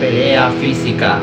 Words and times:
Pelea 0.00 0.50
física. 0.52 1.20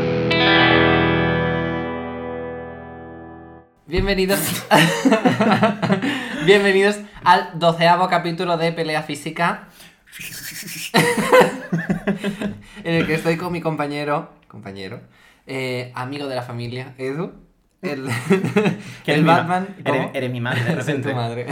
Bienvenidos. 3.87 4.39
Bienvenidos 6.45 6.99
al 7.23 7.57
doceavo 7.57 8.09
capítulo 8.09 8.57
de 8.57 8.73
Pelea 8.73 9.03
Física. 9.03 9.69
en 12.83 12.93
el 12.95 13.07
que 13.07 13.13
estoy 13.13 13.37
con 13.37 13.53
mi 13.53 13.61
compañero, 13.61 14.31
compañero, 14.49 14.99
eh, 15.47 15.93
amigo 15.95 16.27
de 16.27 16.35
la 16.35 16.41
familia, 16.41 16.95
Edu. 16.97 17.31
El, 17.81 18.09
el 19.05 19.21
mi 19.21 19.27
Batman. 19.27 19.67
Eres, 20.13 20.31
mi 20.31 20.41
madre, 20.41 20.63
de 20.65 20.75
repente. 20.75 21.09
tu 21.11 21.15
madre. 21.15 21.45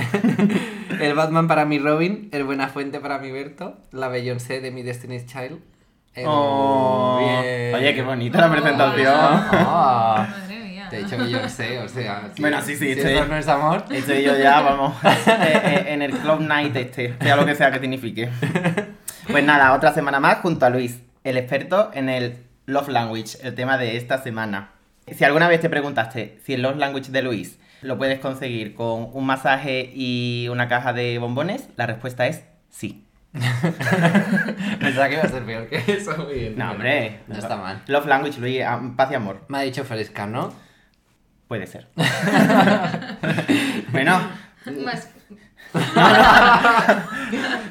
el 0.99 1.13
Batman 1.13 1.47
para 1.47 1.63
mi 1.63 1.79
Robin, 1.79 2.27
el 2.33 2.43
Buenafuente 2.43 2.99
para 2.99 3.19
mi 3.19 3.31
Berto, 3.31 3.77
la 3.91 4.09
Beyoncé 4.09 4.59
de 4.59 4.71
mi 4.71 4.83
Destiny's 4.83 5.25
Child. 5.25 5.61
El- 6.15 6.25
Oh, 6.27 7.17
Bien. 7.19 7.75
Oye, 7.75 7.93
qué 7.95 8.01
bonita 8.01 8.39
la 8.41 8.51
presentación. 8.51 9.13
Madre 9.13 10.59
mía. 10.63 10.87
Te 10.89 10.99
he 10.99 11.03
dicho 11.03 11.17
Beyoncé, 11.17 11.79
o 11.79 11.87
sea. 11.89 12.29
si- 12.35 12.41
Bueno, 12.41 12.61
sí, 12.61 12.75
sí, 12.75 12.85
si 12.85 12.91
estoy- 12.91 13.13
esto 13.13 13.25
no 13.27 13.37
es 13.37 13.47
amor. 13.47 13.85
Estoy 13.89 14.23
yo 14.23 14.37
ya, 14.37 14.61
vamos, 14.61 14.95
eh, 15.03 15.11
eh, 15.27 15.85
en 15.87 16.01
el 16.01 16.11
Club 16.11 16.41
Night 16.41 16.75
este, 16.75 17.15
sea 17.21 17.35
lo 17.35 17.45
que 17.45 17.55
sea 17.55 17.71
que 17.71 17.79
signifique. 17.79 18.29
Pues 19.29 19.43
nada, 19.43 19.73
otra 19.73 19.93
semana 19.93 20.19
más 20.19 20.39
junto 20.39 20.65
a 20.65 20.69
Luis, 20.69 20.99
el 21.23 21.37
experto 21.37 21.91
en 21.93 22.09
el 22.09 22.37
Love 22.65 22.89
Language, 22.89 23.37
el 23.41 23.55
tema 23.55 23.77
de 23.77 23.97
esta 23.97 24.21
semana. 24.21 24.69
Si 25.11 25.23
alguna 25.23 25.47
vez 25.47 25.61
te 25.61 25.69
preguntaste 25.69 26.39
si 26.45 26.53
el 26.53 26.61
Love 26.61 26.77
Language 26.77 27.11
de 27.11 27.21
Luis 27.23 27.57
lo 27.81 27.97
puedes 27.97 28.19
conseguir 28.19 28.75
con 28.75 29.09
un 29.13 29.25
masaje 29.25 29.91
y 29.93 30.47
una 30.49 30.67
caja 30.67 30.93
de 30.93 31.17
bombones, 31.17 31.67
la 31.75 31.85
respuesta 31.87 32.27
es 32.27 32.43
sí. 32.69 33.03
Pensaba 34.79 35.09
que 35.09 35.15
iba 35.15 35.23
a 35.23 35.27
ser 35.27 35.43
peor 35.43 35.67
que 35.67 35.83
eso. 35.87 36.15
muy 36.17 36.33
bien. 36.33 36.57
No, 36.57 36.71
hombre. 36.71 37.21
No 37.27 37.37
está 37.37 37.57
mal. 37.57 37.81
Love 37.87 38.05
Language, 38.05 38.39
Luis, 38.39 38.61
am- 38.63 38.95
paz 38.95 39.11
y 39.11 39.15
amor. 39.15 39.43
Me 39.47 39.57
ha 39.57 39.61
dicho 39.61 39.83
fresca, 39.83 40.25
¿no? 40.27 40.53
Puede 41.47 41.67
ser. 41.67 41.87
bueno, 43.91 44.19
Más- 44.83 45.09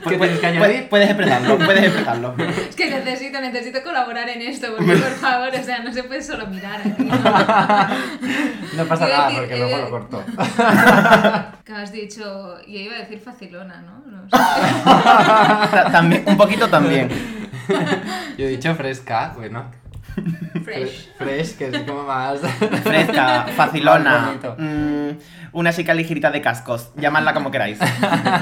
¿Qué 0.08 0.16
tienes 0.18 0.38
que 0.40 0.46
añadir? 0.46 0.58
puedes, 0.58 0.88
puedes 0.88 1.08
expresarlo, 1.08 1.58
puedes 1.58 1.84
expresarlo. 1.84 2.34
Es 2.68 2.74
que 2.76 2.90
necesito, 2.90 3.40
necesito 3.40 3.82
colaborar 3.82 4.28
en 4.28 4.42
esto, 4.42 4.68
porque 4.76 4.96
por 4.96 5.10
favor, 5.12 5.48
o 5.58 5.62
sea, 5.62 5.78
no 5.80 5.92
se 5.92 6.02
puede 6.04 6.22
solo 6.22 6.46
mirar 6.48 6.80
aquí. 6.80 7.08
No 8.76 8.84
pasa 8.86 9.06
nada 9.06 9.28
decir- 9.28 9.38
porque 9.40 9.56
luego 9.58 9.76
lo 9.76 9.90
corto. 9.90 10.24
Que 11.64 11.72
has 11.72 11.92
dicho, 11.92 12.56
y 12.66 12.78
iba 12.78 12.96
a 12.96 12.98
decir 13.00 13.20
facilona, 13.20 13.82
¿no? 13.82 14.02
No 14.10 14.22
sé. 14.24 14.30
Ta- 14.30 15.88
También, 15.92 16.24
un 16.26 16.36
poquito 16.36 16.68
también. 16.68 17.08
Yo 18.36 18.46
he 18.46 18.48
dicho 18.48 18.74
fresca, 18.74 19.32
bueno. 19.36 19.70
Fresh. 20.64 21.12
Fresh, 21.16 21.56
que 21.56 21.68
es 21.68 21.78
como 21.82 22.04
más. 22.04 22.40
Fresca, 22.82 23.46
facilona, 23.56 24.34
mm, 24.58 25.08
una 25.52 25.72
chica 25.72 25.94
ligerita 25.94 26.30
de 26.30 26.40
cascos, 26.40 26.92
llamadla 26.96 27.34
como 27.34 27.50
queráis. 27.50 27.78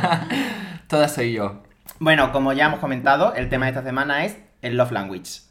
Toda 0.88 1.08
soy 1.08 1.32
yo. 1.32 1.62
Bueno, 1.98 2.32
como 2.32 2.52
ya 2.52 2.66
hemos 2.66 2.80
comentado, 2.80 3.34
el 3.34 3.48
tema 3.48 3.66
de 3.66 3.70
esta 3.72 3.82
semana 3.82 4.24
es 4.24 4.36
el 4.62 4.76
love 4.76 4.92
language. 4.92 5.42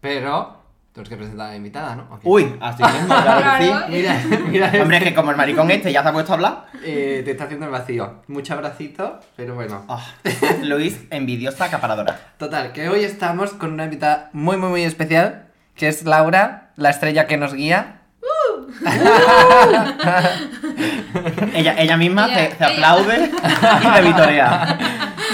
Pero. 0.00 0.56
Tenemos 0.92 1.10
que 1.10 1.16
presentar 1.16 1.46
a 1.46 1.50
la 1.50 1.56
invitada, 1.56 1.94
¿no? 1.94 2.18
Uy, 2.24 2.56
así 2.60 2.82
mismo, 2.82 3.06
claro 3.06 3.36
que 3.60 3.66
Claro. 3.66 3.86
sí. 3.86 3.88
Mira, 3.92 4.20
mira. 4.48 4.82
Hombre, 4.82 4.96
es 4.96 5.04
que 5.04 5.14
como 5.14 5.30
el 5.30 5.36
maricón 5.36 5.70
este 5.70 5.92
ya 5.92 6.02
se 6.02 6.08
ha 6.08 6.12
puesto 6.12 6.32
a 6.32 6.34
hablar. 6.34 6.64
Eh, 6.82 7.22
te 7.24 7.32
está 7.32 7.44
haciendo 7.44 7.66
el 7.66 7.72
vacío. 7.72 8.22
Mucho 8.26 8.54
abracito, 8.54 9.20
pero 9.36 9.54
bueno. 9.54 9.84
Ah, 9.88 10.04
Luis, 10.64 11.00
envidiosa 11.10 11.66
acaparadora. 11.66 12.18
Total, 12.36 12.72
que 12.72 12.88
hoy 12.88 13.04
estamos 13.04 13.52
con 13.52 13.74
una 13.74 13.84
invitada 13.84 14.30
muy, 14.32 14.56
muy, 14.56 14.70
muy 14.70 14.82
especial, 14.82 15.47
que 15.78 15.88
es 15.88 16.04
Laura, 16.04 16.70
la 16.76 16.90
estrella 16.90 17.26
que 17.26 17.36
nos 17.36 17.54
guía. 17.54 17.94
Ella, 21.54 21.74
ella 21.78 21.96
misma 21.96 22.26
Ella- 22.26 22.50
se, 22.50 22.56
se 22.56 22.64
ella. 22.64 22.72
aplaude 22.74 23.30
y 23.82 23.96
se 23.96 24.02
vitorea. 24.02 24.78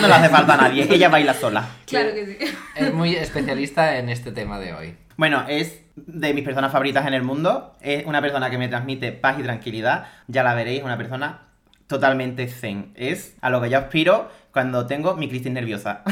No 0.00 0.08
le 0.08 0.14
hace 0.14 0.28
falta 0.28 0.54
a 0.54 0.56
nadie, 0.56 0.86
ella 0.90 1.08
baila 1.08 1.34
sola. 1.34 1.64
Claro 1.86 2.12
que 2.14 2.26
sí. 2.26 2.38
Es 2.74 2.92
muy 2.92 3.14
especialista 3.16 3.96
en 3.98 4.08
este 4.08 4.32
tema 4.32 4.58
de 4.58 4.72
hoy. 4.74 4.96
Bueno, 5.16 5.44
es 5.48 5.80
de 5.96 6.34
mis 6.34 6.44
personas 6.44 6.72
favoritas 6.72 7.06
en 7.06 7.14
el 7.14 7.22
mundo. 7.22 7.76
Es 7.80 8.04
una 8.06 8.20
persona 8.20 8.50
que 8.50 8.58
me 8.58 8.68
transmite 8.68 9.12
paz 9.12 9.36
y 9.38 9.42
tranquilidad. 9.42 10.06
Ya 10.26 10.42
la 10.42 10.54
veréis, 10.54 10.82
una 10.82 10.96
persona 10.96 11.42
totalmente 11.86 12.48
zen. 12.48 12.92
Es 12.96 13.36
a 13.40 13.50
lo 13.50 13.60
que 13.60 13.70
yo 13.70 13.78
aspiro 13.78 14.30
cuando 14.54 14.86
tengo 14.86 15.16
mi 15.16 15.28
crisis 15.28 15.50
nerviosa. 15.50 16.02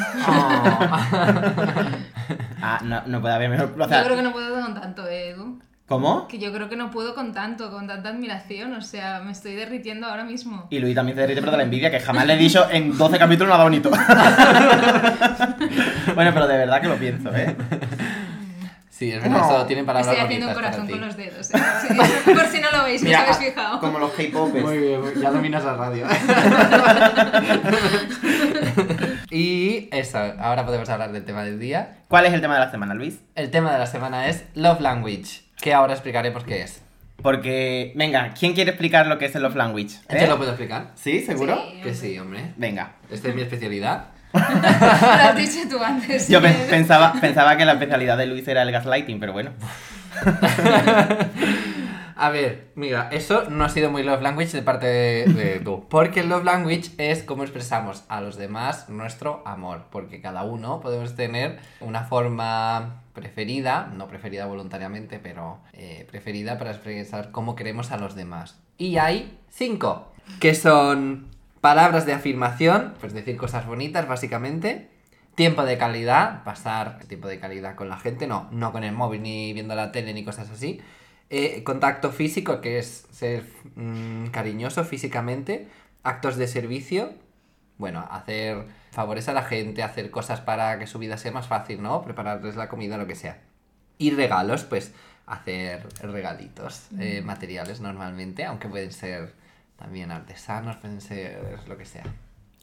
ah, 2.61 2.81
no, 2.83 3.03
no 3.07 3.21
puede 3.21 3.35
haber 3.35 3.49
mejor. 3.49 3.73
O 3.79 3.89
sea, 3.89 4.01
Yo 4.01 4.07
creo 4.07 4.17
que 4.17 4.23
no 4.25 4.33
puedo 4.33 4.61
con 4.61 4.75
tanto, 4.75 5.07
eh, 5.07 5.31
Edu. 5.31 5.61
¿Cómo? 5.87 6.27
Que 6.27 6.41
yo 6.41 6.53
creo 6.53 6.69
que 6.69 6.75
no 6.75 6.91
puedo 6.91 7.15
con 7.15 7.33
tanto, 7.33 7.71
con 7.71 7.87
tanta 7.87 8.09
admiración. 8.09 8.75
O 8.75 8.81
sea, 8.81 9.21
me 9.21 9.31
estoy 9.31 9.55
derritiendo 9.55 10.09
ahora 10.09 10.25
mismo. 10.25 10.67
Y 10.71 10.81
Luis 10.81 10.93
también 10.95 11.15
se 11.15 11.21
derrite 11.21 11.41
pero 11.41 11.53
de 11.53 11.59
la 11.59 11.63
envidia, 11.63 11.89
que 11.91 12.01
jamás 12.01 12.27
le 12.27 12.35
he 12.35 12.37
dicho 12.37 12.67
en 12.69 12.99
12 12.99 13.17
capítulos 13.17 13.51
nada 13.51 13.63
bonito. 13.63 13.91
bueno, 16.15 16.33
pero 16.35 16.49
de 16.49 16.57
verdad 16.57 16.81
que 16.81 16.89
lo 16.89 16.97
pienso, 16.97 17.33
¿eh? 17.37 17.55
Sí, 19.03 19.11
es 19.11 19.21
verdad, 19.21 19.49
solo 19.49 19.67
tienen 19.67 19.85
palabras 19.85 20.13
Estoy 20.13 20.25
haciendo 20.27 20.47
un 20.47 20.55
corazón 20.55 20.87
para 20.87 20.91
con 20.93 21.01
los 21.09 21.17
dedos. 21.17 21.51
eh. 21.51 21.59
Sí, 21.89 21.95
Por 22.33 22.47
si 22.47 22.61
no 22.61 22.71
lo 22.71 22.85
veis, 22.85 23.03
que 23.03 23.09
os 23.09 23.15
habéis 23.17 23.37
fijado. 23.37 23.81
como 23.81 23.99
los 23.99 24.13
K-popers. 24.13 24.65
Muy 24.65 24.79
bien, 24.79 25.01
ya 25.21 25.31
dominas 25.33 25.65
la 25.65 25.75
radio. 25.75 26.07
y 29.31 29.89
eso, 29.91 30.19
ahora 30.39 30.65
podemos 30.65 30.89
hablar 30.89 31.11
del 31.11 31.25
tema 31.25 31.43
del 31.43 31.59
día. 31.59 31.97
¿Cuál 32.07 32.27
es 32.27 32.33
el 32.33 32.41
tema 32.41 32.55
de 32.55 32.61
la 32.61 32.71
semana, 32.71 32.95
Luis? 32.95 33.19
El 33.35 33.51
tema 33.51 33.73
de 33.73 33.81
la 33.81 33.87
semana 33.87 34.29
es 34.29 34.45
Love 34.55 34.81
Language, 34.81 35.41
que 35.61 35.75
ahora 35.75 35.95
explicaremos 35.95 36.45
qué 36.45 36.63
es. 36.63 36.81
Porque, 37.23 37.93
venga, 37.97 38.33
¿quién 38.39 38.53
quiere 38.55 38.71
explicar 38.71 39.09
lo 39.09 39.19
que 39.19 39.25
es 39.27 39.35
el 39.35 39.43
love 39.43 39.57
language? 39.57 39.97
¿Yo 40.11 40.17
¿Eh? 40.17 40.27
lo 40.29 40.37
puedo 40.39 40.51
explicar? 40.51 40.93
¿Sí? 40.95 41.21
¿Seguro? 41.23 41.61
Sí. 41.73 41.81
Que 41.83 41.95
sí, 41.95 42.17
hombre. 42.21 42.53
Venga. 42.57 42.93
Esta 43.11 43.29
es 43.31 43.35
mi 43.35 43.43
especialidad. 43.43 44.07
Lo 44.33 44.69
has 45.29 45.37
dicho 45.37 45.69
tú 45.71 45.83
antes. 45.83 46.29
Yo 46.29 46.41
pe- 46.41 46.67
pensaba, 46.71 47.13
pensaba 47.21 47.57
que 47.57 47.65
la 47.65 47.73
especialidad 47.73 48.17
de 48.19 48.27
Luis 48.27 48.47
era 48.49 48.63
el 48.63 48.73
gaslighting, 48.73 49.21
pero 49.21 49.33
bueno. 49.33 49.51
A 52.15 52.31
ver, 52.31 52.69
mira, 52.77 53.09
eso 53.11 53.51
no 53.51 53.65
ha 53.65 53.69
sido 53.69 53.91
muy 53.91 54.03
love 54.05 54.23
language 54.23 54.53
de 54.53 54.63
parte 54.63 54.87
de, 54.87 55.25
de 55.33 55.61
tú. 55.61 55.87
Porque 55.89 56.21
el 56.21 56.29
love 56.29 56.45
language 56.45 56.91
es 56.99 57.23
cómo 57.25 57.43
expresamos 57.43 58.05
a 58.09 58.21
los 58.21 58.37
demás 58.37 58.89
nuestro 58.89 59.43
amor. 59.45 59.87
Porque 59.91 60.21
cada 60.21 60.45
uno 60.45 60.81
podemos 60.81 61.17
tener 61.17 61.59
una 61.81 62.03
forma 62.05 63.03
preferida, 63.13 63.91
no 63.93 64.07
preferida 64.07 64.47
voluntariamente, 64.47 65.19
pero 65.19 65.59
eh, 65.73 66.07
preferida 66.11 66.59
para 66.59 66.71
expresar 66.71 67.33
cómo 67.33 67.57
queremos 67.57 67.91
a 67.91 67.97
los 67.97 68.15
demás. 68.15 68.57
Y 68.79 68.99
hay 68.99 69.39
cinco, 69.51 70.13
que 70.39 70.55
son 70.55 71.27
palabras 71.63 72.05
de 72.07 72.13
afirmación, 72.13 72.93
pues 73.01 73.15
decir 73.15 73.39
cosas 73.39 73.67
bonitas 73.67 74.07
básicamente. 74.07 74.91
Tiempo 75.37 75.65
de 75.65 75.79
calidad, 75.79 76.45
pasar 76.45 76.99
tiempo 77.05 77.29
de 77.29 77.39
calidad 77.39 77.77
con 77.77 77.89
la 77.89 77.99
gente, 77.99 78.27
no, 78.27 78.49
no 78.51 78.71
con 78.73 78.85
el 78.85 78.93
móvil 78.93 79.23
ni 79.23 79.55
viendo 79.55 79.75
la 79.75 79.93
tele 79.93 80.13
ni 80.13 80.25
cosas 80.25 80.51
así. 80.51 80.83
Eh, 81.31 81.63
contacto 81.65 82.11
físico, 82.11 82.61
que 82.61 82.79
es 82.79 83.07
ser 83.11 83.47
mm, 83.77 84.27
cariñoso 84.27 84.85
físicamente. 84.85 85.69
Actos 86.03 86.37
de 86.37 86.49
servicio, 86.49 87.15
bueno, 87.79 88.07
hacer 88.11 88.67
favores 88.91 89.29
a 89.29 89.33
la 89.33 89.45
gente, 89.45 89.83
hacer 89.83 90.11
cosas 90.11 90.41
para 90.41 90.79
que 90.79 90.87
su 90.87 90.99
vida 90.99 91.17
sea 91.17 91.31
más 91.31 91.47
fácil, 91.47 91.81
¿no? 91.81 92.03
Prepararles 92.03 92.57
la 92.57 92.69
comida, 92.69 92.99
lo 92.99 93.07
que 93.07 93.15
sea. 93.15 93.41
Y 93.99 94.11
regalos, 94.11 94.65
pues 94.65 94.93
hacer 95.27 95.87
regalitos 96.03 96.89
eh, 96.99 97.23
materiales 97.23 97.81
normalmente, 97.81 98.45
aunque 98.45 98.69
pueden 98.69 98.93
ser 98.93 99.33
también 99.83 100.13
artesanos, 100.13 100.77
pueden 100.77 101.01
ser 101.01 101.59
lo 101.67 101.77
que 101.77 101.85
sea. 101.85 102.05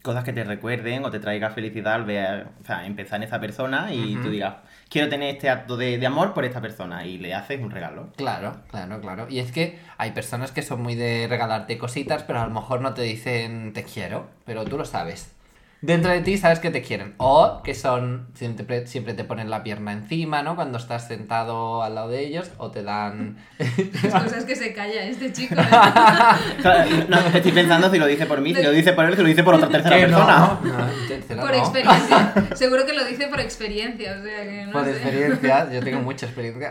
Cosas 0.02 0.24
que 0.24 0.32
te 0.32 0.42
recuerden 0.42 1.04
o 1.04 1.10
te 1.10 1.20
traiga 1.20 1.50
felicidad 1.50 1.92
al 1.92 2.04
ver, 2.06 2.46
o 2.62 2.64
sea, 2.64 2.86
empezar 2.86 3.16
en 3.18 3.24
esa 3.24 3.38
persona 3.38 3.92
y 3.92 4.14
Ujú. 4.14 4.22
tú 4.24 4.30
digas, 4.30 4.54
quiero 4.88 5.10
tener 5.10 5.34
este 5.34 5.50
acto 5.50 5.76
de, 5.76 5.98
de 5.98 6.06
amor 6.06 6.32
por 6.32 6.46
esta 6.46 6.62
persona 6.62 7.04
y 7.04 7.18
le 7.18 7.34
haces 7.34 7.60
un 7.60 7.70
regalo. 7.70 8.08
Claro, 8.16 8.56
claro, 8.70 8.98
claro. 9.02 9.26
Y 9.28 9.40
es 9.40 9.52
que 9.52 9.78
hay 9.98 10.12
personas 10.12 10.52
que 10.52 10.62
son 10.62 10.80
muy 10.82 10.94
de 10.94 11.26
regalarte 11.28 11.76
cositas, 11.76 12.22
pero 12.22 12.40
a 12.40 12.46
lo 12.46 12.54
mejor 12.54 12.80
no 12.80 12.94
te 12.94 13.02
dicen 13.02 13.74
te 13.74 13.84
quiero, 13.84 14.30
pero 14.46 14.64
tú 14.64 14.78
lo 14.78 14.86
sabes. 14.86 15.36
Dentro 15.82 16.10
de 16.12 16.20
ti 16.20 16.36
sabes 16.36 16.58
que 16.58 16.70
te 16.70 16.82
quieren. 16.82 17.14
O 17.16 17.62
que 17.64 17.74
son, 17.74 18.28
siempre, 18.34 18.86
siempre 18.86 19.14
te 19.14 19.24
ponen 19.24 19.48
la 19.48 19.62
pierna 19.62 19.92
encima, 19.92 20.42
¿no? 20.42 20.54
Cuando 20.54 20.76
estás 20.76 21.06
sentado 21.08 21.82
al 21.82 21.94
lado 21.94 22.10
de 22.10 22.20
ellos, 22.26 22.50
o 22.58 22.70
te 22.70 22.82
dan... 22.82 23.38
Las 24.02 24.24
cosas 24.24 24.44
que 24.44 24.56
se 24.56 24.74
calla 24.74 25.04
este 25.04 25.32
chico. 25.32 25.54
¿eh? 25.54 25.64
No, 27.08 27.18
estoy 27.18 27.52
pensando 27.52 27.90
si 27.90 27.98
lo 27.98 28.06
dice 28.06 28.26
por 28.26 28.40
mí, 28.42 28.54
si 28.54 28.62
lo 28.62 28.70
dice 28.72 28.92
por 28.92 29.06
él, 29.06 29.16
si 29.16 29.22
lo 29.22 29.28
dice 29.28 29.42
por 29.42 29.54
otra 29.54 29.68
tercera 29.70 29.96
persona. 29.96 30.58
no, 30.62 30.70
no, 30.70 30.86
tercera 31.08 31.40
Por 31.42 31.50
no. 31.52 31.56
experiencia. 31.58 32.34
Seguro 32.54 32.84
que 32.84 32.92
lo 32.92 33.04
dice 33.06 33.28
por 33.28 33.40
experiencia. 33.40 34.16
O 34.20 34.22
sea 34.22 34.42
que 34.44 34.66
no 34.66 34.72
Por 34.72 34.84
sé. 34.84 34.90
experiencia, 34.90 35.72
yo 35.72 35.80
tengo 35.82 36.00
mucha 36.00 36.26
experiencia. 36.26 36.68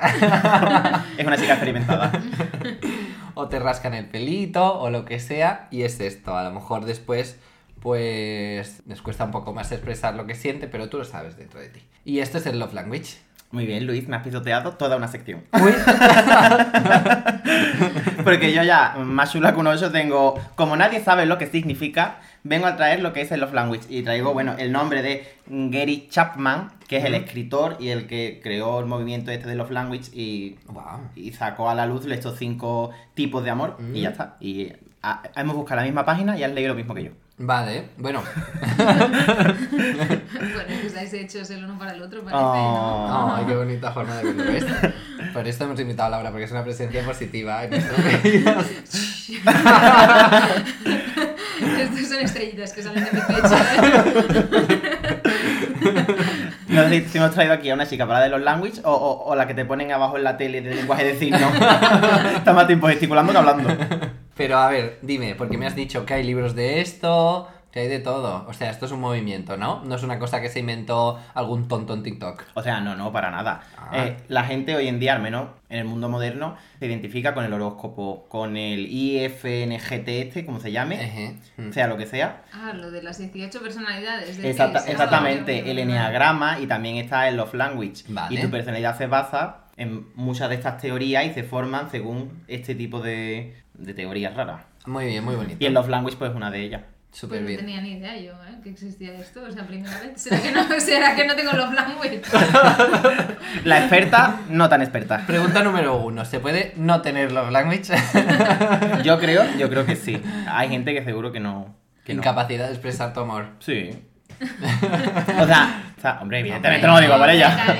Es 1.18 1.26
una 1.26 1.38
chica 1.38 1.54
experimentada. 1.54 2.12
o 3.34 3.48
te 3.48 3.58
rascan 3.60 3.94
el 3.96 4.06
pelito 4.06 4.80
o 4.80 4.90
lo 4.92 5.06
que 5.06 5.20
sea 5.20 5.68
y 5.72 5.82
es 5.84 6.00
esto. 6.00 6.38
A 6.38 6.44
lo 6.44 6.52
mejor 6.52 6.86
después 6.86 7.40
pues 7.82 8.82
les 8.86 9.02
cuesta 9.02 9.26
un 9.26 9.32
poco 9.32 9.54
más 9.54 9.72
expresar 9.72 10.16
lo 10.16 10.26
que 10.26 10.36
siente, 10.36 10.68
pero 10.68 10.90
tú 10.90 10.98
lo 10.98 11.06
sabes 11.06 11.38
dentro 11.38 11.60
de 11.60 11.70
ti. 11.70 11.82
Y 12.06 12.20
esto 12.20 12.38
es 12.38 12.46
el 12.46 12.60
love 12.60 12.74
language. 12.74 13.18
Muy 13.52 13.66
bien, 13.66 13.88
Luis, 13.88 14.08
me 14.08 14.16
has 14.16 14.24
pisoteado 14.24 14.74
toda 14.74 14.98
una 14.98 15.08
sección. 15.08 15.44
Uy. 15.54 15.74
Porque 18.32 18.54
yo 18.54 18.64
ya, 18.64 18.96
más 19.04 19.32
chula 19.32 19.54
que 19.54 19.60
un 19.60 19.68
ocho, 19.68 19.92
tengo. 19.92 20.40
Como 20.56 20.76
nadie 20.76 21.02
sabe 21.04 21.26
lo 21.26 21.38
que 21.38 21.48
significa, 21.48 22.18
vengo 22.44 22.68
a 22.68 22.76
traer 22.76 23.02
lo 23.02 23.14
que 23.14 23.22
es 23.22 23.32
el 23.32 23.40
Love 23.42 23.54
Language. 23.54 23.84
Y 23.90 24.04
traigo, 24.04 24.34
bueno, 24.34 24.56
el 24.58 24.72
nombre 24.72 25.02
de 25.02 25.28
Gary 25.48 26.08
Chapman, 26.10 26.72
que 26.88 26.98
es 26.98 27.06
el 27.06 27.16
escritor 27.16 27.78
y 27.80 27.90
el 27.90 28.08
que 28.08 28.40
creó 28.44 28.80
el 28.80 28.86
movimiento 28.86 29.32
este 29.32 29.48
de 29.48 29.56
Love 29.56 29.72
Language 29.72 30.12
y, 30.14 30.58
Wow. 30.68 31.10
y 31.16 31.32
sacó 31.34 31.70
a 31.70 31.76
la 31.76 31.86
luz 31.86 32.06
estos 32.06 32.38
cinco 32.38 32.92
tipos 33.14 33.44
de 33.44 33.50
amor. 33.50 33.78
Y 33.94 34.02
ya 34.02 34.10
está. 34.10 34.38
Y 34.40 34.72
ah, 35.04 35.24
hemos 35.36 35.56
buscado 35.56 35.78
la 35.82 35.86
misma 35.86 36.06
página 36.06 36.38
y 36.38 36.44
has 36.44 36.52
leído 36.52 36.70
lo 36.70 36.76
mismo 36.76 36.94
que 36.94 37.04
yo. 37.06 37.12
Vale, 37.42 37.90
bueno. 37.98 38.22
Bueno, 39.80 40.68
que 40.68 40.88
estáis 40.88 41.14
hechos 41.14 41.50
el 41.52 41.64
uno 41.66 41.78
para 41.78 41.94
el 41.94 42.02
otro, 42.02 42.22
parece, 42.24 42.38
Oh. 42.42 43.34
Ay, 43.36 43.46
qué 43.46 43.56
bonita 43.56 43.92
forma 43.92 44.16
de 44.18 44.24
verlo. 44.34 44.76
Por 45.34 45.48
esto 45.48 45.64
hemos 45.66 45.80
invitado 45.80 46.08
a 46.08 46.12
Laura, 46.12 46.30
porque 46.32 46.46
es 46.46 46.52
una 46.52 46.64
presencia 46.64 47.04
positiva 47.04 47.64
en 47.64 47.70
nuestro. 47.72 47.96
Estos 51.80 52.08
son 52.08 52.20
estrellitas 52.20 52.74
que 52.74 52.84
salen 52.84 53.04
de 53.06 53.12
mi 53.12 53.20
pecho. 53.22 53.56
¿eh? 53.56 54.82
No 56.70 56.88
sé 56.88 57.08
si 57.10 57.18
hemos 57.18 57.32
traído 57.34 57.54
aquí 57.54 57.70
a 57.72 57.74
una 57.74 57.88
chica 57.88 58.06
para 58.08 58.20
de 58.22 58.30
los 58.30 58.42
language 58.42 58.80
o, 58.84 58.92
o- 58.92 59.26
o 59.32 59.36
la 59.36 59.48
que 59.48 59.54
te 59.56 59.66
ponen 59.66 59.92
abajo 59.92 60.18
en 60.18 60.24
la 60.24 60.38
tele 60.38 60.62
de 60.62 60.76
lenguaje 60.76 61.04
de 61.04 61.18
signos. 61.18 61.42
Está 62.36 62.54
más 62.54 62.68
tiempo 62.68 62.88
gesticulando 62.88 63.32
que 63.32 63.38
hablando. 63.40 63.70
Pero 64.38 64.58
a 64.58 64.70
ver, 64.70 65.00
dime, 65.02 65.34
porque 65.36 65.58
me 65.58 65.66
has 65.66 65.76
dicho 65.76 66.06
que 66.06 66.14
hay 66.14 66.24
libros 66.24 66.56
de 66.56 66.80
esto, 66.82 67.48
que 67.72 67.82
hay 67.82 67.88
de 67.88 68.00
todo. 68.00 68.46
O 68.48 68.54
sea, 68.54 68.72
esto 68.72 68.86
es 68.86 68.92
un 68.92 69.00
movimiento, 69.02 69.58
¿no? 69.58 69.84
No 69.86 69.96
es 69.96 70.04
una 70.04 70.18
cosa 70.18 70.42
que 70.42 70.50
se 70.50 70.60
inventó 70.60 71.20
algún 71.34 71.68
tonto 71.68 71.94
en 71.94 72.04
TikTok. 72.04 72.44
O 72.56 72.64
sea, 72.64 72.82
no, 72.82 72.96
no, 72.96 73.12
para 73.12 73.30
nada. 73.30 73.62
Ah. 73.78 73.90
Eh, 73.94 74.18
la 74.28 74.44
gente 74.44 74.76
hoy 74.76 74.88
en 74.88 75.00
día, 75.00 75.14
al 75.14 75.22
menos 75.22 75.50
en 75.70 75.80
el 75.80 75.86
mundo 75.86 76.10
moderno, 76.10 76.56
se 76.80 76.88
identifica 76.88 77.34
con 77.34 77.46
el 77.46 77.54
horóscopo, 77.54 78.26
con 78.28 78.58
el 78.58 78.88
IFNGT 78.90 80.08
este, 80.08 80.46
como 80.46 80.60
se 80.60 80.72
llame. 80.72 81.36
Mm. 81.58 81.72
sea 81.72 81.88
lo 81.88 81.98
que 81.98 82.08
sea. 82.08 82.44
Ah, 82.54 82.74
lo 82.74 82.90
de 82.90 83.04
las 83.04 83.20
18 83.20 83.62
personalidades. 83.62 84.38
de 84.42 84.50
Exacta- 84.50 84.80
sí, 84.80 84.92
exactamente, 84.92 85.64
sí, 85.64 85.70
el 85.70 85.80
enneagrama 85.80 86.60
y 86.60 86.68
también 86.68 86.98
está 86.98 87.28
el 87.28 87.38
love 87.38 87.54
language. 87.54 88.04
Vale. 88.08 88.36
Y 88.36 88.42
tu 88.42 88.50
personalidad 88.50 88.98
se 88.98 89.08
basa 89.08 89.66
en 89.78 90.08
muchas 90.16 90.50
de 90.50 90.56
estas 90.56 90.78
teorías 90.82 91.26
y 91.26 91.34
se 91.34 91.44
forman 91.44 91.90
según 91.92 92.44
este 92.48 92.74
tipo 92.76 93.00
de, 93.00 93.56
de 93.76 93.94
teorías 93.94 94.36
raras. 94.36 94.64
Muy 94.86 95.06
bien, 95.06 95.24
muy 95.24 95.36
bonito. 95.36 95.58
Y 95.60 95.66
el 95.66 95.74
love 95.74 95.88
language 95.90 96.18
pues 96.18 96.32
es 96.32 96.36
una 96.36 96.50
de 96.52 96.62
ellas. 96.62 96.82
Súper 97.12 97.42
Pues 97.42 97.54
no 97.54 97.60
tenía 97.60 97.82
ni 97.82 97.94
idea 97.94 98.18
yo, 98.18 98.34
¿eh? 98.34 98.60
Que 98.64 98.70
existía 98.70 99.14
esto, 99.16 99.42
o 99.44 99.52
sea, 99.52 99.66
primera 99.66 100.00
vez. 100.00 100.22
¿Será 100.22 100.42
que 100.42 100.52
no, 100.52 100.64
¿será 100.80 101.16
que 101.16 101.26
no 101.26 101.36
tengo 101.36 101.54
los 101.54 101.74
language? 101.74 102.22
La 103.66 103.80
experta, 103.80 104.42
no 104.50 104.70
tan 104.70 104.82
experta. 104.82 105.26
Pregunta 105.26 105.64
número 105.64 105.98
uno. 105.98 106.24
¿Se 106.24 106.40
puede 106.40 106.74
no 106.78 107.02
tener 107.02 107.32
love 107.32 107.52
language? 107.52 107.94
Yo 109.04 109.20
creo, 109.20 109.44
yo 109.58 109.70
creo 109.70 109.86
que 109.86 109.96
sí. 109.96 110.22
Hay 110.48 110.70
gente 110.70 110.94
que 110.94 111.04
seguro 111.04 111.32
que 111.32 111.40
no. 111.40 111.76
Que 112.06 112.14
no. 112.14 112.20
Incapacidad 112.22 112.68
de 112.68 112.74
expresar 112.74 113.14
tu 113.14 113.22
amor. 113.22 113.50
Sí. 113.60 113.90
O 114.42 115.46
sea, 115.46 115.94
o 115.98 116.02
sea, 116.02 116.20
hombre, 116.22 116.40
evidentemente 116.40 116.86
no 116.86 116.94
lo 116.94 117.02
digo 117.02 117.18
por 117.18 117.30
ella. 117.30 117.76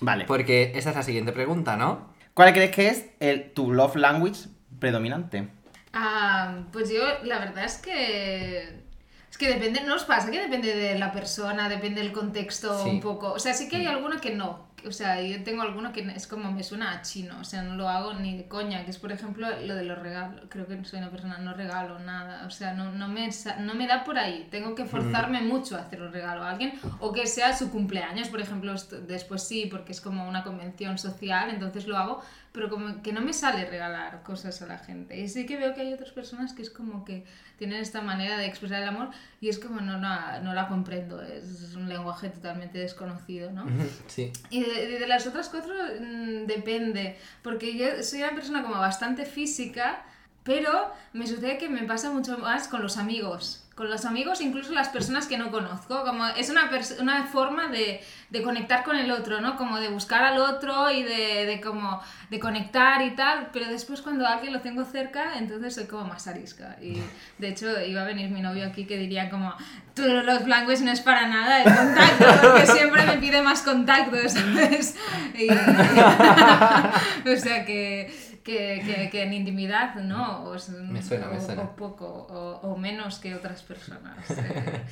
Vale. 0.00 0.24
Porque 0.26 0.72
esa 0.74 0.90
es 0.90 0.96
la 0.96 1.02
siguiente 1.02 1.32
pregunta, 1.32 1.76
¿no? 1.76 2.12
¿Cuál 2.34 2.52
crees 2.52 2.70
que 2.72 2.88
es 2.88 3.06
el, 3.20 3.52
tu 3.52 3.72
love 3.72 3.96
language 3.96 4.48
predominante? 4.78 5.48
Ah, 5.94 6.58
pues 6.72 6.90
yo, 6.90 7.02
la 7.24 7.38
verdad 7.38 7.64
es 7.64 7.78
que. 7.78 8.82
Es 9.30 9.38
que 9.38 9.48
depende, 9.48 9.80
¿no 9.82 9.96
os 9.96 10.04
pasa? 10.04 10.30
Que 10.30 10.40
depende 10.40 10.74
de 10.76 10.96
la 10.98 11.10
persona, 11.10 11.68
depende 11.68 12.00
del 12.02 12.12
contexto 12.12 12.82
Sí. 12.84 12.88
un 12.90 13.00
poco. 13.00 13.32
O 13.32 13.38
sea, 13.40 13.52
sí 13.52 13.68
que 13.68 13.76
hay 13.76 13.86
alguno 13.86 14.20
que 14.20 14.30
no. 14.32 14.72
O 14.86 14.92
sea, 14.92 15.20
yo 15.22 15.42
tengo 15.42 15.62
alguno 15.62 15.92
que 15.92 16.02
es 16.14 16.26
como 16.28 16.52
me 16.52 16.62
suena 16.62 16.92
a 16.92 17.02
chino. 17.02 17.40
O 17.40 17.44
sea, 17.44 17.62
no 17.62 17.74
lo 17.74 17.88
hago 17.88 18.14
ni 18.14 18.36
de 18.36 18.46
coña. 18.46 18.84
Que 18.84 18.90
es, 18.92 18.98
por 18.98 19.10
ejemplo, 19.10 19.48
lo 19.62 19.74
de 19.74 19.82
los 19.84 19.98
regalos. 19.98 20.42
Creo 20.50 20.66
que 20.68 20.84
soy 20.84 20.98
una 21.00 21.10
persona, 21.10 21.38
no 21.38 21.52
regalo 21.54 21.98
nada. 21.98 22.46
O 22.46 22.50
sea, 22.50 22.74
no, 22.74 22.92
no, 22.92 23.08
me, 23.08 23.28
no 23.60 23.74
me 23.74 23.86
da 23.88 24.04
por 24.04 24.18
ahí. 24.18 24.46
Tengo 24.52 24.74
que 24.76 24.84
forzarme 24.84 25.40
mucho 25.40 25.76
a 25.76 25.80
hacer 25.80 26.00
un 26.02 26.12
regalo 26.12 26.44
a 26.44 26.50
alguien. 26.50 26.78
O 27.00 27.12
que 27.12 27.26
sea 27.26 27.56
su 27.56 27.70
cumpleaños, 27.72 28.28
por 28.28 28.40
ejemplo. 28.40 28.74
después 29.08 29.42
sí, 29.42 29.66
porque 29.70 29.90
es 29.92 30.00
como 30.00 30.28
una 30.28 30.44
convención 30.44 30.96
social. 30.98 31.50
Entonces 31.50 31.86
lo 31.88 31.96
hago. 31.96 32.22
Pero 32.54 32.70
como 32.70 33.02
que 33.02 33.12
no 33.12 33.20
me 33.20 33.32
sale 33.32 33.64
regalar 33.68 34.22
cosas 34.22 34.62
a 34.62 34.66
la 34.66 34.78
gente. 34.78 35.18
Y 35.18 35.28
sí 35.28 35.44
que 35.44 35.56
veo 35.56 35.74
que 35.74 35.80
hay 35.80 35.92
otras 35.92 36.12
personas 36.12 36.52
que 36.52 36.62
es 36.62 36.70
como 36.70 37.04
que 37.04 37.24
tienen 37.58 37.80
esta 37.80 38.00
manera 38.00 38.38
de 38.38 38.46
expresar 38.46 38.80
el 38.80 38.88
amor 38.88 39.10
y 39.40 39.48
es 39.48 39.58
como 39.58 39.80
no, 39.80 39.98
la- 39.98 40.38
no 40.40 40.54
la 40.54 40.68
comprendo. 40.68 41.20
Es 41.20 41.74
un 41.74 41.88
lenguaje 41.88 42.28
totalmente 42.30 42.78
desconocido, 42.78 43.50
¿no? 43.50 43.66
Sí. 44.06 44.32
Y 44.50 44.62
de, 44.62 44.86
de- 44.86 44.98
de 45.00 45.06
las 45.08 45.26
otras 45.26 45.48
cuatro 45.48 45.74
mm, 46.00 46.46
depende, 46.46 47.18
porque 47.42 47.76
yo 47.76 47.86
soy 48.04 48.22
una 48.22 48.34
persona 48.36 48.62
como 48.62 48.76
bastante 48.76 49.24
física, 49.26 50.04
pero 50.44 50.92
me 51.12 51.26
sucede 51.26 51.58
que 51.58 51.68
me 51.68 51.82
pasa 51.82 52.10
mucho 52.10 52.38
más 52.38 52.68
con 52.68 52.82
los 52.82 52.96
amigos. 52.98 53.60
Con 53.74 53.90
los 53.90 54.04
amigos, 54.04 54.40
incluso 54.40 54.72
las 54.72 54.88
personas 54.88 55.26
que 55.26 55.36
no 55.36 55.50
conozco. 55.50 56.04
Como 56.04 56.24
es 56.28 56.48
una, 56.48 56.70
una 57.00 57.24
forma 57.24 57.66
de, 57.66 58.00
de 58.30 58.42
conectar 58.42 58.84
con 58.84 58.94
el 58.96 59.10
otro, 59.10 59.40
¿no? 59.40 59.56
Como 59.56 59.80
de 59.80 59.88
buscar 59.88 60.22
al 60.22 60.38
otro 60.38 60.92
y 60.92 61.02
de, 61.02 61.44
de 61.44 61.60
como 61.60 62.00
de 62.30 62.38
conectar 62.38 63.02
y 63.02 63.16
tal. 63.16 63.48
Pero 63.52 63.66
después 63.66 64.00
cuando 64.00 64.28
alguien 64.28 64.52
lo 64.52 64.60
tengo 64.60 64.84
cerca, 64.84 65.38
entonces 65.38 65.74
soy 65.74 65.86
como 65.86 66.04
más 66.04 66.28
arisca. 66.28 66.76
Y 66.80 67.02
de 67.38 67.48
hecho 67.48 67.80
iba 67.84 68.02
a 68.02 68.04
venir 68.04 68.30
mi 68.30 68.42
novio 68.42 68.64
aquí 68.64 68.84
que 68.86 68.96
diría 68.96 69.28
como, 69.28 69.52
tú 69.96 70.02
los 70.06 70.44
blancos 70.44 70.80
no 70.82 70.92
es 70.92 71.00
para 71.00 71.26
nnada 71.26 71.64
el 71.64 71.74
contacto, 71.74 72.26
porque 72.42 72.66
siempre 72.68 73.04
me 73.06 73.16
pide 73.18 73.42
más 73.42 73.62
contacto, 73.62 74.16
¿sabes? 74.28 74.94
Y- 75.36 75.48
o 77.28 77.36
sea 77.36 77.64
que, 77.64 78.23
que, 78.44 78.82
que, 78.84 79.10
que 79.10 79.22
en 79.22 79.32
intimidad, 79.32 79.94
¿no? 79.96 80.44
O, 80.44 80.54
es- 80.54 80.68
Me 80.68 81.02
suena, 81.02 81.26
me 81.28 81.38
o- 81.38 81.40
suena. 81.40 81.62
o 81.62 81.76
poco, 81.76 82.06
o, 82.06 82.60
o 82.62 82.76
menos 82.76 83.18
que 83.18 83.34
otras 83.34 83.62
personas. 83.62 84.30
eh. 84.30 84.82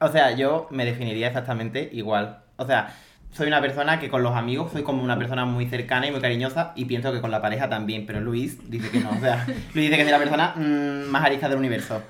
O 0.00 0.08
sea, 0.08 0.32
yo 0.32 0.68
me 0.70 0.84
definiría 0.84 1.28
exactamente 1.28 1.88
igual. 1.92 2.40
O 2.56 2.66
sea, 2.66 2.94
soy 3.30 3.46
una 3.48 3.60
persona 3.60 4.00
que 4.00 4.08
con 4.08 4.22
los 4.22 4.34
amigos 4.36 4.72
soy 4.72 4.82
como 4.82 5.02
una 5.02 5.18
persona 5.18 5.44
muy 5.44 5.66
cercana 5.68 6.06
y 6.06 6.10
muy 6.10 6.20
cariñosa 6.20 6.72
y 6.76 6.84
pienso 6.86 7.12
que 7.12 7.20
con 7.20 7.30
la 7.30 7.42
pareja 7.42 7.68
también, 7.68 8.06
pero 8.06 8.20
Luis 8.20 8.70
dice 8.70 8.90
que 8.90 9.00
no. 9.00 9.10
O 9.10 9.18
sea, 9.20 9.44
Luis 9.74 9.90
dice 9.90 9.96
que 9.96 10.02
soy 10.02 10.12
la 10.12 10.18
persona 10.18 10.54
mm, 10.56 11.10
más 11.10 11.24
arisca 11.24 11.48
del 11.48 11.58
universo. 11.58 12.02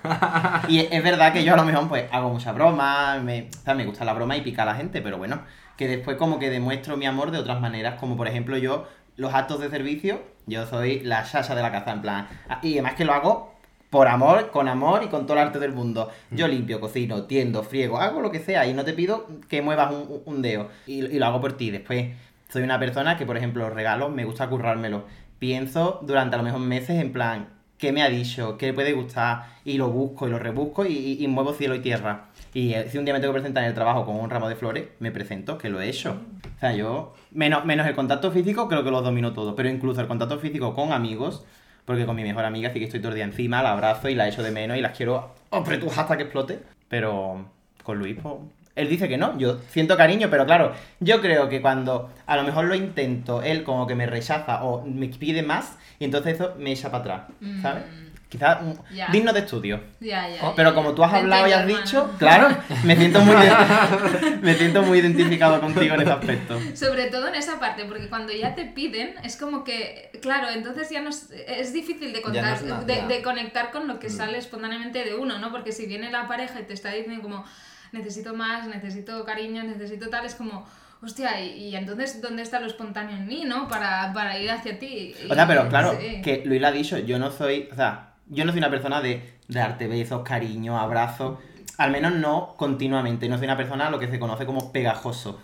Y 0.68 0.80
es 0.80 1.02
verdad 1.02 1.32
que 1.32 1.44
yo 1.44 1.54
a 1.54 1.56
lo 1.56 1.64
mejor 1.64 1.88
pues 1.88 2.04
hago 2.12 2.30
mucha 2.30 2.52
broma, 2.52 3.18
me, 3.22 3.48
o 3.48 3.62
sea, 3.64 3.74
me 3.74 3.84
gusta 3.84 4.04
la 4.04 4.12
broma 4.14 4.36
y 4.36 4.42
pica 4.42 4.62
a 4.62 4.66
la 4.66 4.74
gente, 4.74 5.00
pero 5.02 5.18
bueno, 5.18 5.42
que 5.76 5.88
después 5.88 6.16
como 6.16 6.38
que 6.38 6.50
demuestro 6.50 6.96
mi 6.96 7.06
amor 7.06 7.30
de 7.30 7.38
otras 7.38 7.60
maneras, 7.60 7.98
como 8.00 8.16
por 8.16 8.28
ejemplo 8.28 8.56
yo, 8.58 8.88
los 9.18 9.34
actos 9.34 9.60
de 9.60 9.68
servicio, 9.68 10.22
yo 10.46 10.64
soy 10.64 11.00
la 11.00 11.26
Sasha 11.26 11.54
de 11.54 11.60
la 11.60 11.70
casa, 11.70 11.92
en 11.92 12.00
plan, 12.00 12.28
ah, 12.48 12.60
y 12.62 12.74
además 12.74 12.94
que 12.94 13.04
lo 13.04 13.12
hago 13.12 13.54
por 13.90 14.06
amor, 14.06 14.50
con 14.50 14.68
amor 14.68 15.02
y 15.02 15.08
con 15.08 15.26
todo 15.26 15.36
el 15.36 15.46
arte 15.46 15.58
del 15.58 15.72
mundo. 15.72 16.10
Yo 16.30 16.46
limpio, 16.46 16.80
cocino, 16.80 17.24
tiendo, 17.24 17.62
friego, 17.62 17.98
hago 17.98 18.20
lo 18.20 18.30
que 18.30 18.38
sea 18.38 18.66
y 18.66 18.74
no 18.74 18.84
te 18.84 18.92
pido 18.92 19.26
que 19.48 19.60
muevas 19.60 19.92
un, 19.92 20.22
un 20.24 20.42
dedo 20.42 20.68
y, 20.86 21.04
y 21.04 21.18
lo 21.18 21.26
hago 21.26 21.40
por 21.40 21.54
ti. 21.54 21.70
Después, 21.70 22.10
soy 22.48 22.62
una 22.62 22.78
persona 22.78 23.16
que, 23.16 23.26
por 23.26 23.36
ejemplo, 23.36 23.64
los 23.64 23.74
regalos 23.74 24.10
me 24.10 24.24
gusta 24.24 24.48
currármelo. 24.48 25.04
Pienso 25.38 26.00
durante 26.02 26.36
a 26.36 26.38
lo 26.38 26.44
mejor 26.44 26.60
meses 26.60 27.00
en 27.00 27.12
plan, 27.12 27.48
¿qué 27.78 27.92
me 27.92 28.02
ha 28.02 28.08
dicho? 28.08 28.58
¿Qué 28.58 28.66
le 28.66 28.72
puede 28.74 28.92
gustar? 28.92 29.46
Y 29.64 29.78
lo 29.78 29.88
busco 29.88 30.26
y 30.26 30.30
lo 30.30 30.38
rebusco 30.38 30.84
y, 30.84 31.24
muevo 31.28 31.54
cielo 31.54 31.74
y 31.74 31.80
tierra. 31.80 32.26
Y 32.52 32.74
eh, 32.74 32.88
si 32.90 32.98
un 32.98 33.04
día 33.04 33.14
me 33.14 33.20
tengo 33.20 33.32
que 33.32 33.40
presentar 33.40 33.62
en 33.62 33.68
el 33.68 33.74
trabajo 33.74 34.04
con 34.04 34.16
un 34.16 34.28
ramo 34.28 34.48
de 34.48 34.56
flores, 34.56 34.88
me 34.98 35.10
presento, 35.10 35.56
que 35.56 35.70
lo 35.70 35.80
he 35.80 35.88
hecho. 35.88 36.20
O 36.56 36.60
sea, 36.60 36.74
yo, 36.74 37.14
menos, 37.30 37.64
menos 37.64 37.86
el 37.86 37.94
contacto 37.94 38.30
físico, 38.30 38.68
creo 38.68 38.84
que 38.84 38.90
lo 38.90 39.00
domino 39.00 39.32
todo. 39.32 39.54
Pero 39.54 39.68
incluso 39.68 40.00
el 40.00 40.08
contacto 40.08 40.38
físico 40.38 40.74
con 40.74 40.92
amigos, 40.92 41.44
porque 41.84 42.04
con 42.04 42.16
mi 42.16 42.22
mejor 42.22 42.44
amiga 42.44 42.72
sí 42.72 42.80
que 42.80 42.86
estoy 42.86 43.00
todo 43.00 43.14
encima, 43.16 43.62
la 43.62 43.72
abrazo 43.72 44.08
y 44.08 44.14
la 44.14 44.28
echo 44.28 44.42
de 44.42 44.50
menos 44.50 44.76
y 44.76 44.80
las 44.80 44.96
quiero 44.96 45.34
apretujar 45.50 46.04
hasta 46.04 46.16
que 46.16 46.24
explote. 46.24 46.60
Pero 46.88 47.46
con 47.84 47.98
Luis, 47.98 48.18
pues, 48.20 48.34
él 48.78 48.88
dice 48.88 49.08
que 49.08 49.18
no, 49.18 49.36
yo 49.38 49.58
siento 49.68 49.96
cariño, 49.96 50.28
pero 50.30 50.46
claro, 50.46 50.72
yo 51.00 51.20
creo 51.20 51.48
que 51.48 51.60
cuando 51.60 52.10
a 52.26 52.36
lo 52.36 52.44
mejor 52.44 52.64
lo 52.66 52.74
intento, 52.74 53.42
él 53.42 53.64
como 53.64 53.86
que 53.86 53.94
me 53.94 54.06
rechaza 54.06 54.64
o 54.64 54.84
me 54.86 55.08
pide 55.08 55.42
más 55.42 55.76
y 55.98 56.04
entonces 56.04 56.34
eso 56.34 56.54
me 56.58 56.72
echa 56.72 56.90
para 56.90 57.00
atrás, 57.02 57.22
¿sabes? 57.60 57.84
Quizás 58.28 58.60
mm, 58.62 58.94
Ya. 58.94 59.08
digno 59.10 59.32
de 59.32 59.40
estudio. 59.40 59.80
Ya, 60.00 60.28
ya. 60.28 60.36
Oh, 60.42 60.50
ya, 60.50 60.54
Pero 60.54 60.74
como 60.74 60.94
tú 60.94 61.02
has 61.02 61.14
hablado 61.14 61.48
y 61.48 61.52
has 61.52 61.66
dicho, 61.66 62.10
claro, 62.18 62.54
me 62.84 62.94
siento 62.94 63.20
muy 63.22 63.34
me 64.42 64.54
siento 64.54 64.82
muy 64.82 64.98
identificado 64.98 65.60
contigo 65.60 65.94
en 65.94 66.02
ese 66.02 66.10
aspecto. 66.10 66.60
Sobre 66.74 67.06
todo 67.06 67.28
en 67.28 67.36
esa 67.36 67.58
parte, 67.58 67.86
porque 67.86 68.08
cuando 68.08 68.32
ya 68.32 68.54
te 68.54 68.66
piden, 68.66 69.14
es 69.24 69.36
como 69.36 69.64
que, 69.64 70.10
claro, 70.20 70.50
entonces 70.50 70.90
ya 70.90 71.00
no 71.00 71.08
es, 71.08 71.30
es 71.30 71.72
difícil 71.72 72.12
de, 72.12 72.18
no 72.18 72.24
contar, 72.24 72.54
es 72.54 72.62
nada, 72.64 72.84
de, 72.84 73.22
conectar 73.22 73.70
con 73.70 73.88
lo 73.88 73.98
que 73.98 74.10
sale 74.10 74.36
espontáneamente 74.36 75.04
de 75.04 75.14
uno, 75.14 75.38
¿no? 75.38 75.50
Porque 75.50 75.72
si 75.72 75.86
viene 75.86 76.10
la 76.10 76.28
pareja 76.28 76.60
y 76.60 76.64
te 76.64 76.74
está 76.74 76.90
diciendo 76.90 77.22
como, 77.22 77.46
necesito 77.92 78.34
más, 78.34 78.66
necesito 78.66 79.24
cariño, 79.24 79.62
necesito 79.62 80.08
tal, 80.08 80.24
es 80.26 80.34
como, 80.34 80.66
hostia, 81.02 81.40
y, 81.40 81.68
y 81.68 81.76
entonces, 81.76 82.20
¿dónde 82.20 82.42
está 82.42 82.60
lo 82.60 82.66
espontáneo 82.66 83.16
en 83.16 83.26
mí, 83.26 83.44
¿no? 83.44 83.68
Para, 83.68 84.12
para 84.12 84.38
ir 84.38 84.50
hacia 84.50 84.78
ti. 84.78 85.14
O 85.30 85.34
sea, 85.34 85.46
pero 85.46 85.68
claro, 85.68 85.96
sí. 86.00 86.20
que 86.22 86.42
Luis 86.44 86.60
lo 86.60 86.66
ha 86.66 86.72
dicho, 86.72 86.98
yo 86.98 87.18
no 87.18 87.30
soy, 87.30 87.68
o 87.72 87.74
sea, 87.74 88.14
yo 88.28 88.44
no 88.44 88.52
soy 88.52 88.58
una 88.58 88.70
persona 88.70 89.00
de 89.00 89.38
darte 89.48 89.86
besos, 89.86 90.22
cariño, 90.22 90.78
abrazos, 90.78 91.38
al 91.78 91.90
menos 91.90 92.14
no 92.14 92.54
continuamente, 92.56 93.28
no 93.28 93.38
soy 93.38 93.46
una 93.46 93.56
persona 93.56 93.90
lo 93.90 93.98
que 93.98 94.08
se 94.08 94.18
conoce 94.18 94.44
como 94.44 94.72
pegajoso. 94.72 95.40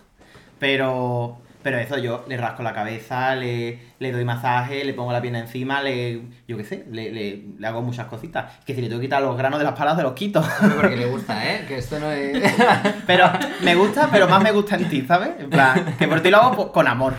Pero, 0.59 1.39
pero 1.65 1.79
eso, 1.79 1.97
yo 1.99 2.25
le 2.29 2.37
rasco 2.37 2.63
la 2.63 2.75
cabeza, 2.75 3.35
le, 3.35 3.79
le 3.99 4.13
doy 4.13 4.25
masaje, 4.25 4.85
le 4.85 4.93
pongo 4.93 5.13
la 5.13 5.23
pierna 5.23 5.39
encima, 5.41 5.83
le, 5.83 6.21
yo 6.47 6.59
qué 6.59 6.63
sé, 6.65 6.85
le, 6.93 7.11
le, 7.11 7.43
le 7.59 7.67
hago 7.67 7.81
muchas 7.81 8.07
cositas. 8.07 8.53
Que 8.67 8.75
si 8.75 8.83
le 8.83 8.89
tengo 8.89 9.01
que 9.01 9.07
quitar 9.07 9.23
los 9.23 9.35
granos 9.37 9.59
de 9.59 9.65
las 9.65 9.73
palas, 9.73 9.97
se 9.97 10.03
los 10.03 10.13
quito. 10.13 10.45
Porque 10.77 10.95
le 10.95 11.07
gusta, 11.07 11.43
¿eh? 11.51 11.65
Que 11.67 11.79
esto 11.79 11.99
no 11.99 12.13
es... 12.13 12.53
Pero 13.07 13.31
me 13.63 13.75
gusta, 13.75 14.09
pero 14.13 14.29
más 14.29 14.43
me 14.43 14.53
gusta 14.53 14.77
en 14.77 14.89
ti, 14.91 15.03
¿sabes? 15.09 15.31
En 15.41 15.49
plan, 15.51 15.97
que 15.99 16.07
por 16.07 16.21
ti 16.21 16.31
lo 16.31 16.37
hago 16.39 16.71
con 16.71 16.87
amor. 16.87 17.15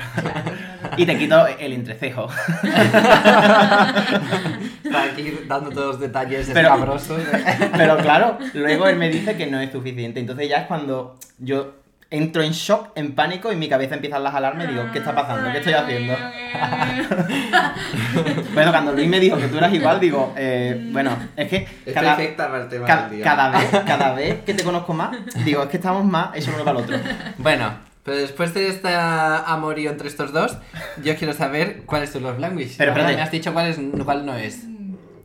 Y 0.98 1.06
te 1.08 1.18
quito 1.18 1.48
el 1.48 1.74
entrecejo. 1.74 2.28
Está 4.84 5.04
aquí 5.04 5.34
dando 5.48 5.72
todos 5.72 5.88
los 5.88 6.00
detalles 6.00 6.50
Pero- 6.54 6.70
escabrosos. 6.70 7.22
Pero 7.76 7.98
claro, 7.98 8.38
luego 8.54 8.88
él 8.88 8.98
me 8.98 9.10
dice 9.10 9.36
que 9.36 9.48
no 9.48 9.60
es 9.60 9.72
suficiente. 9.72 10.20
Entonces 10.20 10.48
ya 10.50 10.58
es 10.58 10.68
cuando 10.68 11.18
yo 11.40 11.74
entro 12.18 12.42
en 12.44 12.52
shock, 12.52 12.90
en 12.96 13.14
pánico 13.14 13.52
y 13.52 13.56
mi 13.56 13.68
cabeza 13.70 13.96
empieza 13.96 14.18
a 14.18 14.20
alarme 14.38 14.66
y 14.66 14.68
digo, 14.68 14.84
¿qué 14.92 15.00
está 15.00 15.14
pasando? 15.16 15.52
¿Qué 15.52 15.58
estoy 15.60 15.74
haciendo? 15.74 16.14
Bueno, 18.54 18.72
cuando 18.72 18.94
Luis 18.94 19.08
me 19.10 19.20
dijo 19.20 19.38
que 19.38 19.48
tú 19.48 19.58
eras 19.58 19.74
igual, 19.74 20.00
digo, 20.00 20.34
eh, 20.38 20.90
bueno, 20.92 21.12
es 21.36 21.50
que 21.50 21.68
cada, 21.94 22.16
ca- 22.88 23.10
cada 23.24 23.50
vez, 23.52 23.70
cada 23.86 24.14
vez 24.14 24.44
que 24.46 24.54
te 24.54 24.64
conozco 24.64 24.94
más, 24.94 25.16
digo, 25.44 25.64
es 25.64 25.70
que 25.70 25.78
estamos 25.78 26.06
más 26.06 26.30
hechos 26.36 26.54
uno 26.56 26.64
para 26.64 26.80
el 26.80 26.84
otro. 26.86 26.98
Bueno, 27.38 27.74
pero 28.04 28.18
después 28.18 28.54
de 28.54 28.70
este 28.70 28.90
amorío 28.96 29.90
entre 29.92 30.08
estos 30.08 30.32
dos, 30.32 30.58
yo 31.04 31.16
quiero 31.18 31.34
saber 31.34 31.82
cuál 31.86 32.04
es 32.04 32.12
tu 32.14 32.20
love 32.20 32.40
language. 32.40 32.76
Pero, 32.78 32.92
Ahora 32.94 33.08
me 33.08 33.22
has 33.22 33.32
dicho 33.32 33.52
cuál, 33.52 33.68
es, 33.68 33.80
cuál 34.06 34.26
no 34.26 34.36
es. 34.36 34.64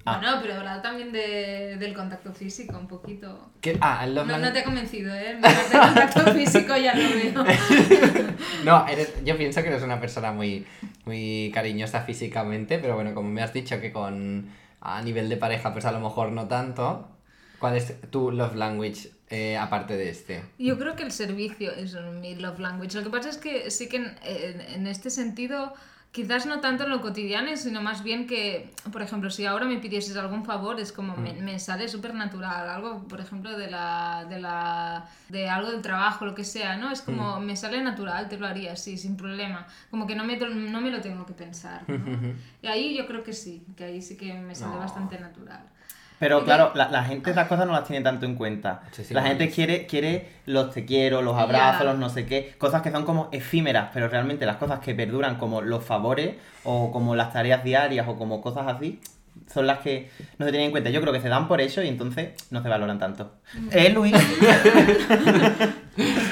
Ah. 0.06 0.18
Bueno, 0.18 0.38
pero 0.40 0.54
hablaba 0.54 0.80
también 0.80 1.12
de, 1.12 1.76
del 1.78 1.92
contacto 1.94 2.32
físico 2.32 2.78
un 2.78 2.88
poquito. 2.88 3.50
¿Qué? 3.60 3.76
Ah, 3.82 4.02
el 4.04 4.14
love 4.14 4.26
No, 4.26 4.32
no 4.32 4.38
language. 4.38 4.52
te 4.54 4.60
he 4.60 4.64
convencido, 4.64 5.14
¿eh? 5.14 5.36
De 5.36 5.78
contacto 5.78 6.20
físico 6.34 6.76
ya 6.76 6.94
lo 6.94 7.08
veo. 7.08 7.44
No, 8.64 8.86
eres, 8.88 9.12
yo 9.24 9.36
pienso 9.36 9.62
que 9.62 9.68
eres 9.68 9.82
una 9.82 10.00
persona 10.00 10.32
muy, 10.32 10.66
muy 11.04 11.50
cariñosa 11.54 12.02
físicamente, 12.02 12.78
pero 12.78 12.94
bueno, 12.94 13.14
como 13.14 13.28
me 13.30 13.42
has 13.42 13.52
dicho 13.52 13.80
que 13.80 13.92
con 13.92 14.48
a 14.80 15.02
nivel 15.02 15.28
de 15.28 15.36
pareja, 15.36 15.72
pues 15.72 15.84
a 15.84 15.92
lo 15.92 16.00
mejor 16.00 16.32
no 16.32 16.46
tanto. 16.48 17.08
¿Cuál 17.58 17.76
es 17.76 17.94
tu 18.10 18.30
love 18.30 18.54
language 18.56 19.10
eh, 19.28 19.58
aparte 19.58 19.96
de 19.98 20.08
este? 20.08 20.42
Yo 20.58 20.78
creo 20.78 20.96
que 20.96 21.02
el 21.02 21.12
servicio 21.12 21.72
es 21.72 21.94
mi 22.20 22.34
love 22.36 22.58
language. 22.58 22.96
Lo 22.96 23.04
que 23.04 23.10
pasa 23.10 23.28
es 23.28 23.36
que 23.36 23.70
sí 23.70 23.88
que 23.88 23.98
en, 23.98 24.16
en- 24.24 24.60
en 24.62 24.86
este 24.86 25.10
sentido, 25.10 25.74
quizás 26.12 26.44
no 26.46 26.60
tanto 26.60 26.84
en 26.84 26.90
lo 26.90 27.00
cotidiano, 27.00 27.56
sino 27.56 27.80
más 27.82 28.02
bien 28.02 28.26
que, 28.26 28.72
por 28.92 29.00
ejemplo, 29.00 29.30
si 29.30 29.46
ahora 29.46 29.64
me 29.64 29.78
pidieses 29.78 30.16
algún 30.16 30.44
favor, 30.44 30.80
es 30.80 30.92
como 30.92 31.16
me, 31.16 31.34
me 31.34 31.58
sale 31.58 31.86
súper 31.88 32.14
natural. 32.14 32.68
Algo, 32.68 33.06
por 33.06 33.20
ejemplo, 33.20 33.56
de 33.56 33.70
la, 33.70 34.26
de 34.28 34.40
la 34.40 35.08
de 35.28 35.48
algo 35.48 35.70
del 35.70 35.82
trabajo, 35.82 36.24
lo 36.26 36.34
que 36.34 36.44
sea, 36.44 36.76
¿no? 36.76 36.90
Es 36.90 37.00
como 37.02 37.38
me 37.40 37.54
sale 37.56 37.80
natural, 37.80 38.28
te 38.28 38.38
lo 38.38 38.46
haría 38.46 38.72
así, 38.72 38.98
sin 38.98 39.16
problema. 39.16 39.66
Como 39.90 40.06
que 40.06 40.16
no 40.16 40.24
me, 40.24 40.36
no 40.36 40.80
me 40.80 40.90
lo 40.90 41.00
tengo 41.00 41.24
que 41.26 41.34
pensar. 41.34 41.88
¿no? 41.88 42.34
Y 42.62 42.66
ahí 42.66 42.96
yo 42.96 43.06
creo 43.06 43.22
que 43.22 43.32
sí, 43.32 43.64
que 43.76 43.84
ahí 43.84 44.02
sí 44.02 44.16
que 44.16 44.34
me 44.34 44.54
sale 44.54 44.74
No. 44.74 44.80
bastante 44.80 45.18
natural. 45.18 45.62
Pero 46.20 46.44
claro, 46.44 46.70
la, 46.74 46.90
la 46.90 47.02
gente 47.02 47.30
esas 47.30 47.48
cosas 47.48 47.66
no 47.66 47.72
las 47.72 47.84
tiene 47.84 48.04
tanto 48.04 48.26
en 48.26 48.34
cuenta. 48.34 48.82
Sí, 48.92 49.04
sí, 49.04 49.14
la 49.14 49.22
gente 49.22 49.44
es. 49.44 49.54
quiere, 49.54 49.86
quiere 49.86 50.28
los 50.44 50.70
te 50.70 50.84
quiero, 50.84 51.22
los 51.22 51.36
abrazos, 51.36 51.86
los 51.86 51.98
no 51.98 52.10
sé 52.10 52.26
qué, 52.26 52.54
cosas 52.58 52.82
que 52.82 52.90
son 52.90 53.06
como 53.06 53.30
efímeras, 53.32 53.88
pero 53.94 54.06
realmente 54.06 54.44
las 54.44 54.56
cosas 54.56 54.80
que 54.80 54.94
perduran 54.94 55.38
como 55.38 55.62
los 55.62 55.82
favores 55.82 56.34
o 56.62 56.92
como 56.92 57.16
las 57.16 57.32
tareas 57.32 57.64
diarias 57.64 58.06
o 58.06 58.16
como 58.16 58.42
cosas 58.42 58.66
así, 58.68 59.00
son 59.50 59.66
las 59.66 59.78
que 59.78 60.10
no 60.36 60.44
se 60.44 60.52
tienen 60.52 60.66
en 60.66 60.72
cuenta. 60.72 60.90
Yo 60.90 61.00
creo 61.00 61.14
que 61.14 61.20
se 61.20 61.30
dan 61.30 61.48
por 61.48 61.58
hecho 61.62 61.82
y 61.82 61.88
entonces 61.88 62.32
no 62.50 62.62
se 62.62 62.68
valoran 62.68 62.98
tanto. 62.98 63.32
¿Eh, 63.72 63.88
Luis? 63.88 64.12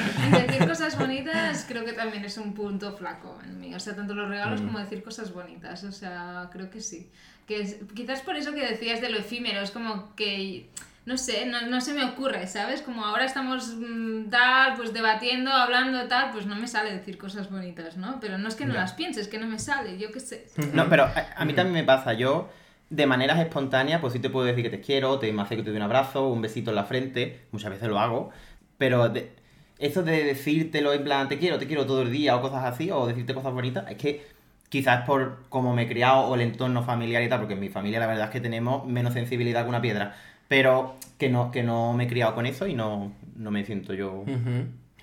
Bonitas 1.23 1.65
creo 1.67 1.85
que 1.85 1.93
también 1.93 2.23
es 2.25 2.37
un 2.37 2.53
punto 2.53 2.95
flaco 2.97 3.37
en 3.43 3.59
mí. 3.59 3.73
O 3.75 3.79
sea, 3.79 3.95
tanto 3.95 4.13
los 4.13 4.27
Mm. 4.27 4.31
regalos 4.31 4.61
como 4.61 4.79
decir 4.79 5.03
cosas 5.03 5.33
bonitas. 5.33 5.83
O 5.83 5.91
sea, 5.91 6.49
creo 6.51 6.69
que 6.69 6.81
sí. 6.81 7.09
Que 7.47 7.61
es- 7.61 7.77
quizás 7.95 8.21
por 8.21 8.35
eso 8.35 8.53
que 8.53 8.61
decías 8.65 9.01
de 9.01 9.09
lo 9.09 9.17
efímero, 9.17 9.61
es 9.61 9.71
como 9.71 10.15
que, 10.15 10.69
no 11.05 11.17
sé, 11.17 11.45
no, 11.47 11.61
no 11.67 11.81
se 11.81 11.93
me 11.93 12.03
ocurre, 12.03 12.45
¿sabes? 12.47 12.81
Como 12.83 13.03
ahora 13.03 13.25
estamos 13.25 13.75
mm, 13.75 14.29
tal, 14.29 14.75
pues 14.75 14.93
debatiendo, 14.93 15.51
hablando 15.51 16.07
tal, 16.07 16.31
pues 16.31 16.45
no 16.45 16.55
me 16.55 16.67
sale 16.67 16.91
decir 16.93 17.17
cosas 17.17 17.49
bonitas, 17.49 17.97
¿no? 17.97 18.19
Pero 18.19 18.37
no 18.37 18.47
es 18.47 18.55
que 18.55 18.65
no 18.65 18.73
Ya. 18.75 18.81
las 18.81 18.93
pienses, 18.93 19.27
que 19.27 19.39
no 19.39 19.47
me 19.47 19.57
sale, 19.59 19.97
yo 19.97 20.11
qué 20.11 20.19
sé. 20.19 20.45
No, 20.73 20.87
pero 20.89 21.05
a, 21.05 21.13
a 21.35 21.45
mí 21.45 21.53
también 21.53 21.73
me 21.73 21.83
pasa. 21.83 22.13
Yo, 22.13 22.49
de 22.91 23.05
maneras 23.07 23.39
espontáneas, 23.39 23.99
pues 24.01 24.13
sí 24.13 24.19
te 24.19 24.29
puedo 24.29 24.45
decir 24.45 24.63
que 24.63 24.69
te 24.69 24.81
quiero, 24.81 25.17
te 25.19 25.31
me 25.33 25.41
hace 25.41 25.55
que 25.55 25.63
te 25.63 25.69
doy 25.69 25.77
un 25.77 25.83
abrazo, 25.83 26.27
un 26.27 26.41
besito 26.41 26.69
en 26.71 26.75
la 26.75 26.83
frente. 26.85 27.47
Muchas 27.51 27.71
veces 27.71 27.87
lo 27.89 27.99
hago. 27.99 28.29
Pero 28.77 29.09
de- 29.09 29.31
eso 29.79 30.03
de 30.03 30.23
decírtelo 30.23 30.93
en 30.93 31.03
plan, 31.03 31.27
te 31.29 31.39
quiero, 31.39 31.57
te 31.57 31.65
quiero 31.65 31.85
todo 31.85 32.03
el 32.03 32.11
día 32.11 32.35
o 32.35 32.41
cosas 32.41 32.65
así, 32.65 32.91
o 32.91 33.07
decirte 33.07 33.33
cosas 33.33 33.53
bonitas, 33.53 33.89
es 33.89 33.97
que 33.97 34.25
quizás 34.69 35.05
por 35.05 35.45
cómo 35.49 35.73
me 35.73 35.83
he 35.83 35.87
criado 35.87 36.27
o 36.27 36.35
el 36.35 36.41
entorno 36.41 36.83
familiar 36.83 37.23
y 37.23 37.29
tal, 37.29 37.39
porque 37.39 37.55
en 37.55 37.59
mi 37.59 37.69
familia 37.69 37.99
la 37.99 38.07
verdad 38.07 38.25
es 38.25 38.31
que 38.31 38.41
tenemos 38.41 38.85
menos 38.85 39.13
sensibilidad 39.13 39.63
que 39.63 39.69
una 39.69 39.81
piedra. 39.81 40.15
Pero 40.47 40.95
que 41.19 41.29
no, 41.29 41.51
que 41.51 41.61
no 41.61 41.93
me 41.93 42.05
he 42.05 42.07
criado 42.07 42.33
con 42.33 42.45
eso 42.47 42.65
y 42.65 42.73
no, 42.73 43.11
no 43.35 43.51
me 43.51 43.63
siento 43.65 43.93
yo. 43.93 44.25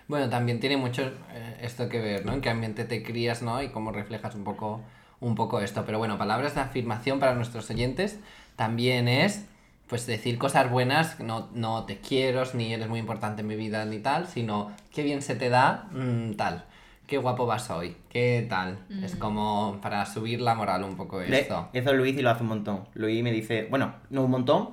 Bueno, 0.09 0.28
también 0.28 0.61
tiene 0.61 0.76
mucho 0.76 1.02
eh, 1.33 1.59
esto 1.62 1.88
que 1.88 2.00
ver, 2.00 2.26
¿no? 2.26 2.33
En 2.33 2.40
qué 2.40 2.50
ambiente 2.50 2.85
te 2.85 3.02
crías, 3.02 3.42
¿no? 3.42 3.62
Y 3.62 3.68
cómo 3.68 3.92
reflejas 3.92 4.35
un 4.35 4.45
poco, 4.45 4.80
un 5.21 5.37
poco 5.37 5.61
esto. 5.61 5.85
Pero 5.87 5.99
bueno, 5.99 6.18
palabras 6.18 6.54
de 6.54 6.61
afirmación 6.61 7.21
para 7.21 7.35
nuestros 7.35 7.71
oyentes 7.71 8.18
también 8.56 9.09
es, 9.09 9.47
pues 9.88 10.07
decir 10.07 10.37
cosas 10.38 10.71
buenas, 10.71 11.21
no, 11.21 11.49
no 11.55 11.85
te 11.85 11.99
quiero, 12.00 12.43
ni 12.55 12.73
eres 12.75 12.88
muy 12.88 12.99
importante 12.99 13.43
en 13.43 13.47
mi 13.49 13.57
vida, 13.57 13.85
ni 13.85 13.99
tal, 13.99 14.26
sino 14.26 14.73
qué 14.93 15.02
bien 15.02 15.23
se 15.23 15.37
te 15.37 15.49
da, 15.49 15.85
mm, 15.93 16.33
tal. 16.35 16.64
Qué 17.07 17.19
guapo 17.19 17.47
vas 17.47 17.71
hoy, 17.71 17.97
qué 18.09 18.45
tal. 18.50 18.78
Es 19.05 19.14
como 19.14 19.78
para 19.81 20.05
subir 20.07 20.40
la 20.40 20.57
moral 20.57 20.83
un 20.83 20.97
poco 20.97 21.21
esto. 21.21 21.69
eso 21.73 21.93
Luis 21.93 22.16
y 22.19 22.23
lo 22.23 22.31
hace 22.31 22.43
un 22.43 22.49
montón. 22.49 22.81
Luis 22.95 23.23
me 23.23 23.31
dice, 23.31 23.69
bueno, 23.71 23.95
no 24.11 24.23
un 24.25 24.31
montón. 24.33 24.71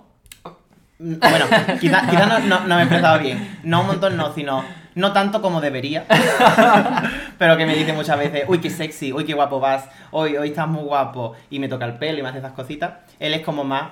Mm, 0.98 1.15
Bueno, 1.20 1.46
quizás 1.79 2.10
quizá 2.10 2.25
no, 2.25 2.39
no- 2.39 2.62
no 2.62 2.75
me 2.75 2.82
he 2.82 2.86
expresado 2.86 3.20
bien. 3.20 3.60
No 3.63 3.82
un 3.82 3.88
montón, 3.88 4.17
no, 4.17 4.34
sino 4.34 4.63
no 4.96 5.12
tanto 5.13 5.43
como 5.43 5.62
debería. 5.62 6.05
Pero 7.38 7.58
que 7.58 7.65
me 7.65 7.75
dice 7.75 7.93
muchas 7.93 8.17
veces, 8.17 8.46
uy, 8.48 8.60
qué 8.60 8.70
sexy, 8.70 9.12
uy, 9.13 9.25
qué 9.25 9.34
guapo 9.34 9.60
vas, 9.60 9.88
hoy, 10.12 10.36
hoy 10.38 10.50
estás 10.50 10.67
muy 10.67 10.84
guapo. 10.84 11.34
Y 11.50 11.60
me 11.60 11.67
toca 11.67 11.86
el 11.86 11.98
pelo 11.98 12.20
y 12.20 12.24
me 12.24 12.29
hace 12.29 12.39
esas 12.39 12.53
cositas. 12.53 12.93
Él 13.20 13.34
es 13.34 13.41
como 13.41 13.63
más. 13.63 13.91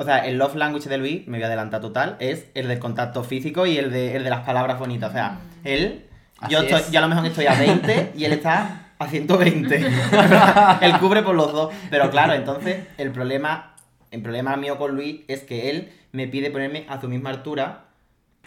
O 0.00 0.04
sea, 0.04 0.18
el 0.18 0.38
love 0.38 0.54
language 0.54 0.88
de 0.88 0.96
Luis, 0.96 1.26
me 1.26 1.38
voy 1.38 1.42
a 1.42 1.46
adelantar 1.48 1.80
total, 1.80 2.16
es 2.20 2.46
el 2.54 2.68
del 2.68 2.78
contacto 2.78 3.24
físico 3.24 3.66
y 3.66 3.78
el 3.78 3.90
de, 3.90 4.14
el 4.14 4.22
de 4.22 4.30
las 4.30 4.46
palabras 4.46 4.78
bonitas. 4.78 5.10
O 5.10 5.12
sea, 5.12 5.40
él, 5.64 6.04
yo, 6.48 6.60
estoy, 6.60 6.80
es. 6.80 6.90
yo 6.92 7.00
a 7.00 7.02
lo 7.02 7.08
mejor 7.08 7.26
estoy 7.26 7.46
a 7.46 7.54
20 7.54 8.12
y 8.16 8.24
él 8.24 8.32
está 8.32 8.92
a 8.96 9.08
120. 9.08 9.76
él 10.82 10.98
cubre 11.00 11.24
por 11.24 11.34
los 11.34 11.52
dos. 11.52 11.74
Pero 11.90 12.10
claro, 12.12 12.34
entonces 12.34 12.84
el 12.96 13.10
problema, 13.10 13.74
el 14.12 14.22
problema 14.22 14.56
mío 14.56 14.78
con 14.78 14.94
Luis 14.94 15.22
es 15.26 15.40
que 15.40 15.68
él 15.68 15.92
me 16.12 16.28
pide 16.28 16.52
ponerme 16.52 16.86
a 16.88 17.00
su 17.00 17.08
misma 17.08 17.30
altura. 17.30 17.86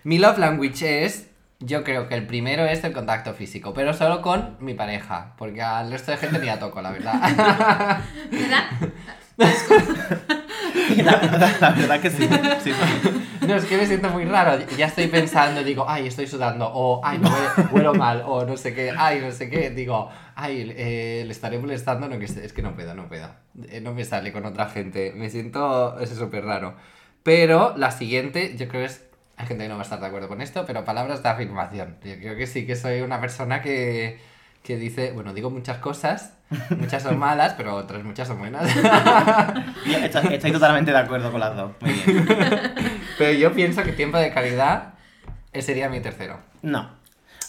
Mi 0.03 0.20
love 0.20 0.38
language 0.38 1.03
es, 1.03 1.27
yo 1.60 1.84
creo 1.84 2.08
que 2.08 2.15
el 2.15 2.25
primero 2.25 2.65
es 2.65 2.81
el 2.86 2.93
contacto 2.93 3.34
físico, 3.34 3.74
pero 3.74 3.93
solo 3.93 4.22
con 4.22 4.55
mi 4.62 4.74
pareja, 4.74 5.34
porque 5.38 5.62
al 5.62 5.91
resto 5.91 6.12
de 6.12 6.17
gente 6.17 6.39
ni 6.39 6.48
a 6.48 6.60
toco, 6.60 6.81
la 6.81 6.91
verdad. 6.91 8.01
¿Verdad? 8.31 8.63
La, 10.98 11.12
la- 11.21 11.57
la 11.60 11.69
verdad 11.71 12.00
que 12.01 12.10
sí. 12.10 12.27
No, 13.48 13.55
es 13.55 13.65
que 13.65 13.77
me 13.77 13.86
siento 13.86 14.10
muy 14.10 14.25
raro. 14.25 14.60
Ya 14.77 14.86
estoy 14.88 15.07
pensando, 15.07 15.63
digo, 15.63 15.86
ay, 15.88 16.07
estoy 16.07 16.27
sudando, 16.27 16.69
o 16.74 17.01
ay, 17.03 17.19
me 17.19 17.29
huelo 17.71 17.93
mal, 17.93 18.24
o 18.25 18.45
no 18.45 18.55
sé 18.57 18.74
qué, 18.74 18.91
ay, 18.95 19.19
no 19.21 19.31
sé 19.31 19.50
qué. 19.50 19.69
Digo, 19.71 20.10
ay, 20.36 20.74
eh, 20.75 21.24
le 21.25 21.31
estaré 21.31 21.57
molestando, 21.57 22.07
no, 22.07 22.19
que 22.19 22.25
es 22.25 22.53
que 22.53 22.62
no 22.62 22.75
puedo, 22.75 22.93
no 22.93 23.07
puedo. 23.07 23.29
Eh, 23.69 23.81
no 23.81 23.93
me 23.93 24.05
sale 24.05 24.31
con 24.31 24.45
otra 24.45 24.67
gente. 24.69 25.13
Me 25.15 25.29
siento, 25.29 26.00
es 26.00 26.10
súper 26.12 26.45
raro. 26.45 26.75
Pero 27.24 27.74
la 27.77 27.91
siguiente, 27.91 28.55
yo 28.57 28.67
creo 28.67 28.86
es. 28.86 29.05
Hay 29.38 29.48
gente 29.48 29.63
que 29.63 29.69
no 29.69 29.75
va 29.75 29.81
a 29.81 29.83
estar 29.83 30.00
de 30.00 30.05
acuerdo 30.05 30.27
con 30.27 30.39
esto, 30.41 30.65
pero 30.67 30.86
palabras 30.86 31.24
de 31.24 31.29
afirmación. 31.29 31.98
Yo 32.03 32.15
creo 32.17 32.36
que 32.36 32.45
sí 32.45 32.67
que 32.67 32.75
soy 32.75 33.01
una 33.01 33.19
persona 33.19 33.62
que, 33.62 34.19
que 34.63 34.77
dice, 34.77 35.12
bueno, 35.12 35.34
digo 35.34 35.50
muchas 35.50 35.77
cosas, 35.80 36.34
muchas 36.77 37.03
son 37.03 37.18
malas, 37.18 37.53
pero 37.58 37.75
otras 37.75 38.03
muchas 38.03 38.27
son 38.27 38.39
buenas. 38.39 38.70
Estoy 40.32 40.51
totalmente 40.51 40.91
de 40.91 40.98
acuerdo 40.98 41.32
con 41.32 41.39
las 41.39 41.56
dos. 41.56 41.72
Muy 41.80 41.91
bien. 41.94 42.27
pero 43.18 43.32
yo 43.38 43.53
pienso 43.53 43.84
que 43.84 43.94
tiempo 43.94 44.18
de 44.18 44.32
calidad 44.32 44.94
eh, 45.53 45.62
sería 45.62 45.89
mi 45.89 46.00
tercero. 46.00 46.39
No. 46.62 46.89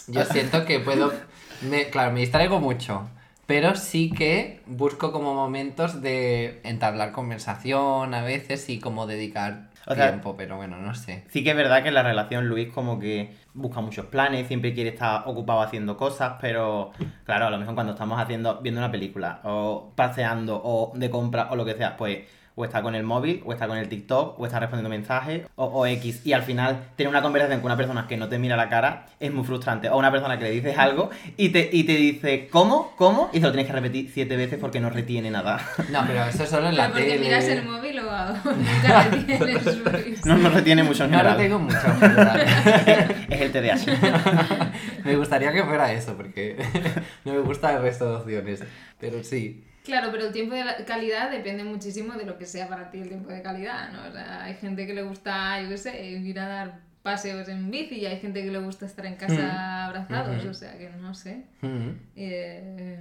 Yo 0.07 0.25
siento 0.25 0.65
que 0.65 0.79
puedo. 0.79 1.13
Me, 1.61 1.89
claro, 1.89 2.11
me 2.11 2.21
distraigo 2.21 2.59
mucho. 2.59 3.07
Pero 3.45 3.75
sí 3.75 4.09
que 4.09 4.61
busco 4.65 5.11
como 5.11 5.33
momentos 5.33 6.01
de 6.01 6.61
entablar 6.63 7.11
conversación 7.11 8.13
a 8.13 8.21
veces 8.21 8.69
y 8.69 8.79
como 8.79 9.05
dedicar 9.05 9.69
O 9.87 9.95
sea- 9.95 10.09
tiempo, 10.09 10.35
pero 10.37 10.55
bueno, 10.57 10.77
no 10.77 10.93
sé. 10.95 11.23
Sí 11.29 11.43
que 11.43 11.51
es 11.51 11.55
verdad 11.55 11.81
que 11.81 11.89
en 11.89 11.93
la 11.95 12.03
relación 12.03 12.47
Luis 12.47 12.69
como 12.71 12.99
que 12.99 13.33
busca 13.53 13.81
muchos 13.81 14.05
planes, 14.05 14.47
siempre 14.47 14.73
quiere 14.73 14.91
estar 14.91 15.23
ocupado 15.25 15.61
haciendo 15.61 15.97
cosas, 15.97 16.35
pero 16.39 16.91
claro, 17.25 17.47
a 17.47 17.49
lo 17.49 17.57
mejor 17.57 17.75
cuando 17.75 17.93
estamos 17.93 18.19
haciendo, 18.21 18.59
viendo 18.61 18.79
una 18.79 18.91
película, 18.91 19.41
o 19.43 19.91
paseando, 19.95 20.61
o 20.63 20.93
de 20.95 21.09
compra, 21.09 21.49
o 21.51 21.55
lo 21.55 21.65
que 21.65 21.73
sea, 21.75 21.97
pues 21.97 22.19
o 22.55 22.65
está 22.65 22.81
con 22.83 22.93
el 22.95 23.03
móvil, 23.03 23.41
o 23.45 23.53
está 23.53 23.67
con 23.67 23.77
el 23.77 23.89
TikTok, 23.89 24.39
o 24.39 24.45
está 24.45 24.59
respondiendo 24.59 24.89
mensajes, 24.89 25.47
o, 25.55 25.65
o 25.65 25.85
X. 25.87 26.21
Y 26.25 26.33
al 26.33 26.43
final, 26.43 26.83
tener 26.95 27.09
una 27.09 27.21
conversación 27.21 27.59
con 27.61 27.65
una 27.71 27.77
persona 27.77 28.05
que 28.07 28.15
no 28.17 28.29
te 28.29 28.37
mira 28.37 28.55
la 28.55 28.69
cara 28.69 29.07
es 29.19 29.33
muy 29.33 29.43
frustrante. 29.43 29.89
O 29.89 29.97
una 29.97 30.11
persona 30.11 30.37
que 30.37 30.43
le 30.45 30.51
dices 30.51 30.77
algo 30.77 31.09
y 31.37 31.49
te, 31.49 31.69
y 31.71 31.83
te 31.83 31.95
dice, 31.95 32.47
¿cómo? 32.51 32.93
¿Cómo? 32.95 33.29
Y 33.33 33.39
te 33.39 33.45
lo 33.47 33.51
tienes 33.51 33.67
que 33.67 33.73
repetir 33.73 34.11
siete 34.13 34.35
veces 34.37 34.59
porque 34.59 34.79
no 34.79 34.89
retiene 34.89 35.31
nada. 35.31 35.59
No, 35.91 36.03
pero 36.05 36.23
eso 36.25 36.45
solo 36.45 36.69
en 36.69 36.77
la 36.77 36.89
porque 36.89 37.03
tele. 37.03 37.19
miras 37.19 37.45
el 37.45 37.65
móvil 37.65 37.99
o 37.99 38.11
a- 38.11 38.33
nunca 38.43 39.07
le 39.09 39.23
tienes 39.23 39.77
Luis. 39.77 40.25
No, 40.25 40.37
no 40.37 40.49
retiene 40.49 40.83
mucho 40.83 41.05
en 41.05 41.11
No 41.11 41.17
general. 41.17 41.37
tengo 41.37 41.59
mucho, 41.59 41.77
en 42.01 43.31
es 43.33 43.41
el 43.41 43.51
TDAH. 43.51 44.71
Me 45.05 45.15
gustaría 45.15 45.51
que 45.51 45.63
fuera 45.63 45.91
eso, 45.91 46.15
porque 46.15 46.55
no 47.25 47.33
me 47.33 47.39
gusta 47.39 47.73
el 47.75 47.81
resto 47.81 48.09
de 48.23 48.37
opciones. 48.39 48.63
Pero 48.99 49.23
sí. 49.23 49.63
Claro, 49.83 50.09
pero 50.11 50.27
el 50.27 50.31
tiempo 50.31 50.55
de 50.55 50.63
calidad 50.85 51.29
depende 51.29 51.63
muchísimo 51.63 52.13
de 52.13 52.25
lo 52.25 52.37
que 52.37 52.45
sea 52.45 52.69
para 52.69 52.89
ti 52.89 52.99
el 52.99 53.09
tiempo 53.09 53.29
de 53.29 53.41
calidad, 53.41 53.91
¿no? 53.91 54.07
O 54.07 54.11
sea, 54.11 54.43
hay 54.45 54.55
gente 54.55 54.87
que 54.87 54.93
le 54.93 55.03
gusta, 55.03 55.61
yo 55.61 55.69
qué 55.69 55.77
sé, 55.77 56.05
ir 56.05 56.39
a 56.39 56.47
dar 56.47 56.79
paseos 57.01 57.49
en 57.49 57.69
bici 57.69 57.95
y 57.95 58.05
hay 58.05 58.17
gente 58.19 58.41
que 58.43 58.49
le 58.49 58.59
gusta 58.59 58.85
estar 58.85 59.05
en 59.05 59.15
casa 59.15 59.85
abrazados, 59.85 60.41
Ujú. 60.41 60.51
o 60.51 60.53
sea, 60.53 60.77
que 60.77 60.89
no 60.89 61.13
sé. 61.13 61.43
Mm. 61.61 61.89
Eh, 62.15 62.99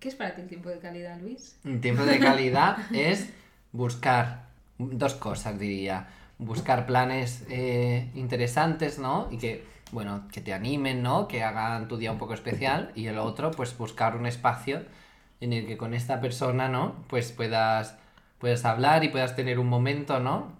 ¿Qué 0.00 0.08
es 0.08 0.14
para 0.14 0.34
ti 0.34 0.40
el 0.40 0.48
tiempo 0.48 0.70
de 0.70 0.78
calidad, 0.78 1.20
Luis? 1.20 1.58
Un 1.64 1.80
tiempo 1.82 2.04
de 2.04 2.18
calidad 2.18 2.78
es 2.94 3.28
buscar 3.70 4.46
dos 4.78 5.14
cosas, 5.14 5.58
diría. 5.58 6.08
Buscar 6.38 6.86
planes 6.86 7.44
eh, 7.50 8.10
interesantes, 8.14 8.98
¿no? 8.98 9.28
Y 9.30 9.36
que, 9.36 9.64
bueno, 9.92 10.26
que 10.32 10.40
te 10.40 10.52
animen, 10.54 11.02
¿no? 11.02 11.28
Que 11.28 11.44
hagan 11.44 11.86
tu 11.86 11.98
día 11.98 12.10
un 12.10 12.18
poco 12.18 12.34
especial. 12.34 12.90
Y 12.96 13.06
el 13.06 13.18
otro, 13.18 13.50
pues 13.52 13.76
buscar 13.76 14.16
un 14.16 14.26
espacio 14.26 14.82
en 15.42 15.52
el 15.52 15.66
que 15.66 15.76
con 15.76 15.92
esta 15.94 16.20
persona, 16.20 16.68
¿no? 16.68 17.04
Pues 17.08 17.32
puedas, 17.32 17.96
puedas 18.38 18.64
hablar 18.64 19.04
y 19.04 19.08
puedas 19.08 19.36
tener 19.36 19.58
un 19.58 19.68
momento, 19.68 20.20
¿no? 20.20 20.52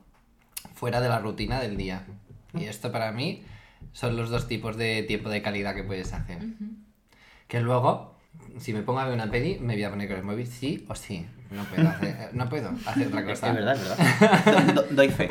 Fuera 0.75 1.01
de 1.01 1.09
la 1.09 1.19
rutina 1.21 1.61
del 1.61 1.77
día. 1.77 2.05
Y 2.55 2.65
esto 2.65 2.93
para 2.93 3.13
mí 3.13 3.43
son 3.93 4.17
los 4.17 4.29
dos 4.31 4.47
tipos 4.49 4.77
de 4.77 5.03
tiempo 5.05 5.31
de 5.31 5.41
calidad 5.43 5.75
que 5.75 5.85
puedes 5.85 6.13
hacer. 6.13 6.39
Que 7.49 7.61
luego, 7.61 8.17
si 8.59 8.73
me 8.73 8.83
pongo 8.83 9.01
a 9.01 9.05
ver 9.07 9.15
una 9.15 9.31
peli, 9.31 9.59
me 9.61 9.75
voy 9.75 9.85
a 9.85 9.91
poner 9.91 10.09
con 10.09 10.17
el 10.19 10.23
móvil 10.25 10.47
sí 10.47 10.85
o 10.89 10.95
sí. 10.95 11.27
No 11.51 11.65
puedo 11.65 11.89
hacer, 11.89 12.31
no 12.35 12.49
puedo 12.49 12.71
hacer 12.87 13.07
otra 13.09 13.21
Es 13.33 13.41
cosa. 13.41 13.53
verdad, 13.53 13.75
es 13.77 13.89
verdad. 13.89 14.65
Do- 14.75 14.83
do- 14.83 14.87
doy 14.91 15.09
fe. 15.11 15.29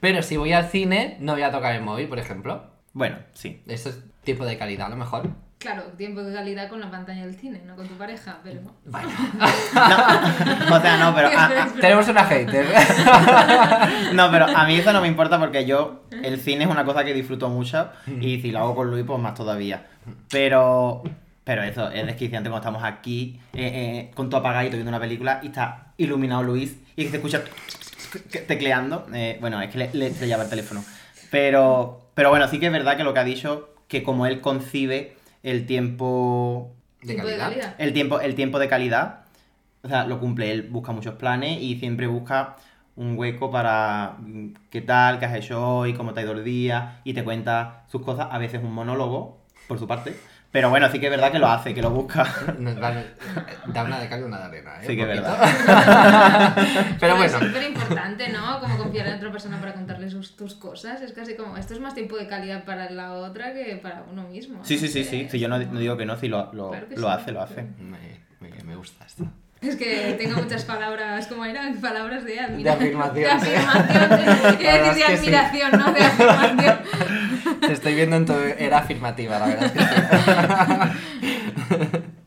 Pero 0.00 0.22
si 0.22 0.36
voy 0.36 0.52
al 0.52 0.68
cine, 0.68 1.16
no 1.20 1.32
voy 1.32 1.42
a 1.42 1.50
tocar 1.50 1.74
el 1.74 1.82
móvil, 1.82 2.08
por 2.08 2.18
ejemplo. 2.18 2.70
Bueno, 2.92 3.18
sí. 3.32 3.62
Eso 3.66 3.88
es 3.88 3.98
tiempo 4.22 4.44
de 4.44 4.56
calidad, 4.56 4.86
a 4.86 4.90
lo 4.90 4.96
mejor. 4.96 5.30
Claro, 5.58 5.82
tiempo 5.96 6.22
de 6.22 6.34
calidad 6.34 6.68
con 6.68 6.80
la 6.80 6.90
pantalla 6.90 7.24
del 7.24 7.36
cine, 7.36 7.62
no 7.64 7.74
con 7.74 7.88
tu 7.88 7.94
pareja, 7.94 8.38
pero... 8.44 8.60
Vaya. 8.84 9.08
No, 10.68 10.76
o 10.76 10.80
sea, 10.80 10.96
no, 10.98 11.14
pero 11.14 11.28
a, 11.28 11.44
a- 11.46 11.66
Tenemos 11.80 12.06
una 12.08 12.24
hater. 12.24 12.66
no, 14.12 14.30
pero 14.30 14.46
a 14.46 14.66
mí 14.66 14.76
eso 14.76 14.92
no 14.92 15.00
me 15.00 15.08
importa 15.08 15.38
porque 15.38 15.64
yo 15.64 16.02
el 16.22 16.38
cine 16.40 16.64
es 16.64 16.70
una 16.70 16.84
cosa 16.84 17.04
que 17.04 17.14
disfruto 17.14 17.48
mucho 17.48 17.88
y 18.20 18.40
si 18.40 18.50
lo 18.50 18.58
hago 18.60 18.74
con 18.74 18.90
Luis 18.90 19.04
pues 19.06 19.18
más 19.20 19.34
todavía. 19.34 19.86
Pero 20.30 21.02
pero 21.44 21.62
eso 21.62 21.90
es 21.90 22.06
desquiciante 22.06 22.48
cuando 22.48 22.66
estamos 22.68 22.82
aquí 22.84 23.38
eh, 23.52 24.08
eh, 24.08 24.10
con 24.14 24.30
tu 24.30 24.36
apagadito 24.36 24.76
viendo 24.76 24.90
una 24.90 25.00
película 25.00 25.40
y 25.42 25.46
está 25.48 25.92
iluminado 25.98 26.42
Luis 26.42 26.76
y 26.96 27.04
que 27.04 27.10
se 27.10 27.16
escucha 27.16 27.42
tecleando. 28.46 29.06
Eh, 29.12 29.38
bueno, 29.40 29.60
es 29.60 29.70
que 29.70 29.78
le, 29.78 29.90
le 29.92 30.06
estrellaba 30.08 30.44
el 30.44 30.50
teléfono. 30.50 30.84
Pero 31.30 32.00
pero 32.14 32.30
bueno, 32.30 32.46
sí 32.48 32.58
que 32.60 32.66
es 32.66 32.72
verdad 32.72 32.96
que 32.96 33.04
lo 33.04 33.12
que 33.12 33.20
ha 33.20 33.24
dicho 33.24 33.70
que 33.88 34.02
como 34.02 34.26
él 34.26 34.40
concibe 34.40 35.16
el 35.44 35.66
tiempo 35.66 36.74
De 37.02 37.14
calidad. 37.14 37.76
el 37.78 37.92
tiempo, 37.92 38.18
el 38.18 38.34
tiempo 38.34 38.58
de 38.58 38.66
calidad, 38.66 39.20
o 39.82 39.88
sea, 39.88 40.06
lo 40.06 40.18
cumple. 40.18 40.50
Él 40.50 40.62
busca 40.62 40.90
muchos 40.90 41.14
planes 41.14 41.62
y 41.62 41.78
siempre 41.78 42.08
busca 42.08 42.56
un 42.96 43.16
hueco 43.16 43.50
para 43.50 44.16
mm, 44.20 44.54
qué 44.70 44.80
tal, 44.80 45.18
qué 45.18 45.26
has 45.26 45.36
hecho 45.36 45.64
hoy, 45.64 45.94
cómo 45.94 46.12
te 46.12 46.20
ha 46.20 46.22
ido 46.24 46.32
el 46.32 46.44
día, 46.44 47.00
y 47.04 47.12
te 47.12 47.22
cuenta 47.22 47.84
sus 47.88 48.02
cosas, 48.02 48.28
a 48.30 48.38
veces 48.38 48.62
un 48.62 48.72
monólogo, 48.72 49.38
por 49.68 49.78
su 49.78 49.86
parte. 49.86 50.16
Pero 50.54 50.70
bueno, 50.70 50.88
sí 50.88 51.00
que 51.00 51.06
es 51.06 51.10
verdad 51.10 51.32
que 51.32 51.40
lo 51.40 51.48
hace, 51.48 51.74
que 51.74 51.82
lo 51.82 51.90
busca. 51.90 52.22
Nos 52.60 52.76
Da 52.76 53.82
una 53.82 53.98
de 53.98 54.08
cal 54.08 54.20
y 54.20 54.22
una 54.22 54.38
de 54.38 54.44
arena, 54.44 54.74
¿eh? 54.80 54.86
Sí 54.86 54.94
que 54.94 55.02
es 55.02 55.08
verdad. 55.08 55.36
Pero 57.00 57.16
bueno. 57.16 57.38
Es 57.38 57.44
súper 57.44 57.62
importante, 57.64 58.28
¿no? 58.28 58.60
Como 58.60 58.78
confiar 58.78 59.08
en 59.08 59.14
otra 59.16 59.32
persona 59.32 59.58
para 59.58 59.74
contarle 59.74 60.08
sus, 60.08 60.36
tus 60.36 60.54
cosas. 60.54 61.00
Es 61.02 61.12
casi 61.12 61.34
como, 61.34 61.56
esto 61.56 61.74
es 61.74 61.80
más 61.80 61.92
tiempo 61.94 62.16
de 62.16 62.28
calidad 62.28 62.62
para 62.64 62.88
la 62.88 63.14
otra 63.14 63.52
que 63.52 63.80
para 63.82 64.04
uno 64.08 64.28
mismo. 64.28 64.64
Sí, 64.64 64.78
sí, 64.78 64.86
sí, 64.86 65.02
sí. 65.02 65.26
Sí, 65.28 65.40
yo 65.40 65.48
no, 65.48 65.58
no 65.58 65.78
digo 65.80 65.96
que 65.96 66.06
no, 66.06 66.16
sí, 66.16 66.28
lo, 66.28 66.52
lo, 66.52 66.70
Claro 66.70 66.88
que 66.88 66.94
lo 67.00 67.08
sí. 67.08 67.12
hace, 67.14 67.32
lo 67.32 67.42
hace. 67.42 67.62
Me, 67.80 68.20
me- 68.38 68.62
me 68.62 68.76
gusta 68.76 69.04
esto. 69.06 69.24
Es 69.64 69.76
que 69.76 70.14
tengo 70.18 70.40
muchas 70.42 70.64
palabras, 70.64 71.26
¿cómo 71.26 71.44
eran? 71.44 71.80
Palabras 71.80 72.24
de 72.24 72.32
De 72.32 72.40
admiración. 72.40 73.00
afirmación. 73.00 73.14
De 73.40 73.56
afirmación. 73.56 74.60
Iba 74.60 74.72
a 74.72 74.76
La 74.76 74.82
verdad 74.82 74.94
decir 74.94 75.06
de 75.06 75.14
es 75.14 75.20
sí. 75.20 75.26
admiración, 75.26 75.70
¿no? 75.72 75.92
De 75.92 76.00
afirmación. 76.04 76.78
Te 77.60 77.72
estoy 77.72 77.94
viendo 77.94 78.16
en 78.16 78.26
tu 78.26 78.32
era 78.34 78.78
afirmativa, 78.78 79.38
la 79.38 79.46
verdad. 79.46 79.64
es 79.64 79.72
que 79.72 79.80
sí. 79.80 81.24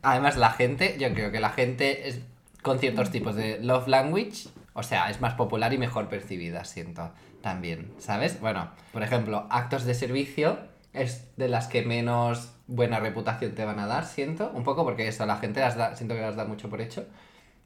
Además, 0.02 0.36
la 0.36 0.50
gente, 0.50 0.96
yo 0.98 1.12
creo 1.12 1.30
que 1.30 1.40
la 1.40 1.50
gente 1.50 2.08
es 2.08 2.20
con 2.62 2.78
ciertos 2.78 3.10
tipos 3.10 3.34
de 3.36 3.58
love 3.62 3.86
language, 3.88 4.48
o 4.74 4.82
sea, 4.82 5.10
es 5.10 5.20
más 5.20 5.34
popular 5.34 5.72
y 5.72 5.78
mejor 5.78 6.08
percibida, 6.08 6.64
siento, 6.64 7.12
también, 7.42 7.92
¿sabes? 7.98 8.40
Bueno, 8.40 8.70
por 8.92 9.02
ejemplo, 9.02 9.46
actos 9.50 9.84
de 9.84 9.94
servicio 9.94 10.58
es 10.92 11.26
de 11.36 11.48
las 11.48 11.68
que 11.68 11.82
menos 11.82 12.52
buena 12.66 13.00
reputación 13.00 13.54
te 13.54 13.64
van 13.64 13.78
a 13.78 13.86
dar, 13.86 14.06
siento, 14.06 14.50
un 14.54 14.64
poco 14.64 14.84
porque 14.84 15.08
eso, 15.08 15.24
la 15.26 15.36
gente 15.36 15.60
las 15.60 15.76
da, 15.76 15.94
siento 15.96 16.14
que 16.14 16.20
las 16.20 16.36
da 16.36 16.44
mucho 16.44 16.68
por 16.68 16.80
hecho, 16.80 17.06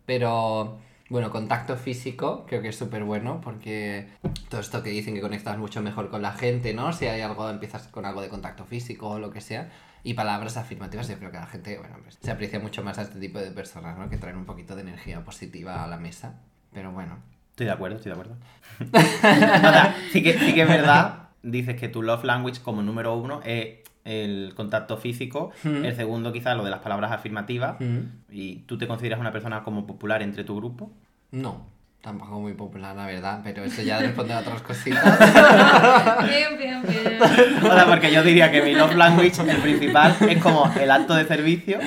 pero 0.07 0.79
bueno, 1.13 1.31
contacto 1.31 1.77
físico 1.77 2.47
creo 2.49 2.63
que 2.63 2.69
es 2.69 2.77
súper 2.77 3.05
bueno 3.05 3.41
porque 3.43 4.09
todo 4.49 4.61
esto 4.63 4.83
que 4.83 4.91
dicen 4.91 5.15
que 5.15 5.21
conectas 5.21 5.59
mucho 5.59 5.83
mejor 5.83 6.09
con 6.09 6.23
la 6.23 6.33
gente, 6.33 6.73
¿no? 6.73 6.93
Si 6.93 7.07
hay 7.07 7.21
algo, 7.21 7.51
empiezas 7.51 7.89
con 7.89 8.07
algo 8.07 8.23
de 8.23 8.29
contacto 8.29 8.65
físico 8.65 9.11
o 9.11 9.19
lo 9.19 9.31
que 9.31 9.41
sea. 9.41 9.71
Y 10.05 10.15
palabras 10.15 10.57
afirmativas, 10.57 11.09
yo 11.09 11.19
creo 11.19 11.31
que 11.31 11.37
la 11.37 11.47
gente, 11.47 11.79
bueno, 11.79 11.97
pues, 12.03 12.19
se 12.21 12.31
aprecia 12.31 12.59
mucho 12.59 12.83
más 12.83 12.99
a 12.99 13.03
este 13.03 13.21
tipo 13.21 13.39
de 13.39 13.51
personas, 13.51 13.97
¿no? 13.97 14.09
Que 14.09 14.17
traen 14.17 14.37
un 14.37 14.47
poquito 14.47 14.75
de 14.75 14.81
energía 14.81 15.23
positiva 15.23 15.85
a 15.85 15.87
la 15.87 15.97
mesa. 15.97 16.41
Pero 16.73 16.91
bueno. 16.91 17.19
Estoy 17.51 17.67
de 17.67 17.73
acuerdo, 17.73 17.97
estoy 17.97 18.13
de 18.13 18.21
acuerdo. 18.21 18.37
sea, 18.91 19.97
sí 20.11 20.23
que, 20.23 20.39
sí 20.39 20.55
que 20.55 20.63
es 20.63 20.69
verdad, 20.69 21.29
dices 21.43 21.79
que 21.79 21.89
tu 21.89 22.03
love 22.03 22.25
language 22.25 22.63
como 22.63 22.83
número 22.83 23.15
uno 23.15 23.43
es 23.45 23.82
el 24.05 24.53
contacto 24.57 24.97
físico, 24.97 25.51
Mm. 25.65 25.85
el 25.85 25.95
segundo 25.95 26.33
quizás 26.33 26.57
lo 26.57 26.65
de 26.65 26.71
las 26.71 26.81
palabras 26.81 27.13
afirmativas, 27.13 27.77
Mm. 27.81 27.99
y 28.31 28.57
tú 28.67 28.77
te 28.79 28.87
consideras 28.87 29.21
una 29.21 29.33
persona 29.33 29.63
como 29.63 29.87
popular 29.87 30.23
entre 30.23 30.45
tu 30.45 30.57
grupo. 30.57 30.91
No, 31.31 31.67
tampoco 32.01 32.41
muy 32.41 32.55
popular, 32.55 32.97
la 32.97 33.07
verdad, 33.07 33.41
pero 33.45 33.63
eso 33.65 33.81
ya 33.83 33.99
responde 34.01 34.35
a 34.35 34.41
otras 34.41 34.61
cositas. 34.63 35.19
Bien, 36.29 36.59
bien, 36.59 36.83
bien. 36.83 37.19
O 37.63 37.73
sea, 37.75 37.87
porque 37.87 38.13
yo 38.13 38.23
diría 38.23 38.51
que 38.51 38.61
mi 38.63 38.75
love 38.75 38.95
language, 38.97 39.41
el 39.49 39.57
principal, 39.59 40.17
es 40.29 40.43
como 40.43 40.71
el 40.81 40.91
acto 40.91 41.15
de 41.15 41.25
servicio, 41.25 41.79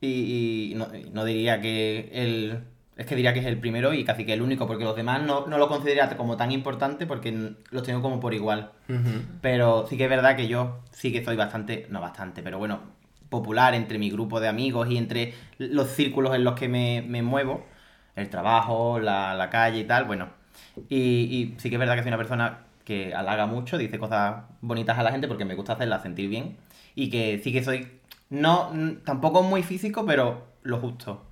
y, 0.00 0.70
y 0.72 0.74
no, 0.76 0.88
y 0.94 1.10
no 1.10 1.24
diría 1.24 1.60
que 1.60 2.08
el... 2.12 2.60
Es 2.96 3.06
que 3.06 3.16
diría 3.16 3.32
que 3.32 3.40
es 3.40 3.46
el 3.46 3.58
primero 3.58 3.94
y 3.94 4.04
casi 4.04 4.26
que 4.26 4.34
el 4.34 4.42
único, 4.42 4.66
porque 4.66 4.84
los 4.84 4.94
demás 4.94 5.22
no, 5.22 5.46
no 5.46 5.56
lo 5.58 5.68
considero 5.68 6.16
como 6.16 6.36
tan 6.36 6.52
importante 6.52 7.06
porque 7.06 7.54
los 7.70 7.82
tengo 7.82 8.02
como 8.02 8.20
por 8.20 8.34
igual. 8.34 8.72
Ujú. 8.88 9.22
Pero 9.40 9.86
sí 9.88 9.96
que 9.96 10.04
es 10.04 10.10
verdad 10.10 10.36
que 10.36 10.46
yo 10.46 10.80
sí 10.90 11.10
que 11.12 11.24
soy 11.24 11.36
bastante, 11.36 11.86
no 11.90 12.00
bastante, 12.00 12.42
pero 12.42 12.58
bueno, 12.58 12.80
popular 13.30 13.74
entre 13.74 13.98
mi 13.98 14.10
grupo 14.10 14.40
de 14.40 14.48
amigos 14.48 14.90
y 14.90 14.98
entre 14.98 15.34
los 15.58 15.88
círculos 15.88 16.34
en 16.34 16.44
los 16.44 16.54
que 16.54 16.68
me, 16.68 17.02
me 17.02 17.22
muevo, 17.22 17.64
el 18.14 18.28
trabajo, 18.28 19.00
la, 19.00 19.34
la 19.34 19.48
calle 19.48 19.80
y 19.80 19.84
tal, 19.84 20.04
bueno. 20.04 20.28
Y, 20.88 20.96
y 20.98 21.54
sí 21.58 21.70
que 21.70 21.76
es 21.76 21.80
verdad 21.80 21.96
que 21.96 22.02
soy 22.02 22.10
una 22.10 22.18
persona 22.18 22.58
que 22.84 23.14
halaga 23.14 23.46
mucho, 23.46 23.78
dice 23.78 23.98
cosas 23.98 24.44
bonitas 24.60 24.98
a 24.98 25.02
la 25.02 25.12
gente 25.12 25.28
porque 25.28 25.44
me 25.44 25.54
gusta 25.54 25.74
hacerla 25.74 26.00
sentir 26.02 26.28
bien. 26.28 26.56
Y 26.94 27.08
que 27.08 27.40
sí 27.42 27.52
que 27.52 27.64
soy, 27.64 27.88
no, 28.28 28.70
tampoco 29.04 29.42
muy 29.42 29.62
físico, 29.62 30.04
pero 30.04 30.46
lo 30.62 30.78
justo. 30.78 31.24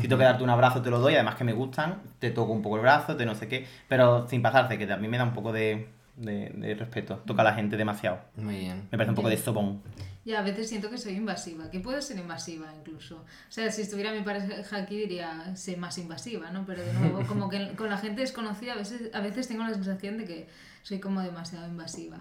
Si 0.00 0.08
tengo 0.08 0.18
que 0.18 0.24
darte 0.24 0.44
un 0.44 0.50
abrazo 0.50 0.82
te 0.82 0.90
lo 0.90 0.98
doy, 0.98 1.14
además 1.14 1.36
que 1.36 1.44
me 1.44 1.52
gustan, 1.52 2.02
te 2.18 2.30
toco 2.30 2.52
un 2.52 2.62
poco 2.62 2.76
el 2.76 2.82
brazo, 2.82 3.16
te 3.16 3.24
no 3.24 3.34
sé 3.34 3.48
qué, 3.48 3.66
pero 3.88 4.28
sin 4.28 4.42
pasarse, 4.42 4.76
que 4.76 4.92
a 4.92 4.96
mí 4.98 5.08
me 5.08 5.16
da 5.16 5.24
un 5.24 5.32
poco 5.32 5.52
de, 5.52 5.88
de, 6.16 6.50
de 6.54 6.74
respeto. 6.74 7.22
Toca 7.26 7.42
a 7.42 7.44
la 7.44 7.54
gente 7.54 7.76
demasiado. 7.76 8.18
Muy 8.36 8.58
bien. 8.58 8.88
Me 8.90 8.98
parece 8.98 9.10
un 9.10 9.16
poco 9.16 9.28
de 9.28 9.38
sopón. 9.38 9.82
Ya, 10.24 10.40
a 10.40 10.42
veces 10.42 10.68
siento 10.68 10.90
que 10.90 10.98
soy 10.98 11.14
invasiva, 11.14 11.70
que 11.70 11.80
puedo 11.80 12.02
ser 12.02 12.18
invasiva 12.18 12.66
incluso. 12.78 13.16
O 13.16 13.50
sea, 13.50 13.72
si 13.72 13.80
estuviera 13.80 14.12
mi 14.12 14.20
pareja 14.20 14.76
aquí 14.76 14.98
diría, 14.98 15.56
sé 15.56 15.78
más 15.78 15.96
invasiva, 15.96 16.50
¿no? 16.50 16.66
Pero 16.66 16.84
de 16.84 16.92
nuevo, 16.92 17.24
como 17.26 17.48
que 17.48 17.74
con 17.76 17.88
la 17.88 17.96
gente 17.96 18.20
desconocida 18.20 18.74
a 18.74 18.76
veces, 18.76 19.14
a 19.14 19.20
veces 19.20 19.48
tengo 19.48 19.64
la 19.64 19.72
sensación 19.72 20.18
de 20.18 20.24
que 20.26 20.48
soy 20.82 21.00
como 21.00 21.22
demasiado 21.22 21.66
invasiva. 21.66 22.20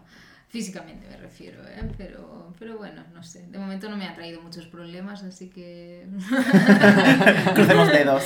Físicamente 0.49 1.05
me 1.09 1.17
refiero, 1.17 1.61
¿eh? 1.67 1.81
Pero, 1.97 2.53
pero 2.57 2.77
bueno, 2.77 3.03
no 3.13 3.21
sé. 3.21 3.45
De 3.47 3.57
momento 3.59 3.89
no 3.89 3.97
me 3.97 4.05
ha 4.05 4.15
traído 4.15 4.41
muchos 4.41 4.65
problemas, 4.67 5.21
así 5.23 5.49
que... 5.49 6.05
Crucemos 7.53 7.91
dedos. 7.91 8.23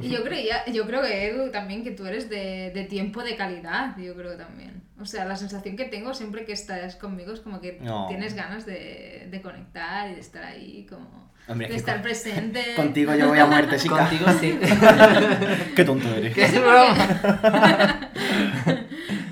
y 0.00 0.08
yo, 0.08 0.22
creía, 0.22 0.64
yo 0.72 0.86
creo 0.86 1.02
que 1.02 1.26
Edu 1.28 1.50
también 1.50 1.82
que 1.82 1.90
tú 1.90 2.06
eres 2.06 2.30
de, 2.30 2.70
de 2.72 2.84
tiempo 2.84 3.24
de 3.24 3.34
calidad, 3.36 3.96
yo 3.98 4.14
creo 4.14 4.36
también. 4.36 4.82
O 5.00 5.04
sea, 5.04 5.24
la 5.24 5.34
sensación 5.34 5.76
que 5.76 5.86
tengo 5.86 6.14
siempre 6.14 6.44
que 6.44 6.52
estás 6.52 6.94
conmigo 6.94 7.32
es 7.32 7.40
como 7.40 7.60
que 7.60 7.78
No. 7.82 8.06
tienes 8.06 8.34
ganas 8.34 8.64
de, 8.64 9.26
de 9.32 9.42
conectar 9.42 10.08
y 10.10 10.14
de 10.14 10.20
estar 10.20 10.44
ahí, 10.44 10.86
como... 10.88 11.32
Hombre, 11.48 11.66
de 11.66 11.74
estar 11.74 11.96
con- 11.96 12.02
presente. 12.04 12.62
Contigo 12.76 13.12
yo 13.16 13.26
voy 13.30 13.38
a 13.40 13.46
muerte, 13.46 13.76
chica. 13.78 14.08
Contigo 14.08 14.26
sí. 14.40 14.56
Qué 15.74 15.84
tonto 15.84 16.06
eres. 16.14 16.32
¿Qué 16.36 16.46
broma? 16.60 18.10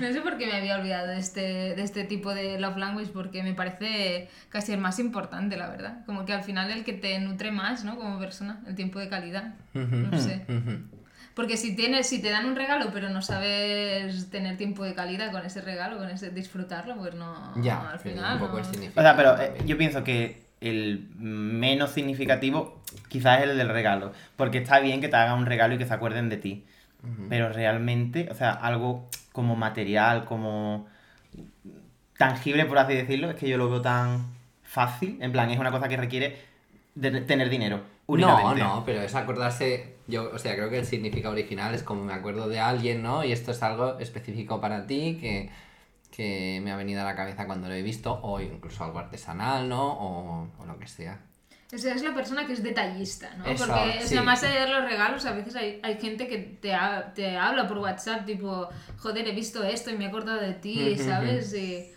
No 0.01 0.11
sé 0.13 0.21
por 0.21 0.37
qué 0.37 0.47
me 0.47 0.53
había 0.53 0.75
olvidado 0.77 1.07
de 1.07 1.19
este, 1.19 1.41
de 1.75 1.81
este 1.83 2.03
tipo 2.03 2.33
de 2.33 2.59
love 2.59 2.77
language 2.77 3.11
porque 3.13 3.43
me 3.43 3.53
parece 3.53 4.29
casi 4.49 4.73
el 4.73 4.79
más 4.79 4.99
importante, 4.99 5.55
la 5.57 5.69
verdad. 5.69 6.05
Como 6.05 6.25
que 6.25 6.33
al 6.33 6.43
final 6.43 6.71
el 6.71 6.83
que 6.83 6.93
te 6.93 7.19
nutre 7.19 7.51
más, 7.51 7.83
¿no? 7.83 7.97
Como 7.97 8.19
persona, 8.19 8.61
el 8.67 8.75
tiempo 8.75 8.99
de 8.99 9.07
calidad. 9.09 9.53
No 9.73 10.19
sé. 10.19 10.45
Porque 11.33 11.55
si 11.55 11.75
tienes, 11.75 12.07
si 12.07 12.21
te 12.21 12.29
dan 12.29 12.45
un 12.45 12.55
regalo 12.57 12.89
pero 12.93 13.09
no 13.09 13.21
sabes 13.21 14.29
tener 14.29 14.57
tiempo 14.57 14.83
de 14.83 14.93
calidad 14.93 15.31
con 15.31 15.45
ese 15.45 15.61
regalo, 15.61 15.97
con 15.97 16.09
ese 16.09 16.29
disfrutarlo, 16.31 16.97
pues 16.97 17.13
no. 17.15 17.53
Ya, 17.61 17.89
al 17.91 17.99
final. 17.99 18.33
un 18.33 18.39
poco 18.39 18.53
no. 18.53 18.57
el 18.59 18.65
O 18.65 18.69
significado. 18.69 19.07
sea, 19.07 19.15
pero 19.15 19.41
eh, 19.41 19.61
yo 19.65 19.77
pienso 19.77 20.03
que 20.03 20.43
el 20.59 21.07
menos 21.17 21.91
significativo 21.91 22.81
quizás 23.07 23.39
es 23.43 23.49
el 23.49 23.57
del 23.57 23.69
regalo. 23.69 24.11
Porque 24.35 24.57
está 24.59 24.79
bien 24.79 24.99
que 25.01 25.07
te 25.07 25.15
hagan 25.15 25.37
un 25.39 25.45
regalo 25.45 25.75
y 25.75 25.77
que 25.77 25.85
se 25.85 25.93
acuerden 25.93 26.27
de 26.29 26.37
ti. 26.37 26.65
Pero 27.29 27.49
realmente, 27.49 28.27
o 28.29 28.35
sea, 28.35 28.51
algo 28.51 29.07
como 29.31 29.55
material, 29.55 30.25
como 30.25 30.87
tangible, 32.17 32.65
por 32.65 32.77
así 32.77 32.93
decirlo, 32.93 33.31
es 33.31 33.35
que 33.35 33.49
yo 33.49 33.57
lo 33.57 33.69
veo 33.69 33.81
tan 33.81 34.27
fácil. 34.63 35.17
En 35.21 35.31
plan, 35.31 35.49
es 35.49 35.59
una 35.59 35.71
cosa 35.71 35.87
que 35.87 35.97
requiere 35.97 36.37
de 36.95 37.21
tener 37.21 37.49
dinero. 37.49 37.81
No, 38.07 38.53
no, 38.55 38.83
pero 38.85 39.01
es 39.01 39.15
acordarse, 39.15 39.95
yo, 40.07 40.29
o 40.33 40.37
sea, 40.37 40.53
creo 40.55 40.69
que 40.69 40.79
el 40.79 40.85
significado 40.85 41.33
original 41.33 41.73
es 41.73 41.81
como 41.83 42.03
me 42.03 42.13
acuerdo 42.13 42.47
de 42.47 42.59
alguien, 42.59 43.01
¿no? 43.01 43.23
Y 43.23 43.31
esto 43.31 43.51
es 43.51 43.63
algo 43.63 43.97
específico 43.99 44.59
para 44.59 44.85
ti 44.85 45.17
que, 45.19 45.49
que 46.11 46.59
me 46.63 46.71
ha 46.71 46.75
venido 46.75 47.01
a 47.01 47.05
la 47.05 47.15
cabeza 47.15 47.47
cuando 47.47 47.69
lo 47.69 47.73
he 47.73 47.81
visto, 47.81 48.19
o 48.21 48.39
incluso 48.41 48.83
algo 48.83 48.99
artesanal, 48.99 49.69
¿no? 49.69 49.93
O, 49.93 50.47
o 50.59 50.65
lo 50.65 50.77
que 50.77 50.87
sea. 50.87 51.21
O 51.73 51.77
sea, 51.77 51.93
es 51.95 52.03
la 52.03 52.13
persona 52.13 52.45
que 52.45 52.53
es 52.53 52.61
detallista, 52.63 53.33
¿no? 53.37 53.45
Porque 53.45 53.99
o 53.99 54.01
sí. 54.01 54.07
sea, 54.09 54.23
más 54.23 54.43
allá 54.43 54.65
de 54.65 54.71
los 54.71 54.83
regalos, 54.83 55.25
a 55.25 55.31
veces 55.31 55.55
hay, 55.55 55.79
hay 55.83 55.97
gente 55.99 56.27
que 56.27 56.37
te, 56.37 56.73
ha- 56.73 57.13
te 57.13 57.37
habla 57.37 57.67
por 57.67 57.77
WhatsApp, 57.77 58.25
tipo, 58.25 58.67
joder, 58.97 59.27
he 59.27 59.31
visto 59.31 59.63
esto 59.63 59.89
y 59.89 59.97
me 59.97 60.05
he 60.05 60.07
acordado 60.09 60.41
de 60.41 60.53
ti, 60.53 60.97
¿sabes? 60.97 61.53
Y 61.53 61.87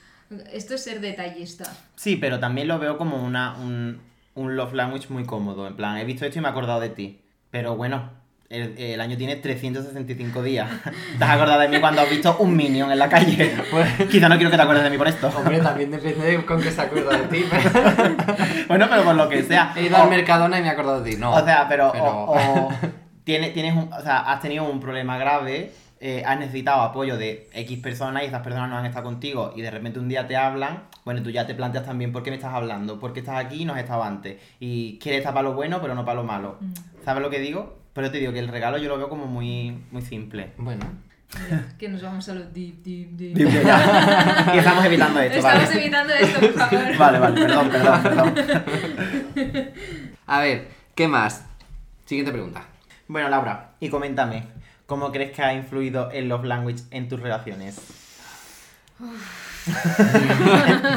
esto 0.53 0.75
es 0.75 0.85
ser 0.85 1.01
detallista. 1.01 1.65
Sí, 1.97 2.17
pero 2.17 2.39
también 2.39 2.69
lo 2.69 2.79
veo 2.79 2.97
como 2.97 3.23
una, 3.25 3.55
un, 3.57 4.01
un 4.35 4.57
love 4.57 4.75
language 4.75 5.09
muy 5.09 5.25
cómodo. 5.25 5.67
En 5.67 5.75
plan, 5.77 5.97
he 5.99 6.05
visto 6.05 6.25
esto 6.25 6.39
y 6.39 6.43
me 6.43 6.49
he 6.49 6.51
acordado 6.53 6.79
de 6.81 6.91
ti. 6.91 7.21
Pero 7.51 7.77
bueno, 7.77 8.11
el, 8.51 8.75
el 8.79 9.01
año 9.01 9.17
tiene 9.17 9.37
365 9.37 10.43
días. 10.43 10.69
¿Te 11.19 11.25
has 11.25 11.31
acordado 11.31 11.61
de 11.61 11.69
mí 11.69 11.81
cuando 11.81 12.03
has 12.03 12.11
visto 12.11 12.37
un 12.39 12.55
minion 12.57 12.91
en 12.93 12.99
la 12.99 13.09
calle? 13.09 13.53
Quizá 14.11 14.29
no 14.29 14.37
quiero 14.37 14.51
que 14.51 14.57
te 14.57 14.63
acuerdes 14.63 14.85
de 14.85 14.91
mí 14.91 14.99
por 14.99 15.09
esto. 15.09 15.29
Hombre, 15.37 15.59
también 15.61 15.91
depende 15.91 16.25
de 16.39 16.45
con 16.45 16.61
qué 16.63 16.71
se 16.71 16.81
acuerda 16.81 17.17
de 17.19 17.27
ti. 17.29 17.45
pero- 17.51 18.17
Bueno, 18.69 18.87
pero 18.89 19.05
por 19.05 19.15
lo 19.15 19.29
que 19.29 19.43
sea. 19.43 19.73
He 19.77 19.85
ido 19.85 19.97
al 19.97 20.09
Mercadona 20.11 20.59
y 20.59 20.63
me 20.63 20.69
he 20.69 20.71
acordado 20.71 21.03
de 21.03 21.11
ti, 21.13 21.17
no. 21.17 21.33
O 21.33 21.45
sea, 21.45 21.67
pero, 21.69 21.91
pero- 21.93 22.05
o, 22.05 22.67
o 22.67 22.73
tiene- 23.25 23.51
tienes 23.51 23.75
un, 23.75 23.93
o 23.93 24.01
sea, 24.03 24.19
has 24.31 24.41
tenido 24.41 24.65
un 24.71 24.81
problema 24.81 25.17
grave, 25.19 25.73
eh, 26.01 26.23
has 26.27 26.39
necesitado 26.39 26.83
apoyo 26.83 27.17
de 27.17 27.49
X 27.55 27.79
personas 27.79 28.23
y 28.25 28.27
esas 28.27 28.43
personas 28.43 28.69
no 28.69 28.77
han 28.77 28.85
estado 28.85 29.05
contigo 29.05 29.55
y 29.57 29.63
de 29.63 29.71
repente 29.71 29.99
un 29.99 30.09
día 30.09 30.27
te 30.27 30.37
hablan, 30.37 30.83
bueno, 31.05 31.23
tú 31.23 31.31
ya 31.31 31.47
te 31.47 31.55
planteas 31.55 31.87
también 31.87 32.13
por 32.13 32.23
qué 32.23 32.31
me 32.31 32.37
estás 32.37 32.53
hablando, 32.53 33.01
por 33.01 33.15
qué 33.15 33.21
estás 33.21 33.43
aquí 33.43 33.63
y 33.63 33.65
no 33.65 33.73
has 33.73 33.81
estado 33.81 34.03
antes. 34.03 34.37
Y 34.61 34.99
quieres 34.99 35.21
estar 35.21 35.33
para 35.33 35.49
lo 35.49 35.55
bueno, 35.55 35.81
pero 35.81 35.95
no 35.95 36.05
para 36.05 36.17
lo 36.17 36.25
malo. 36.25 36.59
¿Sabes 37.05 37.23
lo 37.23 37.31
que 37.31 37.39
digo? 37.39 37.79
Pero 37.95 38.11
te 38.11 38.19
digo 38.19 38.33
que 38.33 38.41
el 38.41 38.49
regalo 38.49 38.77
yo 38.77 38.89
lo 38.89 38.99
veo 38.99 39.09
como 39.09 39.27
muy, 39.27 39.79
muy 39.93 40.03
simple. 40.03 40.53
Bueno, 40.59 40.85
que 41.79 41.89
nos 41.89 42.03
vamos 42.03 42.29
a 42.29 42.35
lo 42.35 42.43
deep, 42.43 42.83
deep, 42.83 43.11
deep. 43.11 43.37
y 43.39 44.59
estamos 44.59 44.85
evitando 44.85 45.21
esto, 45.21 45.39
Estamos 45.39 45.63
¿vale? 45.63 45.81
evitando 45.81 46.13
esto, 46.15 46.41
por 46.41 46.53
favor. 46.53 46.97
Vale, 46.99 47.19
vale, 47.19 47.41
perdón, 47.41 47.71
perdón, 47.71 48.03
perdón. 48.03 48.35
a 50.27 50.41
ver, 50.41 50.69
¿qué 50.95 51.09
más? 51.09 51.47
Siguiente 52.05 52.33
pregunta. 52.33 52.65
Bueno, 53.07 53.29
Laura, 53.29 53.71
y 53.79 53.89
coméntame, 53.89 54.45
¿cómo 54.87 55.13
crees 55.13 55.31
que 55.33 55.43
ha 55.43 55.55
influido 55.55 56.11
el 56.11 56.29
love 56.29 56.45
language 56.45 56.83
en 56.91 57.09
tus 57.09 57.21
relaciones? 57.21 57.81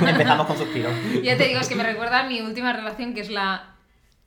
Empezamos 0.07 0.47
con 0.47 0.57
suspiros. 0.57 0.93
Ya 1.23 1.37
te 1.37 1.47
digo, 1.47 1.59
es 1.59 1.69
que 1.69 1.75
me 1.75 1.83
recuerda 1.83 2.21
a 2.21 2.23
mi 2.27 2.41
última 2.41 2.73
relación, 2.73 3.13
que 3.13 3.21
es 3.21 3.29
la, 3.29 3.76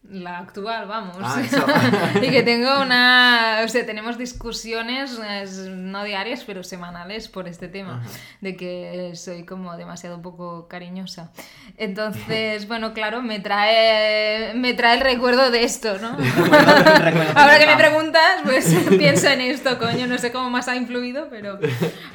la 0.03 0.39
actual, 0.39 0.89
vamos. 0.89 1.19
Ah, 1.21 1.43
y 2.23 2.31
que 2.31 2.43
tengo 2.43 2.81
una... 2.81 3.61
O 3.65 3.69
sea, 3.69 3.85
tenemos 3.85 4.17
discusiones, 4.17 5.21
es, 5.43 5.59
no 5.69 6.03
diarias, 6.05 6.43
pero 6.45 6.65
semanales 6.65 7.29
por 7.29 7.47
este 7.47 7.69
tema, 7.69 8.03
de 8.41 8.57
que 8.57 9.13
soy 9.15 9.45
como 9.45 9.77
demasiado 9.77 10.21
poco 10.23 10.69
cariñosa. 10.69 11.31
Entonces, 11.77 12.67
bueno, 12.67 12.95
claro, 12.95 13.21
me 13.21 13.41
trae, 13.41 14.55
me 14.55 14.73
trae 14.73 14.97
el 14.97 15.01
recuerdo 15.01 15.51
de 15.51 15.65
esto, 15.65 15.99
¿no? 15.99 16.09
Ahora 17.35 17.59
que 17.59 17.67
me 17.67 17.77
preguntas, 17.77 18.41
pues 18.45 18.75
pienso 18.99 19.29
en 19.29 19.43
esto, 19.43 19.79
coño, 19.79 20.07
no 20.07 20.17
sé 20.17 20.33
cómo 20.33 20.49
más 20.49 20.67
ha 20.69 20.77
influido, 20.77 21.29
pero... 21.31 21.59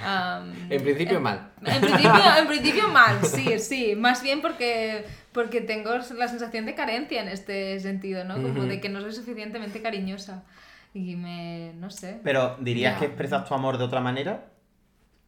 am, 0.04 0.52
En 0.70 0.82
principio 0.82 1.22
mal. 1.22 1.52
en 1.64 1.82
principio, 1.82 2.38
en 2.40 2.48
principio 2.48 2.88
mal, 2.90 3.20
sí, 3.24 3.60
sí. 3.60 3.96
Más 3.96 4.24
bien 4.24 4.42
porque, 4.42 5.06
porque 5.36 5.60
tengo 5.60 5.92
la 5.94 6.28
sensación 6.30 6.66
de 6.66 6.74
carencia 6.76 7.22
en 7.22 7.28
este 7.28 7.78
sentido, 7.82 8.24
¿no? 8.24 8.36
Como 8.36 8.48
Ujú. 8.62 8.68
de 8.68 8.80
que 8.80 8.88
no 8.88 9.02
soy 9.02 9.12
suficientemente 9.12 9.82
cariñosa. 9.82 10.44
Y 10.94 11.18
me... 11.18 11.74
no 11.76 11.90
sé. 11.90 12.22
Pero, 12.24 12.56
¿dirías 12.62 12.94
Ya. 12.94 13.00
que 13.00 13.06
expresas 13.08 13.46
tu 13.46 13.54
amor 13.54 13.78
de 13.78 13.84
otra 13.84 14.00
manera? 14.00 14.46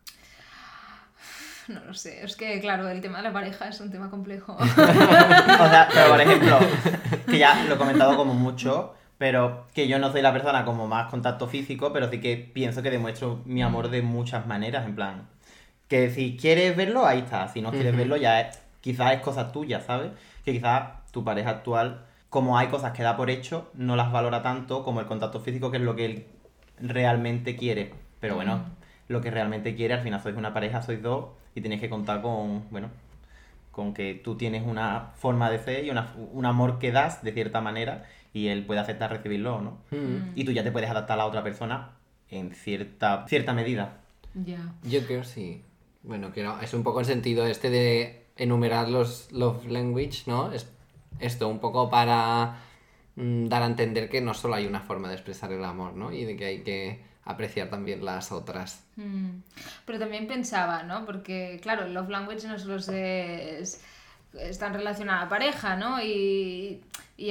No 1.67 1.81
lo 1.83 1.93
sé. 1.93 2.23
Es 2.23 2.37
que, 2.37 2.61
claro, 2.61 2.87
el 2.87 3.01
tema 3.01 3.17
de 3.17 3.23
la 3.25 3.33
pareja 3.33 3.67
es 3.67 3.81
un 3.81 3.91
tema 3.91 4.09
complejo. 4.09 4.55
O 4.59 4.65
sea, 5.69 5.89
pero 5.93 6.07
por 6.09 6.21
ejemplo, 6.21 6.57
que 7.29 7.37
ya 7.37 7.65
lo 7.65 7.75
he 7.75 7.77
comentado 7.77 8.15
como 8.15 8.33
mucho, 8.33 8.95
pero 9.17 9.67
que 9.73 9.89
yo 9.89 9.99
no 9.99 10.09
soy 10.13 10.21
la 10.21 10.31
persona 10.31 10.63
como 10.63 10.87
más 10.87 11.09
contacto 11.09 11.47
físico, 11.47 11.91
pero 11.91 12.09
sí 12.09 12.21
que 12.21 12.37
pienso 12.37 12.81
que 12.81 12.91
demuestro 12.91 13.41
mi 13.45 13.61
amor 13.61 13.89
de 13.89 14.01
muchas 14.01 14.47
maneras, 14.47 14.85
en 14.85 14.95
plan. 14.95 15.27
Que 15.89 16.09
si 16.09 16.37
quieres 16.37 16.77
verlo, 16.77 17.05
ahí 17.05 17.19
está. 17.19 17.49
Si 17.49 17.61
no 17.61 17.71
quieres 17.71 17.89
Ujú. 17.91 17.97
verlo, 17.97 18.15
ya 18.15 18.39
es, 18.39 18.61
quizás 18.87 19.13
es 19.13 19.21
cosa 19.21 19.51
tuya, 19.51 19.81
¿sabes? 19.81 20.11
Que 20.43 20.51
quizás 20.53 21.11
tu 21.11 21.23
pareja 21.23 21.49
actual, 21.51 22.05
como 22.29 22.57
hay 22.57 22.67
cosas 22.67 22.91
que 22.93 23.03
da 23.03 23.15
por 23.17 23.29
hecho, 23.29 23.69
no 23.73 23.95
las 23.95 24.11
valora 24.11 24.41
tanto 24.41 24.83
como 24.83 24.99
el 24.99 25.05
contacto 25.05 25.39
físico, 25.39 25.71
que 25.71 25.77
es 25.77 25.83
lo 25.83 25.95
que 25.95 26.05
él 26.05 26.25
realmente 26.79 27.55
quiere. 27.55 27.93
Pero 28.19 28.35
bueno, 28.35 28.65
lo 29.07 29.21
que 29.21 29.31
realmente 29.31 29.75
quiere, 29.75 29.93
al 29.93 30.01
final 30.01 30.21
sois 30.21 30.35
una 30.35 30.53
pareja, 30.53 30.81
sois 30.81 31.01
dos, 31.01 31.25
y 31.55 31.61
tenéis 31.61 31.81
que 31.81 31.89
contar 31.89 32.21
con, 32.21 32.63
bueno, 32.71 32.89
con 33.71 33.93
que 33.93 34.13
tú 34.15 34.35
tienes 34.35 34.63
una 34.65 35.11
forma 35.15 35.49
de 35.49 35.59
ser 35.59 35.85
y 35.85 35.89
una- 35.91 36.13
un 36.33 36.45
amor 36.45 36.79
que 36.79 36.91
das 36.91 37.23
de 37.23 37.31
cierta 37.31 37.61
manera 37.61 38.05
y 38.33 38.47
él 38.47 38.65
puede 38.65 38.79
aceptar 38.79 39.11
recibirlo 39.11 39.55
o 39.57 39.61
no. 39.61 39.71
Mm. 39.91 40.31
Y 40.35 40.43
tú 40.45 40.51
ya 40.51 40.63
te 40.63 40.71
puedes 40.71 40.89
adaptar 40.89 41.15
a 41.15 41.17
la 41.17 41.25
otra 41.25 41.43
persona 41.43 41.91
en 42.29 42.51
cierta, 42.51 43.25
cierta 43.27 43.53
medida. 43.53 43.97
ya. 44.33 44.59
Yo 44.83 45.05
creo 45.05 45.23
sí. 45.23 45.63
Bueno, 46.03 46.31
que 46.31 46.43
no, 46.43 46.59
es 46.61 46.73
un 46.73 46.83
poco 46.83 46.99
el 46.99 47.05
sentido 47.05 47.45
este 47.47 47.69
de 47.69 48.26
enumerar 48.37 48.89
los 48.89 49.31
love 49.31 49.65
language, 49.65 50.23
¿no? 50.25 50.51
Es 50.51 50.67
esto 51.19 51.47
un 51.47 51.59
poco 51.59 51.89
para 51.89 52.59
mm, 53.15 53.47
dar 53.47 53.63
a 53.63 53.65
entender 53.65 54.09
que 54.09 54.21
no 54.21 54.33
solo 54.33 54.55
hay 54.55 54.65
una 54.65 54.81
forma 54.81 55.09
de 55.09 55.15
expresar 55.15 55.51
el 55.51 55.63
amor, 55.63 55.93
¿no? 55.93 56.11
Y 56.11 56.25
de 56.25 56.35
que 56.35 56.45
hay 56.45 56.63
que 56.63 57.01
apreciar 57.25 57.69
también 57.69 58.03
las 58.05 58.31
otras. 58.31 58.83
Mm. 58.95 59.39
Pero 59.85 59.99
también 59.99 60.27
pensaba, 60.27 60.83
¿no? 60.83 61.05
Porque, 61.05 61.59
claro, 61.61 61.85
el 61.85 61.93
love 61.93 62.09
language 62.09 62.47
no 62.47 62.57
solo 62.57 62.77
es, 62.77 63.81
está 64.33 64.67
en 64.67 64.73
relación 64.73 65.09
a 65.09 65.27
pareja, 65.27 65.75
¿no? 65.75 66.01
Y 66.01 66.81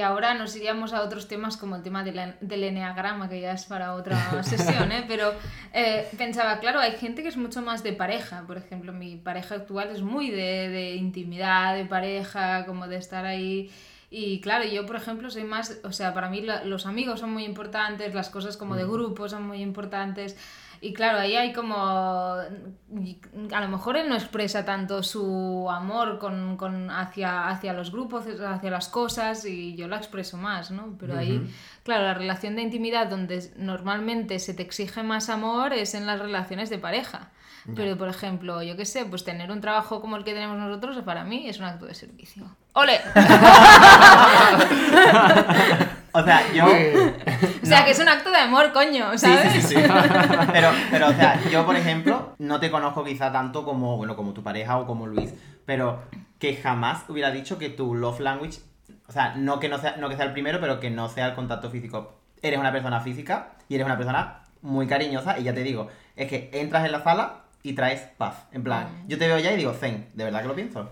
ahora 0.00 0.34
nos 0.34 0.56
iríamos 0.56 0.92
a 0.92 1.02
otros 1.02 1.28
temas 1.28 1.56
como 1.56 1.76
el 1.76 1.82
tema 1.82 2.02
del, 2.02 2.18
en- 2.18 2.36
del 2.40 2.64
enneagrama, 2.64 3.28
que 3.28 3.40
ya 3.40 3.52
es 3.52 3.66
para 3.66 3.94
otra 3.94 4.16
sesión, 4.42 4.90
¿eh? 4.90 5.04
Pero 5.06 5.32
eh, 5.72 6.08
pensaba, 6.18 6.58
claro, 6.58 6.80
hay 6.80 6.92
gente 6.92 7.22
que 7.22 7.28
es 7.28 7.36
mucho 7.36 7.62
más 7.62 7.82
de 7.84 7.92
pareja. 7.92 8.42
Por 8.46 8.56
ejemplo, 8.56 8.92
mi 8.92 9.16
pareja 9.16 9.54
actual 9.54 9.90
es 9.90 10.02
muy 10.02 10.30
de, 10.30 10.68
de 10.68 10.94
intimidad, 10.96 11.76
de 11.76 11.84
pareja, 11.84 12.66
como 12.66 12.88
de 12.88 12.96
estar 12.96 13.24
ahí. 13.24 13.70
Y 14.10 14.40
claro, 14.40 14.64
yo 14.64 14.86
por 14.86 14.96
ejemplo 14.96 15.30
soy 15.30 15.44
más, 15.44 15.78
o 15.84 15.92
sea, 15.92 16.14
para 16.14 16.28
mí 16.30 16.40
la- 16.40 16.64
los 16.64 16.86
amigos 16.86 17.20
son 17.20 17.32
muy 17.32 17.44
importantes, 17.44 18.14
las 18.14 18.28
cosas 18.30 18.56
como 18.56 18.76
de 18.76 18.84
grupo 18.84 19.28
son 19.28 19.46
muy 19.46 19.60
importantes. 19.62 20.36
Y 20.80 20.92
claro, 20.92 21.18
ahí 21.18 21.36
hay 21.36 21.52
como... 21.52 21.76
A 21.76 23.60
lo 23.60 23.68
mejor 23.68 23.96
él 23.96 24.08
no 24.08 24.14
expresa 24.14 24.64
tanto 24.64 25.02
su 25.02 25.68
amor 25.70 26.18
con, 26.18 26.56
con 26.56 26.90
hacia, 26.90 27.48
hacia 27.48 27.72
los 27.72 27.90
grupos, 27.90 28.24
hacia 28.26 28.70
las 28.70 28.88
cosas, 28.88 29.44
y 29.44 29.74
yo 29.76 29.88
la 29.88 29.96
expreso 29.96 30.36
más, 30.36 30.70
¿no? 30.70 30.96
Pero 30.98 31.18
ahí, 31.18 31.52
claro, 31.82 32.04
la 32.04 32.14
relación 32.14 32.56
de 32.56 32.62
intimidad 32.62 33.08
donde 33.08 33.52
normalmente 33.56 34.38
se 34.38 34.54
te 34.54 34.62
exige 34.62 35.02
más 35.02 35.28
amor 35.28 35.72
es 35.72 35.94
en 35.94 36.06
las 36.06 36.20
relaciones 36.20 36.70
de 36.70 36.78
pareja. 36.78 37.30
Pero, 37.74 37.98
por 37.98 38.08
ejemplo, 38.08 38.62
yo 38.62 38.76
qué 38.76 38.84
sé, 38.84 39.04
pues 39.06 39.24
tener 39.24 39.50
un 39.50 39.60
trabajo 39.60 40.00
como 40.00 40.16
el 40.16 40.22
que 40.22 40.32
tenemos 40.32 40.56
nosotros, 40.56 40.96
para 41.04 41.24
mí 41.24 41.48
es 41.48 41.58
un 41.58 41.64
acto 41.64 41.86
de 41.86 41.94
servicio. 41.94 42.44
¡Ole! 42.74 43.00
O 46.16 46.24
sea, 46.24 46.50
yo. 46.50 46.64
O 46.64 47.66
sea, 47.66 47.84
que 47.84 47.90
es 47.90 47.98
un 47.98 48.08
acto 48.08 48.30
de 48.30 48.38
amor, 48.38 48.72
coño, 48.72 49.18
¿sabes? 49.18 49.52
Sí, 49.52 49.60
sí, 49.60 49.68
sí, 49.68 49.74
sí. 49.74 49.82
Pero, 50.52 50.70
pero, 50.90 51.08
o 51.08 51.12
sea, 51.12 51.38
yo, 51.50 51.66
por 51.66 51.76
ejemplo, 51.76 52.34
no 52.38 52.58
te 52.58 52.70
conozco 52.70 53.04
quizá 53.04 53.32
tanto 53.32 53.64
como, 53.64 53.98
bueno, 53.98 54.16
como 54.16 54.32
tu 54.32 54.42
pareja 54.42 54.78
o 54.78 54.86
como 54.86 55.06
Luis, 55.06 55.34
pero 55.66 56.02
que 56.38 56.56
jamás 56.56 57.04
hubiera 57.08 57.30
dicho 57.30 57.58
que 57.58 57.68
tu 57.68 57.94
love 57.94 58.20
language, 58.20 58.60
o 59.06 59.12
sea, 59.12 59.34
no 59.36 59.60
que 59.60 59.68
no 59.68 59.78
sea, 59.78 59.96
no 59.98 60.08
que 60.08 60.16
sea 60.16 60.24
el 60.24 60.32
primero, 60.32 60.58
pero 60.58 60.80
que 60.80 60.90
no 60.90 61.08
sea 61.10 61.26
el 61.26 61.34
contacto 61.34 61.70
físico. 61.70 62.18
Eres 62.40 62.58
una 62.58 62.72
persona 62.72 63.00
física 63.00 63.50
y 63.68 63.74
eres 63.74 63.84
una 63.84 63.98
persona 63.98 64.42
muy 64.62 64.86
cariñosa 64.86 65.38
y 65.38 65.42
ya 65.42 65.52
te 65.52 65.62
digo, 65.62 65.88
es 66.14 66.28
que 66.28 66.50
entras 66.54 66.86
en 66.86 66.92
la 66.92 67.02
sala 67.02 67.42
y 67.62 67.74
traes 67.74 68.00
paz. 68.16 68.46
En 68.52 68.62
plan, 68.62 68.88
yo 69.06 69.18
te 69.18 69.26
veo 69.26 69.38
ya 69.38 69.52
y 69.52 69.56
digo, 69.56 69.74
zen, 69.74 70.08
de 70.14 70.24
verdad 70.24 70.40
que 70.42 70.48
lo 70.48 70.54
pienso. 70.54 70.90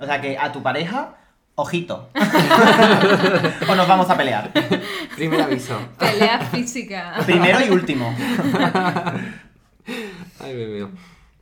O 0.00 0.06
sea, 0.06 0.20
que 0.20 0.38
a 0.38 0.50
tu 0.50 0.62
pareja 0.62 1.14
ojito. 1.60 2.08
o 3.68 3.74
nos 3.74 3.88
vamos 3.88 4.08
a 4.10 4.16
pelear. 4.16 4.50
Primer 5.16 5.40
aviso. 5.42 5.78
Pelea 5.98 6.40
física. 6.40 7.14
Primero 7.24 7.58
y 7.64 7.70
último. 7.70 8.14
Ay, 10.40 10.54
mío. 10.54 10.90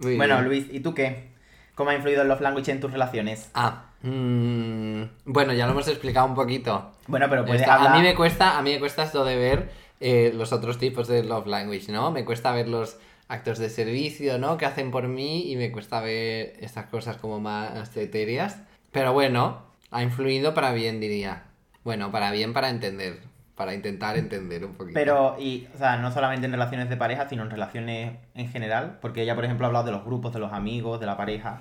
Muy 0.00 0.16
bueno, 0.16 0.36
bien. 0.36 0.48
Luis, 0.48 0.66
¿y 0.72 0.80
tú 0.80 0.94
qué? 0.94 1.28
¿Cómo 1.74 1.90
ha 1.90 1.94
influido 1.94 2.22
el 2.22 2.28
love 2.28 2.40
language 2.40 2.70
en 2.72 2.80
tus 2.80 2.90
relaciones? 2.92 3.50
Ah, 3.54 3.84
mm, 4.02 5.02
bueno, 5.26 5.52
ya 5.52 5.66
lo 5.66 5.72
hemos 5.72 5.88
explicado 5.88 6.26
un 6.26 6.34
poquito. 6.34 6.92
Bueno, 7.06 7.26
pero 7.30 7.44
puedes 7.44 7.62
Está- 7.62 7.74
hablar... 7.74 7.92
A 7.92 7.96
mí 7.96 8.02
me 8.02 8.14
cuesta, 8.14 8.58
a 8.58 8.62
mí 8.62 8.72
me 8.72 8.78
cuesta 8.80 9.04
esto 9.04 9.24
de 9.24 9.36
ver 9.36 9.70
eh, 10.00 10.32
los 10.34 10.52
otros 10.52 10.78
tipos 10.78 11.06
de 11.08 11.22
love 11.22 11.46
language, 11.46 11.92
¿no? 11.92 12.10
Me 12.10 12.24
cuesta 12.24 12.52
ver 12.52 12.68
los 12.68 12.96
actos 13.28 13.58
de 13.58 13.70
servicio, 13.70 14.38
¿no? 14.38 14.56
Que 14.56 14.66
hacen 14.66 14.90
por 14.90 15.06
mí 15.06 15.52
y 15.52 15.56
me 15.56 15.70
cuesta 15.70 16.00
ver 16.00 16.54
estas 16.60 16.86
cosas 16.86 17.16
como 17.18 17.38
más 17.40 17.96
etéreas. 17.96 18.56
Pero 18.90 19.12
bueno, 19.12 19.62
ha 19.90 20.02
influido 20.02 20.54
para 20.54 20.72
bien, 20.72 21.00
diría. 21.00 21.44
Bueno, 21.84 22.10
para 22.10 22.30
bien, 22.30 22.52
para 22.52 22.70
entender, 22.70 23.20
para 23.54 23.74
intentar 23.74 24.16
entender 24.16 24.64
un 24.64 24.74
poquito. 24.74 24.94
Pero, 24.94 25.36
y, 25.38 25.66
o 25.74 25.78
sea, 25.78 25.96
no 25.96 26.12
solamente 26.12 26.46
en 26.46 26.52
relaciones 26.52 26.88
de 26.88 26.96
pareja, 26.96 27.28
sino 27.28 27.42
en 27.42 27.50
relaciones 27.50 28.16
en 28.34 28.48
general. 28.48 28.98
Porque 29.00 29.22
ella, 29.22 29.34
por 29.34 29.44
ejemplo, 29.44 29.66
ha 29.66 29.68
hablado 29.68 29.86
de 29.86 29.92
los 29.92 30.04
grupos, 30.04 30.32
de 30.32 30.38
los 30.40 30.52
amigos, 30.52 31.00
de 31.00 31.06
la 31.06 31.16
pareja. 31.16 31.56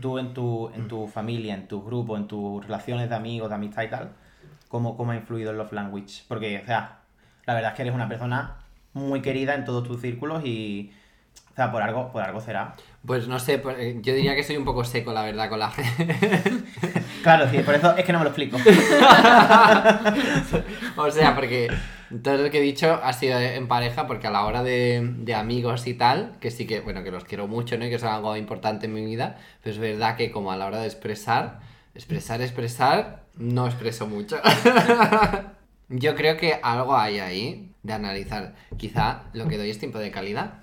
Tú 0.00 0.18
en 0.18 0.34
tu, 0.34 0.70
en 0.74 0.88
tu 0.88 1.06
familia, 1.06 1.54
en 1.54 1.68
tu 1.68 1.82
grupo, 1.84 2.16
en 2.16 2.26
tus 2.26 2.64
relaciones 2.64 3.08
de 3.08 3.14
amigos, 3.14 3.48
de 3.48 3.54
amistad 3.54 3.82
y 3.84 3.88
tal, 3.88 4.10
¿cómo, 4.68 4.96
cómo 4.96 5.12
ha 5.12 5.16
influido 5.16 5.50
el 5.50 5.58
love 5.58 5.72
language? 5.72 6.24
Porque, 6.26 6.60
o 6.62 6.66
sea, 6.66 6.98
la 7.46 7.54
verdad 7.54 7.72
es 7.72 7.76
que 7.76 7.82
eres 7.82 7.94
una 7.94 8.08
persona 8.08 8.56
muy 8.92 9.22
querida 9.22 9.54
en 9.54 9.64
todos 9.64 9.86
tus 9.86 10.00
círculos 10.00 10.44
y, 10.44 10.92
o 11.52 11.54
sea, 11.54 11.70
por 11.70 11.82
algo, 11.82 12.10
por 12.10 12.22
algo 12.22 12.40
será. 12.40 12.74
Pues 13.06 13.28
no 13.28 13.38
sé, 13.38 13.58
pues, 13.58 13.76
eh, 13.78 13.98
yo 14.02 14.14
diría 14.14 14.34
que 14.34 14.42
soy 14.42 14.56
un 14.56 14.64
poco 14.64 14.84
seco, 14.84 15.12
la 15.12 15.22
verdad, 15.22 15.48
con 15.48 15.58
la 15.58 15.70
gente. 15.70 16.16
Claro, 17.22 17.50
sí, 17.50 17.58
por 17.58 17.74
eso 17.74 17.94
es 17.98 18.04
que 18.06 18.12
no 18.14 18.18
me 18.18 18.24
lo 18.24 18.30
explico. 18.30 18.56
o 20.96 21.10
sea, 21.10 21.34
porque 21.34 21.68
todo 22.22 22.38
lo 22.38 22.50
que 22.50 22.60
he 22.60 22.62
dicho 22.62 22.98
ha 23.02 23.12
sido 23.12 23.38
en 23.38 23.68
pareja, 23.68 24.06
porque 24.06 24.26
a 24.26 24.30
la 24.30 24.46
hora 24.46 24.62
de, 24.62 25.06
de 25.18 25.34
amigos 25.34 25.86
y 25.86 25.92
tal, 25.92 26.38
que 26.40 26.50
sí 26.50 26.66
que, 26.66 26.80
bueno, 26.80 27.04
que 27.04 27.10
los 27.10 27.24
quiero 27.24 27.46
mucho, 27.46 27.76
¿no? 27.76 27.84
Y 27.84 27.90
que 27.90 27.98
son 27.98 28.08
algo 28.08 28.38
importante 28.38 28.86
en 28.86 28.94
mi 28.94 29.04
vida, 29.04 29.36
pero 29.62 29.74
es 29.74 29.78
verdad 29.78 30.16
que 30.16 30.30
como 30.30 30.50
a 30.50 30.56
la 30.56 30.64
hora 30.64 30.80
de 30.80 30.86
expresar, 30.86 31.60
expresar, 31.94 32.40
expresar, 32.40 33.24
no 33.36 33.66
expreso 33.66 34.06
mucho. 34.06 34.40
Yo 35.88 36.14
creo 36.14 36.36
que 36.36 36.58
algo 36.62 36.96
hay 36.96 37.18
ahí 37.18 37.72
de 37.82 37.92
analizar. 37.92 38.54
Quizá 38.76 39.24
lo 39.32 39.48
que 39.48 39.58
doy 39.58 39.70
es 39.70 39.78
tiempo 39.78 39.98
de 39.98 40.10
calidad. 40.10 40.54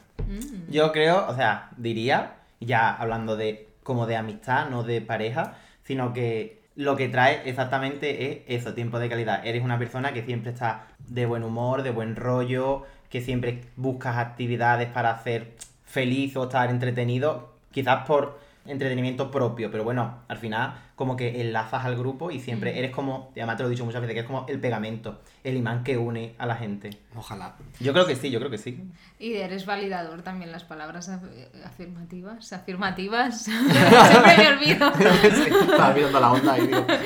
Yo 0.69 0.91
creo, 0.91 1.27
o 1.27 1.35
sea, 1.35 1.69
diría, 1.77 2.35
ya 2.59 2.93
hablando 2.93 3.35
de 3.35 3.67
como 3.83 4.05
de 4.05 4.17
amistad, 4.17 4.69
no 4.69 4.83
de 4.83 5.01
pareja, 5.01 5.55
sino 5.83 6.13
que 6.13 6.61
lo 6.75 6.95
que 6.95 7.07
trae 7.07 7.41
exactamente 7.49 8.31
es 8.31 8.61
eso, 8.61 8.73
tiempo 8.73 8.99
de 8.99 9.09
calidad. 9.09 9.45
Eres 9.45 9.63
una 9.63 9.79
persona 9.79 10.13
que 10.13 10.23
siempre 10.23 10.51
está 10.51 10.87
de 11.07 11.25
buen 11.25 11.43
humor, 11.43 11.83
de 11.83 11.91
buen 11.91 12.15
rollo, 12.15 12.83
que 13.09 13.21
siempre 13.21 13.61
buscas 13.75 14.17
actividades 14.17 14.89
para 14.89 15.11
hacer 15.11 15.55
feliz 15.85 16.35
o 16.35 16.43
estar 16.43 16.69
entretenido, 16.69 17.53
quizás 17.71 18.05
por 18.05 18.39
entretenimiento 18.67 19.31
propio, 19.31 19.71
pero 19.71 19.83
bueno, 19.83 20.19
al 20.27 20.37
final 20.37 20.75
como 20.95 21.15
que 21.15 21.41
enlazas 21.41 21.85
al 21.85 21.95
grupo 21.95 22.31
y 22.31 22.39
siempre 22.39 22.79
eres 22.79 22.91
como, 22.91 23.31
y 23.35 23.39
además 23.39 23.57
te 23.57 23.63
lo 23.63 23.69
he 23.69 23.71
dicho 23.71 23.85
muchas 23.85 24.01
veces, 24.01 24.15
que 24.15 24.21
es 24.21 24.25
como 24.25 24.45
el 24.47 24.59
pegamento, 24.59 25.21
el 25.43 25.55
imán 25.55 25.83
que 25.83 25.97
une 25.97 26.33
a 26.39 26.45
la 26.47 26.55
gente. 26.55 26.89
Ojalá. 27.15 27.55
Yo 27.79 27.93
creo 27.93 28.05
que 28.07 28.15
sí, 28.15 28.31
yo 28.31 28.39
creo 28.39 28.49
que 28.49 28.57
sí. 28.57 28.83
Y 29.19 29.33
eres 29.35 29.65
validador 29.67 30.21
también 30.23 30.51
las 30.51 30.63
palabras 30.63 31.09
af- 31.09 31.29
afirmativas. 31.65 32.51
Afirmativas. 32.51 33.43
Siempre 33.43 34.37
me 34.37 34.47
olvido. 34.47 34.91
Estaba 35.71 35.93
viendo 35.93 36.19
la 36.19 36.31
onda 36.31 36.57
y 36.57 36.67
digo. 36.67 36.85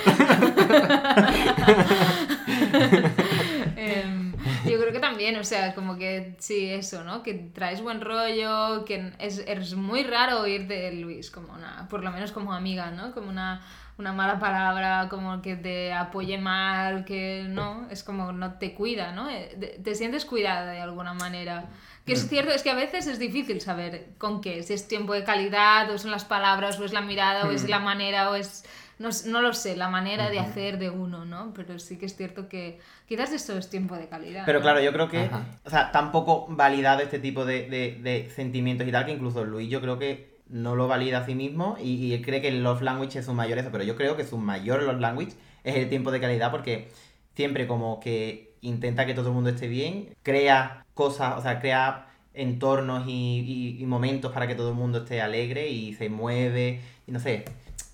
Em, 3.75 4.33
yo 4.65 4.79
creo 4.79 4.91
que 4.91 4.99
también, 5.21 5.39
o 5.39 5.43
sea, 5.43 5.75
como 5.75 5.97
que 5.97 6.35
sí, 6.39 6.67
eso, 6.71 7.03
¿no? 7.03 7.21
Que 7.21 7.33
traes 7.35 7.81
buen 7.81 8.01
rollo, 8.01 8.83
que 8.85 9.13
es, 9.19 9.37
es 9.37 9.75
muy 9.75 10.03
raro 10.03 10.41
oír 10.41 10.67
de 10.67 10.93
Luis 10.93 11.29
como 11.29 11.53
una, 11.53 11.87
por 11.89 12.03
lo 12.03 12.11
menos 12.11 12.31
como 12.31 12.53
amiga, 12.53 12.89
¿no? 12.89 13.11
Como 13.13 13.29
una, 13.29 13.61
una 13.99 14.13
mala 14.13 14.39
palabra, 14.39 15.07
como 15.09 15.39
que 15.43 15.55
te 15.55 15.93
apoye 15.93 16.39
mal, 16.39 17.05
que 17.05 17.45
no, 17.47 17.87
es 17.91 18.03
como 18.03 18.31
no 18.31 18.53
te 18.55 18.73
cuida, 18.73 19.11
¿no? 19.11 19.29
Eh, 19.29 19.53
de- 19.57 19.79
Te 19.83 19.93
sientes 19.93 20.25
cuidada 20.25 20.71
de 20.71 20.79
alguna 20.81 21.13
manera. 21.13 21.65
Que 22.03 22.13
es 22.13 22.27
cierto, 22.27 22.51
es 22.51 22.63
que 22.63 22.71
a 22.71 22.75
veces 22.75 23.05
es 23.05 23.19
difícil 23.19 23.61
saber 23.61 24.07
con 24.17 24.41
qué, 24.41 24.63
si 24.63 24.73
es 24.73 24.87
tiempo 24.87 25.13
de 25.13 25.23
calidad, 25.23 25.87
o 25.91 25.99
son 25.99 26.09
las 26.09 26.25
palabras, 26.25 26.79
o 26.79 26.83
es 26.85 26.93
la 26.93 27.01
mirada, 27.01 27.45
o 27.47 27.51
es 27.51 27.69
la 27.69 27.77
manera, 27.79 28.31
o 28.31 28.35
es... 28.35 28.65
No, 29.01 29.09
s- 29.09 29.27
no 29.29 29.41
lo 29.41 29.53
sé, 29.53 29.75
la 29.75 29.89
manera 29.89 30.29
de 30.29 30.39
hacer 30.39 30.77
de 30.77 30.89
uno, 30.89 31.25
¿no? 31.25 31.53
Pero 31.55 31.79
sí 31.79 31.97
que 31.97 32.05
es 32.05 32.15
cierto 32.15 32.47
que 32.47 32.79
quizás 33.07 33.31
eso 33.31 33.57
es 33.57 33.69
tiempo 33.69 33.95
de 33.95 34.07
calidad. 34.07 34.43
Pero 34.45 34.59
¿no? 34.59 34.63
claro, 34.63 34.79
yo 34.81 34.93
creo 34.93 35.09
que, 35.09 35.19
Ajá. 35.21 35.45
o 35.65 35.69
sea, 35.69 35.91
tampoco 35.91 36.45
validado 36.49 37.01
este 37.01 37.19
tipo 37.19 37.43
de, 37.45 37.69
de- 37.69 37.99
de 38.01 38.29
sentimientos 38.29 38.87
y 38.87 38.91
tal, 38.91 39.05
que 39.05 39.11
incluso 39.13 39.43
Luis 39.43 39.69
yo 39.69 39.81
creo 39.81 39.97
que 39.99 40.39
no 40.49 40.75
lo 40.75 40.87
valida 40.87 41.19
a 41.19 41.25
sí 41.25 41.33
mismo 41.33 41.77
y, 41.81 42.13
y 42.13 42.21
cree 42.21 42.41
que 42.41 42.49
el 42.49 42.61
love 42.63 42.81
language 42.81 43.19
es 43.19 43.25
su 43.25 43.33
mayor 43.33 43.57
eso, 43.57 43.69
pero 43.71 43.83
yo 43.83 43.95
creo 43.95 44.15
que 44.17 44.25
su 44.25 44.37
mayor 44.37 44.83
love 44.83 44.99
language 44.99 45.31
es 45.63 45.75
el 45.77 45.87
tiempo 45.89 46.11
de 46.11 46.19
calidad 46.19 46.51
porque 46.51 46.89
siempre 47.35 47.67
como 47.67 47.99
que 47.99 48.53
intenta 48.61 49.05
que 49.05 49.13
todo 49.13 49.29
el 49.29 49.33
mundo 49.33 49.49
esté 49.49 49.67
bien, 49.67 50.09
crea 50.23 50.85
cosas, 50.93 51.37
o 51.37 51.41
sea, 51.41 51.59
crea 51.59 52.07
entornos 52.33 53.07
y, 53.07 53.39
y- 53.79 53.81
y 53.81 53.85
momentos 53.85 54.31
para 54.31 54.45
que 54.47 54.55
todo 54.55 54.69
el 54.69 54.75
mundo 54.75 54.99
esté 54.99 55.21
alegre 55.21 55.69
y 55.69 55.93
se 55.93 56.09
mueve, 56.09 56.81
y 57.07 57.11
no 57.11 57.19
sé. 57.19 57.45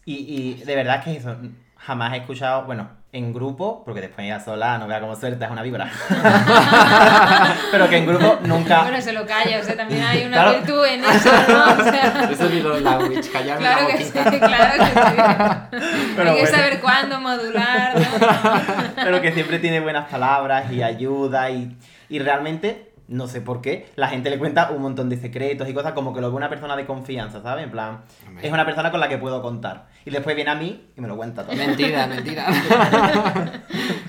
Y, 0.08 0.14
y 0.60 0.64
de 0.64 0.76
verdad 0.76 1.04
que 1.04 1.18
eso, 1.18 1.36
jamás 1.76 2.14
he 2.14 2.18
escuchado, 2.18 2.64
bueno, 2.64 2.90
en 3.12 3.34
grupo, 3.34 3.84
porque 3.84 4.00
después 4.02 4.26
ya 4.28 4.40
sola, 4.40 4.78
no 4.78 4.88
vea 4.88 5.00
cómo 5.02 5.16
suelta, 5.16 5.46
es 5.46 5.52
una 5.52 5.62
víbora. 5.64 5.90
Pero 7.72 7.90
que 7.90 7.98
en 7.98 8.06
grupo 8.06 8.40
nunca... 8.44 8.84
Bueno, 8.84 9.02
se 9.02 9.12
lo 9.14 9.26
calla, 9.26 9.60
o 9.60 9.64
sea, 9.64 9.76
también 9.76 10.04
hay 10.04 10.24
una 10.26 10.34
Claro. 10.44 10.52
virtud 10.60 10.86
en 10.86 11.04
eso, 11.04 11.30
¿no? 11.48 11.64
O 11.74 11.84
sea, 11.84 12.28
Eso 12.32 12.46
es 12.46 12.54
mi 12.54 12.62
love 12.62 12.82
language, 12.82 13.30
callarme 13.32 13.62
claro 13.66 13.88
la 13.88 13.96
que 13.98 14.04
sí, 14.06 14.12
claro 14.12 14.74
que 14.78 14.86
sí. 14.86 15.82
Pero 16.16 16.32
hay 16.32 16.38
que 16.38 16.48
saber 16.48 16.80
cuándo 16.80 17.20
modular, 17.20 18.00
¿no? 18.00 18.06
pero 18.96 19.22
que 19.22 19.32
siempre 19.34 19.60
tiene 19.60 19.80
buenas 19.80 20.10
palabras 20.10 20.72
y 20.72 20.84
ayuda 20.84 21.50
y, 21.50 21.76
y 22.10 22.20
realmente, 22.20 22.92
no 23.08 23.28
sé 23.28 23.42
por 23.42 23.62
qué, 23.62 23.90
la 23.96 24.08
gente 24.10 24.30
le 24.30 24.38
cuenta 24.38 24.70
un 24.72 24.82
montón 24.82 25.08
de 25.10 25.18
secretos 25.18 25.68
y 25.70 25.74
cosas 25.74 25.94
como 25.94 26.14
que 26.14 26.20
lo 26.22 26.30
ve 26.30 26.36
una 26.38 26.50
persona 26.50 26.76
de 26.76 26.86
confianza, 26.86 27.42
¿sabes? 27.42 27.64
En 27.66 27.72
plan, 27.72 28.02
es 28.42 28.52
una 28.52 28.66
persona 28.66 28.92
con 28.92 29.00
la 29.00 29.08
que 29.08 29.18
puedo 29.18 29.42
contar. 29.42 29.88
Y 30.06 30.10
después 30.10 30.36
viene 30.36 30.52
a 30.52 30.56
mí 30.56 30.90
y 30.96 31.02
me 31.02 31.08
lo 31.08 31.16
cuenta 31.18 31.44
todo. 31.46 31.56
Mentira, 31.56 32.08
mentira. 32.08 32.48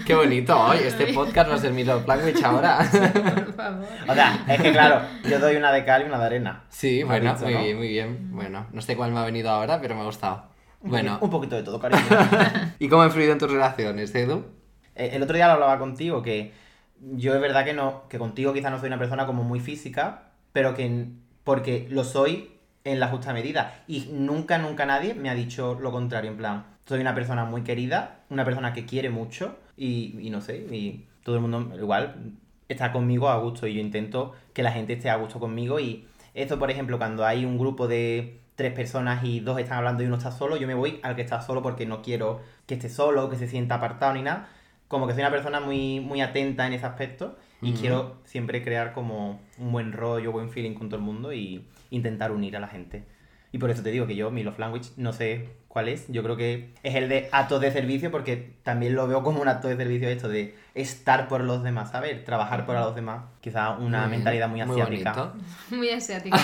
Qué 0.06 0.14
bonito 0.14 0.58
hoy. 0.58 0.78
Este 0.78 1.12
podcast 1.12 1.50
va 1.50 1.54
a 1.54 1.58
ser 1.58 1.72
mi 1.72 1.84
love 1.84 2.06
language 2.06 2.42
ahora. 2.44 2.78
Por 2.90 3.54
favor. 3.54 3.84
O 4.08 4.14
sea, 4.14 4.44
es 4.48 4.60
que 4.62 4.72
claro, 4.72 5.02
yo 5.28 5.38
doy 5.38 5.56
una 5.56 5.70
de 5.72 5.84
cal 5.84 6.02
y 6.02 6.04
una 6.06 6.18
de 6.18 6.26
arena. 6.26 6.64
Sí, 6.68 7.02
bueno, 7.02 7.32
dicho, 7.34 7.44
muy 7.44 7.54
¿no? 7.54 7.60
bien, 7.62 7.76
muy 7.76 7.88
bien. 7.88 8.30
Bueno, 8.32 8.66
no 8.72 8.80
sé 8.80 8.96
cuál 8.96 9.12
me 9.12 9.18
ha 9.20 9.24
venido 9.24 9.50
ahora, 9.50 9.80
pero 9.80 9.94
me 9.94 10.00
ha 10.00 10.04
gustado. 10.04 10.44
Un 10.80 10.90
Bueno, 10.90 11.18
poqui- 11.18 11.24
un 11.24 11.30
poquito 11.30 11.56
de 11.56 11.62
todo, 11.62 11.78
cariño. 11.80 12.02
¿y 12.78 12.88
cómo 12.88 13.02
ha 13.02 13.06
influido 13.06 13.32
en 13.32 13.38
tus 13.38 13.50
relaciones, 13.50 14.14
Edu? 14.14 14.46
Eh, 14.94 15.10
El 15.12 15.22
otro 15.22 15.36
día 15.36 15.46
lo 15.48 15.54
hablaba 15.54 15.78
contigo, 15.78 16.22
que 16.22 16.52
yo 17.00 17.34
es 17.34 17.40
verdad 17.40 17.64
que 17.64 17.72
no, 17.72 18.08
que 18.08 18.18
contigo 18.18 18.52
quizás 18.52 18.70
no 18.70 18.78
soy 18.78 18.88
una 18.88 18.98
persona 18.98 19.26
como 19.26 19.44
muy 19.44 19.60
física, 19.60 20.30
pero 20.52 20.74
que 20.74 21.06
porque 21.44 21.86
lo 21.90 22.04
soy 22.04 22.52
en 22.84 23.00
la 23.00 23.08
justa 23.08 23.32
medida. 23.32 23.82
Y 23.86 24.08
nunca, 24.12 24.58
nunca 24.58 24.86
nadie 24.86 25.14
me 25.14 25.30
ha 25.30 25.34
dicho 25.34 25.78
lo 25.80 25.92
contrario, 25.92 26.30
en 26.30 26.36
plan, 26.36 26.66
soy 26.86 27.00
una 27.00 27.14
persona 27.14 27.44
muy 27.44 27.62
querida, 27.62 28.20
una 28.30 28.44
persona 28.44 28.72
que 28.72 28.86
quiere 28.86 29.10
mucho, 29.10 29.56
y, 29.76 30.18
y 30.20 30.30
no 30.30 30.40
sé, 30.40 30.58
y 30.70 31.06
todo 31.22 31.36
el 31.36 31.42
mundo 31.42 31.76
igual 31.76 32.32
estar 32.68 32.92
conmigo 32.92 33.28
a 33.28 33.38
gusto 33.38 33.66
y 33.66 33.74
yo 33.74 33.80
intento 33.80 34.34
que 34.52 34.62
la 34.62 34.72
gente 34.72 34.94
esté 34.94 35.10
a 35.10 35.16
gusto 35.16 35.40
conmigo 35.40 35.80
y 35.80 36.06
eso, 36.34 36.58
por 36.58 36.70
ejemplo, 36.70 36.98
cuando 36.98 37.24
hay 37.24 37.44
un 37.44 37.58
grupo 37.58 37.88
de 37.88 38.40
tres 38.54 38.72
personas 38.72 39.24
y 39.24 39.40
dos 39.40 39.58
están 39.58 39.78
hablando 39.78 40.02
y 40.02 40.06
uno 40.06 40.16
está 40.16 40.30
solo, 40.30 40.56
yo 40.56 40.66
me 40.66 40.74
voy 40.74 41.00
al 41.02 41.16
que 41.16 41.22
está 41.22 41.40
solo 41.40 41.62
porque 41.62 41.86
no 41.86 42.02
quiero 42.02 42.40
que 42.66 42.74
esté 42.74 42.88
solo, 42.88 43.30
que 43.30 43.36
se 43.36 43.48
sienta 43.48 43.76
apartado 43.76 44.14
ni 44.14 44.22
nada. 44.22 44.48
Como 44.88 45.06
que 45.06 45.12
soy 45.12 45.22
una 45.22 45.30
persona 45.30 45.60
muy, 45.60 46.00
muy 46.00 46.20
atenta 46.20 46.66
en 46.66 46.72
ese 46.72 46.86
aspecto 46.86 47.36
y 47.60 47.72
quiero 47.72 48.16
siempre 48.24 48.62
crear 48.62 48.92
como 48.94 49.40
un 49.58 49.72
buen 49.72 49.92
rollo, 49.92 50.32
buen 50.32 50.50
feeling 50.50 50.74
con 50.74 50.88
todo 50.88 50.98
el 50.98 51.04
mundo 51.04 51.32
y 51.32 51.66
intentar 51.90 52.32
unir 52.32 52.56
a 52.56 52.60
la 52.60 52.68
gente. 52.68 53.04
Y 53.52 53.58
por 53.58 53.70
eso 53.70 53.82
te 53.82 53.90
digo 53.90 54.06
que 54.06 54.14
yo, 54.16 54.30
mi 54.30 54.42
love 54.42 54.58
language, 54.58 54.90
no 54.96 55.12
sé 55.12 55.48
cuál 55.68 55.88
es. 55.88 56.06
Yo 56.08 56.22
creo 56.22 56.36
que 56.36 56.74
es 56.82 56.94
el 56.96 57.08
de 57.08 57.28
actos 57.32 57.60
de 57.60 57.70
servicio 57.72 58.10
porque 58.10 58.54
también 58.62 58.94
lo 58.94 59.06
veo 59.08 59.22
como 59.22 59.40
un 59.40 59.48
acto 59.48 59.68
de 59.68 59.76
servicio 59.76 60.08
esto 60.08 60.28
de 60.28 60.54
estar 60.74 61.28
por 61.28 61.42
los 61.42 61.62
demás, 61.62 61.90
¿sabes? 61.90 62.24
Trabajar 62.24 62.66
por 62.66 62.74
los 62.76 62.94
demás. 62.94 63.22
Quizá 63.40 63.70
una 63.70 64.02
Muy 64.02 64.10
mentalidad 64.16 64.48
muy 64.48 64.60
asiática. 64.60 65.12
bonito. 65.12 65.32
Muy 65.70 65.90
asiático, 65.90 66.36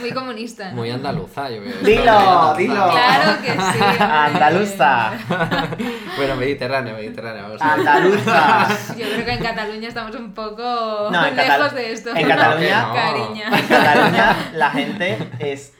muy 0.00 0.10
comunista. 0.12 0.70
¿no? 0.70 0.76
Muy 0.76 0.90
andaluza, 0.90 1.48
yo 1.50 1.62
creo. 1.62 1.76
Dilo, 1.82 2.54
dilo. 2.56 2.90
Claro 2.90 3.42
que 3.42 3.50
sí. 3.52 3.78
Andaluza. 4.00 5.12
bueno, 6.16 6.36
Mediterráneo, 6.36 6.94
Mediterráneo. 6.94 7.42
vamos 7.44 7.62
a 7.62 7.76
ver. 7.76 7.88
Andaluza. 7.88 8.68
Yo 8.98 9.06
creo 9.12 9.24
que 9.24 9.32
en 9.32 9.42
Cataluña 9.42 9.88
estamos 9.88 10.14
un 10.16 10.32
poco 10.34 10.62
No, 11.10 11.30
lejos 11.30 11.74
de 11.74 11.92
esto. 11.92 12.10
en 12.14 12.28
Cataluña, 12.28 12.82
No. 12.88 12.94
Cariño. 12.94 13.44
en 13.56 13.66
Cataluña 13.66 14.36
la 14.54 14.70
gente 14.70 15.18
es 15.38 15.74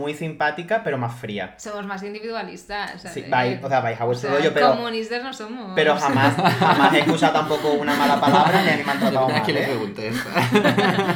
muy 0.00 0.14
simpática 0.14 0.82
pero 0.82 0.98
más 0.98 1.14
fría. 1.14 1.54
Somos 1.58 1.86
más 1.86 2.02
individualistas. 2.02 3.02
Sí, 3.12 3.24
vais, 3.28 3.62
o 3.62 3.68
sea, 3.68 3.80
vais 3.80 4.00
a 4.00 4.04
O 4.04 4.06
vuestro 4.08 4.30
sea, 4.30 4.38
rollo, 4.38 4.52
pero, 4.52 4.70
Comunistas 4.70 5.22
no 5.22 5.32
somos. 5.32 5.72
pero 5.74 5.96
jamás, 5.96 6.34
jamás 6.34 6.92
he 6.94 7.00
escuchado 7.00 7.32
tampoco 7.34 7.72
una 7.74 7.94
mala 7.94 8.20
palabra 8.20 8.62
ni 8.62 8.70
a 8.70 8.76
mí 8.76 8.82
me 8.84 8.92
han 8.92 8.98
tratado 8.98 9.28
mal, 9.28 9.42
que 9.42 9.52
le 9.52 9.62
¿eh? 9.62 9.66
pregunté 9.66 10.08
esta. 10.08 10.30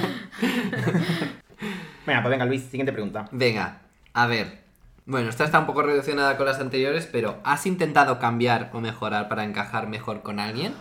Venga, 2.07 2.21
pues 2.21 2.31
venga 2.31 2.45
Luis, 2.45 2.63
siguiente 2.65 2.93
pregunta. 2.93 3.29
Venga, 3.33 3.81
a 4.13 4.27
ver. 4.27 4.63
Bueno, 5.07 5.31
esta 5.31 5.45
está 5.45 5.59
un 5.59 5.67
poco 5.67 5.83
relacionada 5.83 6.37
con 6.37 6.45
las 6.47 6.61
anteriores, 6.61 7.09
pero 7.11 7.41
¿has 7.45 7.67
intentado 7.67 8.19
cambiar 8.19 8.71
o 8.75 8.81
mejorar 8.81 9.29
para 9.29 9.45
encajar 9.45 9.89
mejor 9.89 10.23
con 10.23 10.39
alguien? 10.39 10.75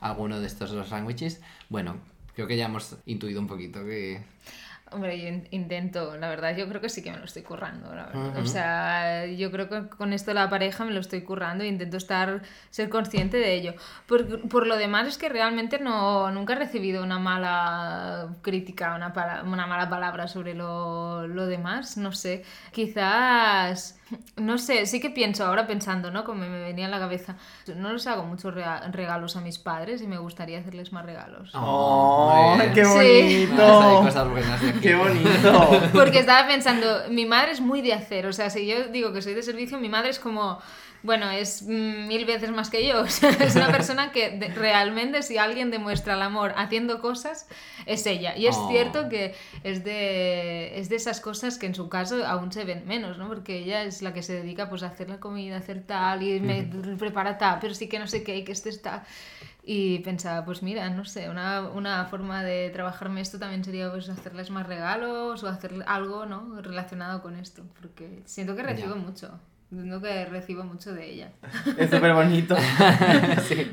¿Alguno 0.00 0.40
de 0.40 0.46
estos 0.46 0.70
dos 0.70 0.88
sándwiches? 0.88 1.40
Bueno, 1.68 1.96
creo 2.34 2.46
que 2.46 2.56
ya 2.56 2.66
hemos 2.66 2.96
intuido 3.06 3.40
un 3.40 3.48
poquito 3.48 3.84
que... 3.84 4.22
Hombre, 4.94 5.20
yo 5.20 5.28
in- 5.28 5.48
intento, 5.50 6.16
la 6.16 6.28
verdad, 6.28 6.56
yo 6.56 6.68
creo 6.68 6.80
que 6.80 6.88
sí 6.88 7.02
que 7.02 7.10
me 7.10 7.18
lo 7.18 7.24
estoy 7.24 7.42
currando, 7.42 7.94
la 7.94 8.06
verdad. 8.06 8.28
Ujú. 8.32 8.40
O 8.40 8.46
sea, 8.46 9.26
yo 9.26 9.50
creo 9.50 9.68
que 9.68 9.88
con 9.88 10.12
esto 10.12 10.30
de 10.30 10.34
la 10.34 10.50
pareja 10.50 10.84
me 10.84 10.92
lo 10.92 11.00
estoy 11.00 11.22
currando 11.22 11.64
e 11.64 11.68
intento 11.68 11.96
estar, 11.96 12.42
ser 12.70 12.88
consciente 12.88 13.36
de 13.38 13.54
ello. 13.54 13.74
Por, 14.06 14.48
por 14.48 14.66
lo 14.66 14.76
demás 14.76 15.08
es 15.08 15.18
que 15.18 15.28
realmente 15.28 15.78
no, 15.78 16.30
nunca 16.30 16.52
he 16.52 16.56
recibido 16.56 17.02
una 17.02 17.18
mala 17.18 18.28
crítica, 18.42 18.94
una, 18.94 19.12
pala- 19.12 19.42
una 19.44 19.66
mala 19.66 19.88
palabra 19.88 20.28
sobre 20.28 20.54
lo, 20.54 21.26
lo 21.26 21.46
demás, 21.46 21.96
no 21.96 22.12
sé. 22.12 22.44
Quizás, 22.72 23.98
no 24.36 24.58
sé, 24.58 24.86
sí 24.86 25.00
que 25.00 25.08
pienso, 25.10 25.46
ahora 25.46 25.66
pensando, 25.66 26.10
¿no? 26.10 26.24
Como 26.24 26.40
me 26.40 26.48
venía 26.60 26.84
en 26.84 26.90
la 26.90 26.98
cabeza, 26.98 27.36
no 27.76 27.92
les 27.92 28.06
hago 28.06 28.24
muchos 28.24 28.54
regalos 28.54 29.36
a 29.36 29.40
mis 29.40 29.58
padres 29.58 30.02
y 30.02 30.06
me 30.06 30.18
gustaría 30.18 30.58
hacerles 30.58 30.92
más 30.92 31.04
regalos. 31.06 31.50
¡Oh, 31.54 32.58
qué 32.74 32.84
Sí. 32.84 33.46
Bueno, 33.46 33.62
hay 33.80 33.84
bonito! 33.94 34.02
cosas 34.02 34.28
buenas 34.28 34.60
de. 34.60 34.72
¡Qué 34.82 34.94
bonito! 34.94 35.82
Porque 35.92 36.18
estaba 36.18 36.46
pensando, 36.48 37.04
mi 37.10 37.24
madre 37.26 37.52
es 37.52 37.60
muy 37.60 37.80
de 37.82 37.94
hacer, 37.94 38.26
o 38.26 38.32
sea, 38.32 38.50
si 38.50 38.66
yo 38.66 38.88
digo 38.88 39.12
que 39.12 39.22
soy 39.22 39.34
de 39.34 39.42
servicio, 39.42 39.78
mi 39.78 39.88
madre 39.88 40.10
es 40.10 40.18
como, 40.18 40.58
bueno, 41.02 41.30
es 41.30 41.62
mm, 41.62 42.06
mil 42.08 42.24
veces 42.24 42.50
más 42.50 42.68
que 42.70 42.86
yo, 42.86 43.00
o 43.02 43.06
sea, 43.08 43.30
es 43.30 43.54
una 43.56 43.70
persona 43.72 44.12
que 44.12 44.30
de- 44.30 44.48
realmente 44.48 45.22
si 45.22 45.38
alguien 45.38 45.70
demuestra 45.70 46.14
el 46.14 46.22
amor 46.22 46.52
haciendo 46.56 47.00
cosas, 47.00 47.48
es 47.86 48.06
ella. 48.06 48.36
Y 48.36 48.46
es 48.46 48.56
Oh. 48.56 48.68
cierto 48.68 49.08
que 49.08 49.34
es 49.64 49.82
de, 49.84 50.78
es 50.78 50.88
de 50.88 50.96
esas 50.96 51.20
cosas 51.20 51.58
que 51.58 51.66
en 51.66 51.74
su 51.74 51.88
caso 51.88 52.24
aún 52.26 52.52
se 52.52 52.64
ven 52.64 52.84
menos, 52.86 53.18
¿no? 53.18 53.28
Porque 53.28 53.58
ella 53.58 53.82
es 53.84 54.02
la 54.02 54.12
que 54.12 54.22
se 54.22 54.34
dedica 54.34 54.68
pues 54.68 54.82
a 54.82 54.86
hacer 54.88 55.08
la 55.08 55.18
comida, 55.20 55.56
a 55.56 55.58
hacer 55.58 55.82
tal, 55.86 56.22
y 56.22 56.38
me 56.40 56.62
prepara 56.98 57.38
tal, 57.38 57.58
pero 57.60 57.74
sí 57.74 57.88
que 57.88 57.98
no 57.98 58.06
sé 58.06 58.22
qué, 58.22 58.36
y 58.36 58.44
que 58.44 58.52
este 58.52 58.68
está... 58.70 59.04
Y 59.64 60.00
pensaba, 60.00 60.44
pues 60.44 60.62
mira, 60.62 60.90
no 60.90 61.04
sé, 61.04 61.30
una, 61.30 61.60
una 61.68 62.04
forma 62.06 62.42
de 62.42 62.70
trabajarme 62.70 63.20
esto 63.20 63.38
también 63.38 63.62
sería 63.62 63.90
pues 63.92 64.08
hacerles 64.08 64.50
más 64.50 64.66
regalos 64.66 65.44
o 65.44 65.48
hacer 65.48 65.84
algo, 65.86 66.26
¿no? 66.26 66.60
Relacionado 66.60 67.22
con 67.22 67.36
esto, 67.36 67.62
porque 67.80 68.22
siento 68.24 68.56
que 68.56 68.64
recibo 68.64 68.96
mucho, 68.96 69.38
siento 69.70 70.02
que 70.02 70.24
recibo 70.24 70.64
mucho 70.64 70.92
de 70.92 71.08
ella. 71.12 71.32
Es 71.78 71.90
súper 71.90 72.12
bonito. 72.12 72.56
Sí. 73.46 73.72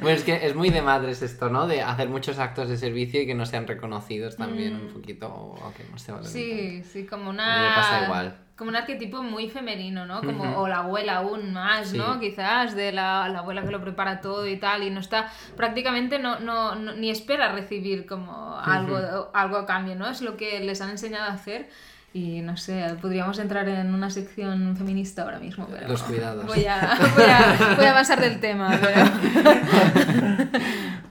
Bueno, 0.00 0.16
es 0.16 0.24
que 0.24 0.46
es 0.46 0.54
muy 0.56 0.70
de 0.70 0.82
madres 0.82 1.22
esto, 1.22 1.48
¿no? 1.48 1.68
De 1.68 1.82
hacer 1.82 2.08
muchos 2.08 2.38
actos 2.40 2.68
de 2.68 2.76
servicio 2.76 3.22
y 3.22 3.26
que 3.26 3.34
no 3.34 3.46
sean 3.46 3.68
reconocidos 3.68 4.36
también 4.36 4.74
un 4.74 4.88
poquito, 4.92 5.28
o 5.32 5.72
que 5.76 5.84
no 5.90 5.98
se 5.98 6.10
valoren 6.10 6.32
Sí, 6.32 6.82
sí, 6.82 7.06
como 7.06 7.30
una... 7.30 7.68
me 7.68 7.74
pasa 7.74 8.04
igual. 8.04 8.36
Como 8.60 8.68
un 8.68 8.76
arquetipo 8.76 9.22
muy 9.22 9.48
femenino, 9.48 10.04
¿no? 10.04 10.20
Como, 10.20 10.44
Ujú. 10.44 10.60
O 10.60 10.68
la 10.68 10.80
abuela 10.80 11.16
aún 11.16 11.54
más, 11.54 11.88
Sí. 11.88 11.96
¿no? 11.96 12.20
Quizás 12.20 12.76
de 12.76 12.92
la, 12.92 13.26
la 13.30 13.38
abuela 13.38 13.62
que 13.62 13.70
lo 13.70 13.80
prepara 13.80 14.20
todo 14.20 14.46
y 14.46 14.58
tal, 14.58 14.82
y 14.82 14.90
no 14.90 15.00
está, 15.00 15.28
prácticamente 15.56 16.18
no, 16.18 16.38
no, 16.40 16.74
no- 16.74 16.92
ni 16.92 17.08
espera 17.08 17.52
recibir 17.52 18.04
como 18.04 18.58
algo, 18.62 19.30
algo 19.32 19.56
a 19.56 19.64
cambio, 19.64 19.94
¿no? 19.96 20.10
Es 20.10 20.20
lo 20.20 20.36
que 20.36 20.60
les 20.60 20.82
han 20.82 20.90
enseñado 20.90 21.24
a 21.30 21.32
hacer. 21.32 21.70
Y 22.12 22.42
no 22.42 22.56
sé, 22.58 22.84
podríamos 23.00 23.38
entrar 23.38 23.66
en 23.68 23.94
una 23.94 24.10
sección 24.10 24.76
feminista 24.76 25.22
ahora 25.22 25.38
mismo, 25.38 25.66
pero 25.70 25.88
Los 25.88 26.02
cuidados. 26.02 26.44
Voy 26.44 26.66
a, 26.66 26.98
voy 27.14 27.24
a, 27.24 27.74
voy 27.76 27.86
a 27.86 27.94
pasar 27.94 28.20
del 28.20 28.40
tema, 28.40 28.78
pero... 28.78 29.00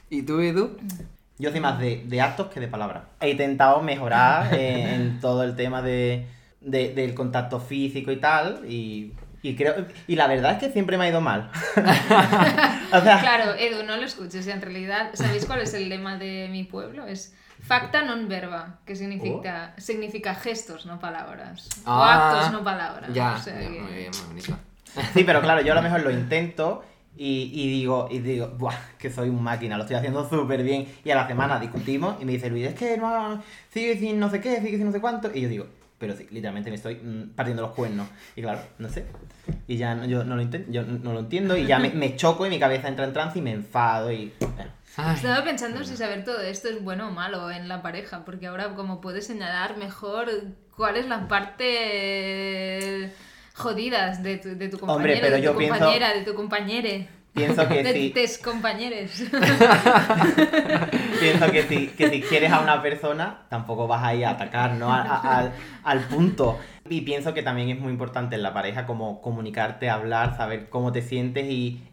¿Y 0.10 0.22
tú, 0.24 0.40
Edu? 0.40 0.78
Yo 1.38 1.52
soy 1.52 1.62
más 1.62 1.80
de, 1.80 2.04
de 2.06 2.22
actos 2.22 2.48
que 2.48 2.60
de 2.60 2.68
palabras. 2.68 3.04
He 3.22 3.30
intentado 3.30 3.82
mejorar 3.82 4.54
eh, 4.54 4.94
en 4.96 5.20
todo 5.22 5.44
el 5.44 5.56
tema 5.56 5.82
de, 5.82 6.28
de- 6.62 6.94
del 6.94 7.14
contacto 7.14 7.60
físico 7.60 8.12
y 8.12 8.18
tal. 8.18 8.66
Y, 8.70 9.14
y 9.42 9.56
creo. 9.56 9.86
Y 10.08 10.16
la 10.16 10.28
verdad 10.28 10.54
es 10.54 10.58
que 10.60 10.70
siempre 10.72 10.98
me 10.98 11.06
ha 11.06 11.10
ido 11.10 11.22
mal. 11.22 11.50
o 12.92 13.02
sea, 13.02 13.20
Claro, 13.22 13.56
Edu, 13.56 13.84
no 13.84 13.98
lo 13.98 14.04
escuches. 14.04 14.48
En 14.48 14.62
realidad, 14.62 15.12
¿sabéis 15.14 15.46
cuál 15.46 15.62
es 15.62 15.74
el 15.74 15.90
lema 15.90 16.18
de 16.18 16.48
mi 16.52 16.64
pueblo? 16.64 17.06
Es 17.08 17.34
facta 17.62 18.02
non 18.04 18.28
verba, 18.32 18.80
que 18.88 18.96
significa, 18.96 19.74
significa 19.78 20.34
gestos, 20.34 20.86
no 20.86 21.00
palabras. 21.00 21.68
o 21.86 21.92
Ah, 21.92 22.32
actos, 22.40 22.52
no 22.54 22.64
palabras. 22.64 23.12
Ya, 23.14 23.36
O 23.36 23.40
sea 23.40 23.54
ya, 23.62 23.68
que- 23.70 23.80
muy 23.82 23.92
bien, 23.94 24.12
muy 24.16 24.28
bonito. 24.28 24.58
sí, 25.14 25.24
pero 25.24 25.42
claro, 25.42 25.62
yo 25.62 25.74
a 25.74 25.76
lo 25.76 25.82
mejor 25.82 26.02
lo 26.02 26.12
intento. 26.24 26.84
Y, 27.18 27.52
y 27.54 27.70
digo, 27.70 28.08
y 28.10 28.20
digo, 28.20 28.48
Buah, 28.58 28.76
que 28.98 29.10
soy 29.10 29.28
un 29.28 29.44
máquina, 29.44 29.76
lo 29.76 29.84
estoy 29.84 29.98
haciendo 29.98 30.28
súper 30.30 30.64
bien. 30.64 30.88
Y 31.04 31.12
a 31.12 31.16
la 31.16 31.28
semana 31.28 31.60
discutimos 31.60 32.16
y 32.22 32.26
me 32.26 32.32
dice 32.32 32.50
Luis, 32.50 32.68
es 32.68 32.76
que 32.76 32.96
no, 32.98 33.44
sigue 33.74 33.98
sin 34.00 34.20
no 34.22 34.30
sé 34.30 34.40
qué, 34.40 34.62
sigue 34.62 34.78
sin 34.78 34.86
no 34.86 34.92
sé 34.94 35.02
cuánto. 35.02 35.30
Y 35.34 35.42
yo 35.42 35.50
digo, 35.50 35.68
pero 36.00 36.16
sí, 36.16 36.26
literalmente 36.32 36.70
me 36.70 36.78
estoy 36.78 36.96
mm, 36.96 37.32
partiendo 37.36 37.62
los 37.62 37.72
cuernos. 37.72 38.08
Y 38.36 38.42
claro, 38.42 38.62
no 38.80 38.90
sé. 38.90 39.06
Y 39.68 39.78
ya 39.78 39.94
no, 39.96 40.06
yo 40.06 40.24
no 40.24 40.36
lo 40.36 40.42
intento, 40.42 40.72
yo 40.72 40.84
no 40.84 41.14
lo 41.14 41.20
entiendo 41.20 41.56
y 41.58 41.66
ya 41.68 41.78
me, 41.80 41.90
me 41.92 42.16
choco 42.16 42.46
y 42.46 42.50
mi 42.50 42.58
cabeza 42.60 42.88
entra 42.88 43.06
en 43.06 43.14
trance 43.14 43.38
y 43.38 43.42
me 43.42 43.52
enfado 43.52 44.12
y... 44.12 44.34
bueno. 44.40 44.72
Ay, 44.98 45.16
Estaba 45.16 45.44
pensando 45.44 45.84
si 45.84 45.96
saber 45.96 46.24
todo 46.26 46.42
esto 46.42 46.68
es 46.68 46.84
bueno 46.84 47.08
o 47.10 47.12
malo 47.12 47.52
en 47.52 47.68
la 47.68 47.82
pareja, 47.82 48.26
porque 48.26 48.48
ahora 48.48 48.74
como 48.76 49.00
puedes 49.02 49.28
señalar 49.28 49.78
mejor 49.78 50.30
cuál 50.76 50.98
es 50.98 51.06
la 51.08 51.28
parte 51.28 53.12
jodidas 53.54 54.24
de 54.24 54.38
tu, 54.38 54.50
de 54.58 54.70
tu 54.70 54.80
compañero, 54.80 54.96
Hombre, 54.98 55.20
pero 55.22 55.36
de 55.36 55.42
tu 55.42 55.46
yo 55.46 55.58
pienso- 55.58 55.78
compañera, 55.80 56.14
de 56.14 56.22
tu 56.24 56.34
compañere, 56.34 57.08
Pienso 57.34 57.68
que 57.68 57.84
de 57.84 57.94
si, 57.94 58.10
tes 58.10 58.38
compañeres. 58.40 59.24
pienso 61.20 61.52
que 61.52 61.64
si, 61.64 61.88
que 61.88 62.10
si 62.10 62.22
quieres 62.22 62.52
a 62.52 62.60
una 62.60 62.82
persona, 62.82 63.42
tampoco 63.50 63.88
vas 63.88 64.04
a 64.04 64.16
ir 64.16 64.26
a 64.26 64.32
atacar, 64.32 64.74
¿no? 64.74 64.92
A- 64.92 65.02
a- 65.02 65.38
al, 65.40 65.52
al 65.84 66.00
punto. 66.02 66.60
Y 66.90 67.02
pienso 67.02 67.34
que 67.34 67.44
también 67.44 67.70
es 67.70 67.80
muy 67.80 67.92
importante 67.92 68.36
en 68.36 68.44
la 68.44 68.54
pareja 68.54 68.86
como 68.86 69.22
comunicarte, 69.22 69.90
hablar, 69.90 70.36
saber 70.38 70.70
cómo 70.70 70.92
te 70.92 71.02
sientes 71.02 71.46
y 71.46 71.84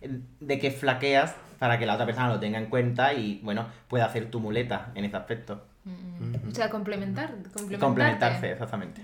de 0.41 0.59
qué 0.59 0.71
flaqueas 0.71 1.35
para 1.59 1.79
que 1.79 1.87
la 1.87 1.95
otra 1.95 2.07
persona 2.07 2.29
lo 2.29 2.41
tenga 2.41 2.59
en 2.59 2.67
cuenta 2.67 3.13
y, 3.15 3.41
bueno, 3.43 3.67
pueda 3.89 4.07
hacer 4.07 4.31
tu 4.31 4.41
muleta 4.41 4.91
en 4.95 5.05
ese 5.05 5.17
aspecto. 5.17 5.65
o 5.87 6.55
sea, 6.55 6.71
complementar. 6.71 7.31
Complementarse, 7.79 8.53
exactamente. 8.53 9.03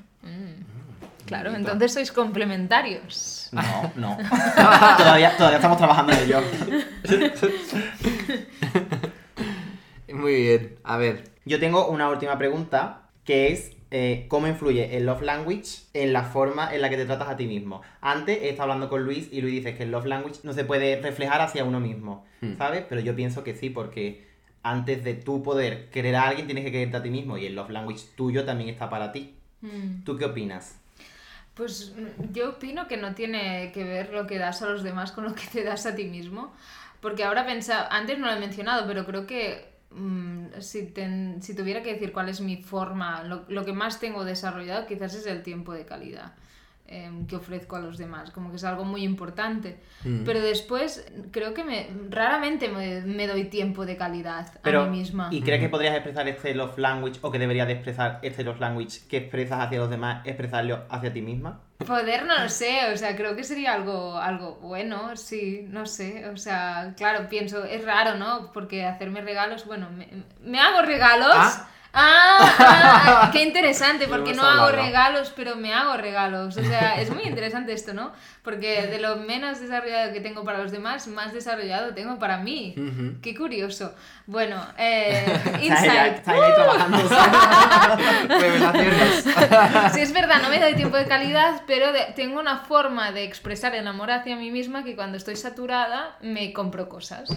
Claro, 1.32 1.50
Bonito. 1.50 1.70
entonces 1.72 1.92
sois 1.94 2.12
complementarios. 2.12 3.48
No, 3.52 3.92
no. 3.96 4.16
todavía, 4.96 5.36
todavía 5.36 5.56
estamos 5.56 5.78
trabajando 5.78 6.12
en 6.12 6.18
ello. 6.20 6.40
Muy 10.12 10.34
bien, 10.34 10.76
a 10.84 10.96
ver. 10.96 11.24
Yo 11.44 11.58
tengo 11.58 11.88
una 11.88 12.08
última 12.08 12.38
pregunta 12.38 13.08
que 13.24 13.52
es 13.52 13.72
eh, 13.90 14.26
¿cómo 14.28 14.46
influye 14.46 14.96
el 14.96 15.04
love 15.06 15.22
language 15.22 15.82
en 15.92 16.12
la 16.12 16.24
forma 16.24 16.74
en 16.74 16.80
la 16.80 16.88
que 16.90 16.96
te 16.96 17.04
tratas 17.04 17.28
a 17.28 17.36
ti 17.36 17.46
mismo? 17.46 17.82
Antes 18.00 18.38
he 18.42 18.48
estado 18.50 18.64
hablando 18.64 18.88
con 18.88 19.04
Luis 19.04 19.28
y 19.30 19.40
Luis 19.42 19.54
dice 19.54 19.74
que 19.76 19.82
el 19.82 19.90
love 19.90 20.06
language 20.06 20.40
no 20.44 20.52
se 20.54 20.64
puede 20.64 21.00
reflejar 21.00 21.40
hacia 21.40 21.64
uno 21.64 21.80
mismo, 21.80 22.24
Hmm. 22.40 22.56
¿sabes? 22.58 22.84
Pero 22.88 23.00
yo 23.00 23.14
pienso 23.14 23.44
que 23.44 23.54
sí, 23.54 23.70
porque 23.70 24.26
antes 24.64 25.04
de 25.04 25.14
tú 25.14 25.42
poder 25.42 25.90
querer 25.90 26.16
a 26.16 26.24
alguien 26.28 26.46
tienes 26.46 26.64
que 26.64 26.72
quererte 26.72 26.96
a 26.96 27.02
ti 27.02 27.10
mismo 27.10 27.36
y 27.38 27.46
el 27.46 27.54
love 27.54 27.70
language 27.70 28.02
tuyo 28.16 28.44
también 28.44 28.68
está 28.70 28.88
para 28.90 29.12
ti. 29.12 29.36
Mm. 29.60 30.02
¿Tú 30.04 30.16
qué 30.16 30.24
opinas? 30.24 30.80
Pues 31.54 31.94
mm, 31.96 32.32
yo 32.32 32.50
opino 32.50 32.88
que 32.88 32.96
no 32.96 33.14
tiene 33.14 33.72
que 33.72 33.84
ver 33.84 34.12
lo 34.12 34.26
que 34.26 34.38
das 34.38 34.62
a 34.62 34.66
los 34.70 34.82
demás 34.82 35.12
con 35.12 35.24
lo 35.24 35.34
que 35.34 35.46
te 35.52 35.64
das 35.64 35.86
a 35.86 35.94
ti 35.94 36.04
mismo. 36.04 36.52
Porque 37.00 37.24
ahora 37.24 37.44
pensaba, 37.46 37.88
antes 37.90 38.18
no 38.18 38.26
lo 38.26 38.32
he 38.32 38.38
mencionado, 38.40 38.86
pero 38.86 39.04
creo 39.04 39.26
que 39.26 39.68
mm, 39.90 40.46
si, 40.60 40.86
ten- 40.92 41.42
si 41.42 41.54
tuviera 41.54 41.83
que 41.83 41.92
decir 41.94 42.12
cuál 42.12 42.29
es 42.29 42.40
mi 42.40 42.56
forma, 42.62 43.22
lo, 43.24 43.44
lo 43.48 43.64
que 43.64 43.72
más 43.72 44.00
tengo 44.00 44.24
desarrollado 44.24 44.87
quizás 44.87 45.14
es 45.14 45.27
el 45.27 45.42
tiempo 45.42 45.72
de 45.74 45.85
calidad 45.85 46.33
em, 46.92 47.26
que 47.26 47.36
ofrezco 47.36 47.76
a 47.76 47.80
los 47.80 47.96
demás, 47.96 48.30
como 48.30 48.50
que 48.50 48.56
es 48.56 48.64
algo 48.64 48.84
muy 48.84 49.02
importante. 49.02 49.80
Mm. 50.04 50.24
Pero 50.24 50.40
después 50.40 51.10
creo 51.30 51.54
que 51.54 51.64
me, 51.64 51.88
raramente 52.10 52.68
me, 52.68 53.00
me 53.00 53.26
doy 53.26 53.44
tiempo 53.44 53.86
de 53.86 53.96
calidad 53.96 54.52
Pero, 54.62 54.82
a 54.82 54.86
mí 54.86 54.98
misma. 54.98 55.28
¿y 55.30 55.40
crees 55.40 55.60
que 55.60 55.68
podrías 55.68 55.94
expresar 55.94 56.28
este 56.28 56.54
love 56.54 56.76
language 56.78 57.18
o 57.22 57.30
que 57.30 57.38
deberías 57.38 57.66
de 57.66 57.72
expresar 57.72 58.18
este 58.22 58.44
love 58.44 58.60
language 58.60 59.00
que 59.08 59.16
expresas 59.16 59.60
hacia 59.60 59.78
los 59.78 59.90
demás, 59.90 60.26
expresarlo 60.26 60.84
hacia 60.90 61.12
ti 61.12 61.22
misma? 61.22 61.60
Poder 61.86 62.26
no 62.26 62.38
lo 62.38 62.48
sé, 62.48 62.92
o 62.92 62.96
sea, 62.96 63.16
creo 63.16 63.34
que 63.34 63.42
sería 63.42 63.72
algo, 63.72 64.16
algo 64.18 64.56
bueno, 64.60 65.16
sí, 65.16 65.66
no 65.68 65.86
sé, 65.86 66.28
o 66.28 66.36
sea, 66.36 66.94
claro, 66.96 67.28
pienso, 67.28 67.64
es 67.64 67.84
raro, 67.84 68.16
¿no? 68.16 68.52
Porque 68.52 68.84
hacerme 68.84 69.20
regalos, 69.20 69.66
bueno, 69.66 69.88
me, 69.90 70.08
me 70.40 70.60
hago 70.60 70.82
regalos. 70.82 71.34
Ah. 71.34 71.68
Ah, 71.94 72.38
ah, 72.58 73.30
qué 73.32 73.42
interesante, 73.42 74.08
porque 74.08 74.32
no 74.34 74.42
hago 74.44 74.70
regalos, 74.72 75.32
pero 75.36 75.56
me 75.56 75.74
hago 75.74 75.96
regalos. 75.96 76.56
O 76.56 76.62
sea, 76.64 77.00
es 77.00 77.10
muy 77.10 77.22
interesante 77.24 77.72
esto, 77.72 77.92
¿no? 77.92 78.12
Porque 78.42 78.86
de 78.86 78.98
lo 78.98 79.16
menos 79.16 79.60
desarrollado 79.60 80.12
que 80.12 80.20
tengo 80.20 80.42
para 80.44 80.58
los 80.58 80.72
demás, 80.72 81.06
más 81.06 81.32
desarrollado 81.32 81.92
tengo 81.94 82.18
para 82.18 82.38
mí. 82.38 82.74
Qué 83.22 83.34
curioso. 83.36 83.94
Bueno, 84.26 84.64
eh, 84.78 85.24
insight. 85.62 86.14
está 86.16 86.34
ella 86.34 86.46
ahí 86.46 86.54
trabajando. 86.54 86.98
Revelaciones. 88.28 89.24
Sí, 89.92 90.00
es 90.00 90.12
verdad, 90.12 90.42
no 90.42 90.48
me 90.48 90.58
doy 90.60 90.74
tiempo 90.74 90.96
de 90.96 91.06
calidad, 91.06 91.62
pero 91.66 91.92
de- 91.92 92.12
tengo 92.16 92.40
una 92.40 92.58
forma 92.58 93.12
de 93.12 93.24
expresar 93.24 93.74
el 93.74 93.86
amor 93.86 94.10
hacia 94.10 94.36
mí 94.36 94.50
misma 94.50 94.84
que 94.84 94.94
cuando 94.96 95.16
estoy 95.18 95.36
saturada 95.36 96.16
me 96.20 96.52
compro 96.52 96.88
cosas. 96.88 97.28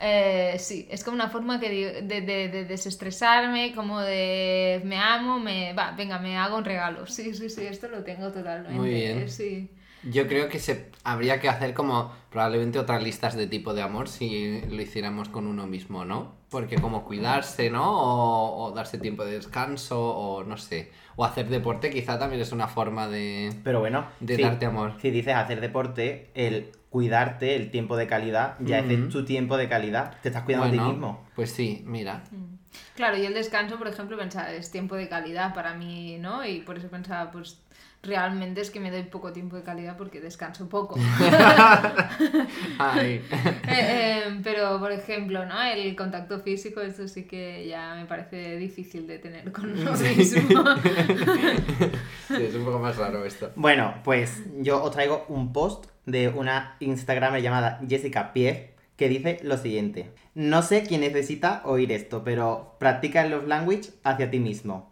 Eh, 0.00 0.56
sí, 0.58 0.86
es 0.90 1.02
como 1.04 1.14
una 1.14 1.28
forma 1.28 1.58
que 1.58 2.02
de- 2.02 2.20
de 2.20 2.64
desestresarme, 2.64 3.72
como 3.78 4.00
de 4.00 4.82
me 4.84 4.98
amo, 4.98 5.38
me 5.38 5.72
va, 5.72 5.92
venga, 5.92 6.18
me 6.18 6.36
hago 6.36 6.58
un 6.58 6.64
regalo. 6.64 7.06
Sí, 7.06 7.32
sí, 7.32 7.48
sí, 7.48 7.64
esto 7.64 7.88
lo 7.88 8.02
tengo 8.04 8.30
totalmente. 8.30 8.74
Muy 8.78 8.90
bien. 8.90 9.30
Sí. 9.30 9.70
Yo 10.04 10.28
creo 10.28 10.48
que 10.48 10.58
se 10.60 10.90
habría 11.02 11.40
que 11.40 11.48
hacer 11.48 11.74
como 11.74 12.12
probablemente 12.30 12.78
otras 12.78 13.02
listas 13.02 13.34
de 13.36 13.46
tipo 13.48 13.74
de 13.74 13.82
amor 13.82 14.08
si 14.08 14.60
lo 14.68 14.80
hiciéramos 14.80 15.28
con 15.28 15.46
uno 15.46 15.66
mismo, 15.66 16.04
¿no? 16.04 16.36
Porque 16.50 16.76
como 16.76 17.04
cuidarse, 17.04 17.68
¿no? 17.70 17.84
O, 18.00 18.64
o 18.64 18.70
darse 18.72 18.98
tiempo 18.98 19.24
de 19.24 19.32
descanso, 19.32 20.00
o 20.00 20.44
no 20.44 20.56
sé. 20.56 20.92
O 21.16 21.24
hacer 21.24 21.48
deporte 21.48 21.90
quizá 21.90 22.18
también 22.18 22.40
es 22.42 22.52
una 22.52 22.68
forma 22.68 23.08
de... 23.08 23.52
Pero 23.64 23.80
bueno, 23.80 24.06
De 24.20 24.36
si- 24.36 24.42
darte 24.42 24.66
amor. 24.66 24.94
Si 25.02 25.10
dices 25.10 25.34
hacer 25.34 25.60
deporte, 25.60 26.30
el 26.34 26.70
cuidarte, 26.90 27.56
el 27.56 27.70
tiempo 27.70 27.96
de 27.96 28.06
calidad, 28.06 28.54
ya 28.60 28.80
Ujú. 28.80 28.90
es 28.92 29.08
tu 29.10 29.24
tiempo 29.24 29.56
de 29.56 29.68
calidad. 29.68 30.14
Te 30.22 30.28
estás 30.28 30.44
cuidando 30.44 30.66
a 30.66 30.68
Bueno, 30.68 30.84
ti 30.84 30.90
mismo. 30.92 31.26
Pues 31.34 31.50
sí, 31.50 31.82
mira. 31.86 32.22
Claro, 32.98 33.16
y 33.16 33.24
el 33.24 33.32
descanso, 33.32 33.78
por 33.78 33.86
ejemplo, 33.86 34.16
pensaba, 34.18 34.50
es 34.52 34.72
tiempo 34.72 34.96
de 34.96 35.08
calidad 35.08 35.54
para 35.54 35.72
mí, 35.72 36.18
¿no? 36.18 36.44
Y 36.44 36.62
por 36.62 36.78
eso 36.78 36.88
pensaba, 36.88 37.30
pues 37.30 37.60
realmente 38.02 38.60
es 38.60 38.72
que 38.72 38.80
me 38.80 38.90
doy 38.90 39.04
poco 39.04 39.32
tiempo 39.32 39.54
de 39.54 39.62
calidad 39.62 39.96
porque 39.96 40.20
descanso 40.20 40.68
poco. 40.68 40.98
Ay. 42.80 43.22
Eh, 43.30 43.62
eh, 43.68 44.40
pero, 44.42 44.80
por 44.80 44.90
ejemplo, 44.90 45.46
¿no? 45.46 45.62
El 45.62 45.94
contacto 45.94 46.40
físico, 46.40 46.80
eso 46.80 47.06
sí 47.06 47.22
que 47.24 47.68
ya 47.68 47.94
me 47.94 48.04
parece 48.06 48.56
difícil 48.56 49.06
de 49.06 49.20
tener 49.20 49.52
con 49.52 49.70
uno 49.70 49.94
Sí. 49.96 50.14
mismo. 50.16 50.64
Sí, 52.26 52.34
es 52.42 52.54
un 52.56 52.64
poco 52.64 52.80
más 52.80 52.96
raro 52.96 53.24
esto. 53.24 53.52
Bueno, 53.54 53.94
pues 54.02 54.42
yo 54.58 54.82
os 54.82 54.90
traigo 54.90 55.24
un 55.28 55.52
post 55.52 55.86
de 56.04 56.28
una 56.30 56.74
Instagramer 56.80 57.40
llamada 57.40 57.80
Jessica 57.88 58.32
Pierre 58.32 58.74
que 58.98 59.08
dice 59.08 59.38
lo 59.42 59.56
siguiente. 59.56 60.10
No 60.34 60.60
sé 60.60 60.82
quién 60.82 61.00
necesita 61.00 61.62
oír 61.64 61.92
esto, 61.92 62.24
pero 62.24 62.74
practica 62.78 63.22
el 63.22 63.30
love 63.30 63.46
language 63.46 63.90
hacia 64.02 64.30
ti 64.30 64.40
mismo. 64.40 64.90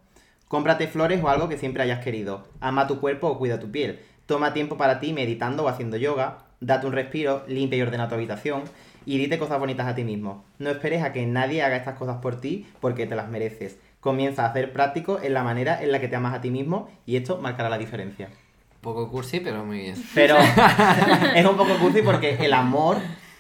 Cómprate 0.48 0.86
flores 0.86 1.22
o 1.22 1.28
algo 1.28 1.48
que 1.48 1.58
siempre 1.58 1.82
hayas 1.82 2.04
querido. 2.04 2.46
Ama 2.60 2.86
tu 2.86 3.00
cuerpo 3.00 3.26
o 3.26 3.36
cuida 3.36 3.58
tu 3.58 3.72
piel. 3.72 3.98
Toma 4.26 4.54
tiempo 4.54 4.76
para 4.76 5.00
ti 5.00 5.12
meditando 5.12 5.64
o 5.64 5.68
haciendo 5.68 5.96
yoga. 5.96 6.38
Date 6.60 6.86
un 6.86 6.92
respiro, 6.92 7.44
limpia 7.48 7.78
y 7.78 7.82
ordena 7.82 8.08
tu 8.08 8.14
habitación. 8.14 8.62
Y 9.04 9.18
dite 9.18 9.38
cosas 9.38 9.58
bonitas 9.58 9.88
a 9.88 9.96
ti 9.96 10.04
mismo. 10.04 10.44
No 10.60 10.70
esperes 10.70 11.02
a 11.02 11.12
que 11.12 11.26
nadie 11.26 11.62
haga 11.62 11.76
estas 11.76 11.98
cosas 11.98 12.18
por 12.18 12.40
ti 12.40 12.66
porque 12.80 13.06
te 13.06 13.16
las 13.16 13.28
mereces. 13.28 13.76
Comienza 13.98 14.44
a 14.44 14.50
hacer 14.50 14.72
práctico 14.72 15.18
en 15.20 15.34
la 15.34 15.42
manera 15.42 15.82
en 15.82 15.90
la 15.90 16.00
que 16.00 16.06
te 16.06 16.14
amas 16.14 16.34
a 16.34 16.40
ti 16.40 16.52
mismo 16.52 16.88
y 17.06 17.16
esto 17.16 17.38
marcará 17.38 17.68
la 17.68 17.78
diferencia. 17.78 18.28
Poco 18.80 19.10
cursi, 19.10 19.40
pero 19.40 19.64
muy 19.64 19.78
bien. 19.78 19.96
Pero 20.14 20.36
es 21.34 21.44
un 21.44 21.56
poco 21.56 21.76
cursi 21.80 22.02
porque 22.02 22.36
el 22.36 22.52
amor, 22.52 22.98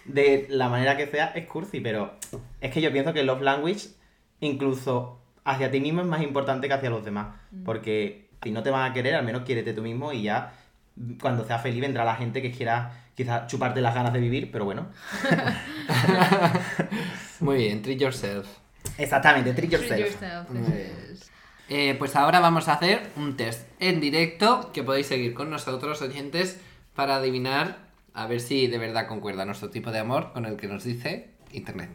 de 0.08 0.46
la 0.48 0.68
manera 0.68 0.96
que 0.96 1.06
sea, 1.06 1.26
es 1.34 1.46
cursi. 1.46 1.80
Pero 1.80 2.14
es 2.60 2.72
que 2.72 2.80
yo 2.80 2.92
pienso 2.92 3.12
que 3.12 3.20
el 3.20 3.26
love 3.26 3.42
language, 3.42 3.88
incluso 4.40 5.20
hacia 5.44 5.70
ti 5.70 5.80
mismo, 5.80 6.00
es 6.00 6.06
más 6.06 6.22
importante 6.22 6.68
que 6.68 6.74
hacia 6.74 6.90
los 6.90 7.04
demás. 7.04 7.34
Porque 7.64 8.28
si 8.42 8.50
no 8.50 8.62
te 8.62 8.70
van 8.70 8.90
a 8.90 8.94
querer, 8.94 9.14
al 9.14 9.24
menos 9.24 9.42
quiérete 9.42 9.72
tú 9.72 9.82
mismo 9.82 10.12
y 10.12 10.22
ya 10.22 10.52
cuando 11.20 11.44
seas 11.44 11.62
feliz 11.62 11.80
vendrá 11.80 12.04
la 12.04 12.16
gente 12.16 12.40
que 12.40 12.50
quiera 12.50 13.04
quizás 13.14 13.46
chuparte 13.46 13.80
las 13.80 13.94
ganas 13.94 14.12
de 14.12 14.20
vivir, 14.20 14.50
pero 14.50 14.64
bueno. 14.64 14.86
Muy 17.40 17.56
bien, 17.56 17.82
treat 17.82 17.98
yourself. 17.98 18.46
Exactamente, 18.98 19.52
treat 19.52 19.70
Treat 19.70 20.00
yourself. 20.00 20.48
Eh, 21.68 21.96
pues 21.98 22.14
ahora 22.14 22.38
vamos 22.38 22.68
a 22.68 22.74
hacer 22.74 23.10
un 23.16 23.36
test 23.36 23.68
en 23.80 24.00
directo 24.00 24.70
que 24.72 24.84
podéis 24.84 25.06
seguir 25.06 25.34
con 25.34 25.50
nosotros, 25.50 26.00
oyentes, 26.00 26.60
para 26.94 27.16
adivinar 27.16 27.85
a 28.16 28.26
ver 28.26 28.40
si 28.40 28.66
de 28.66 28.78
verdad 28.78 29.06
concuerda 29.06 29.44
nuestro 29.44 29.68
tipo 29.68 29.92
de 29.92 29.98
amor 29.98 30.32
con 30.32 30.46
el 30.46 30.56
que 30.56 30.66
nos 30.66 30.84
dice 30.84 31.30
Internet. 31.52 31.90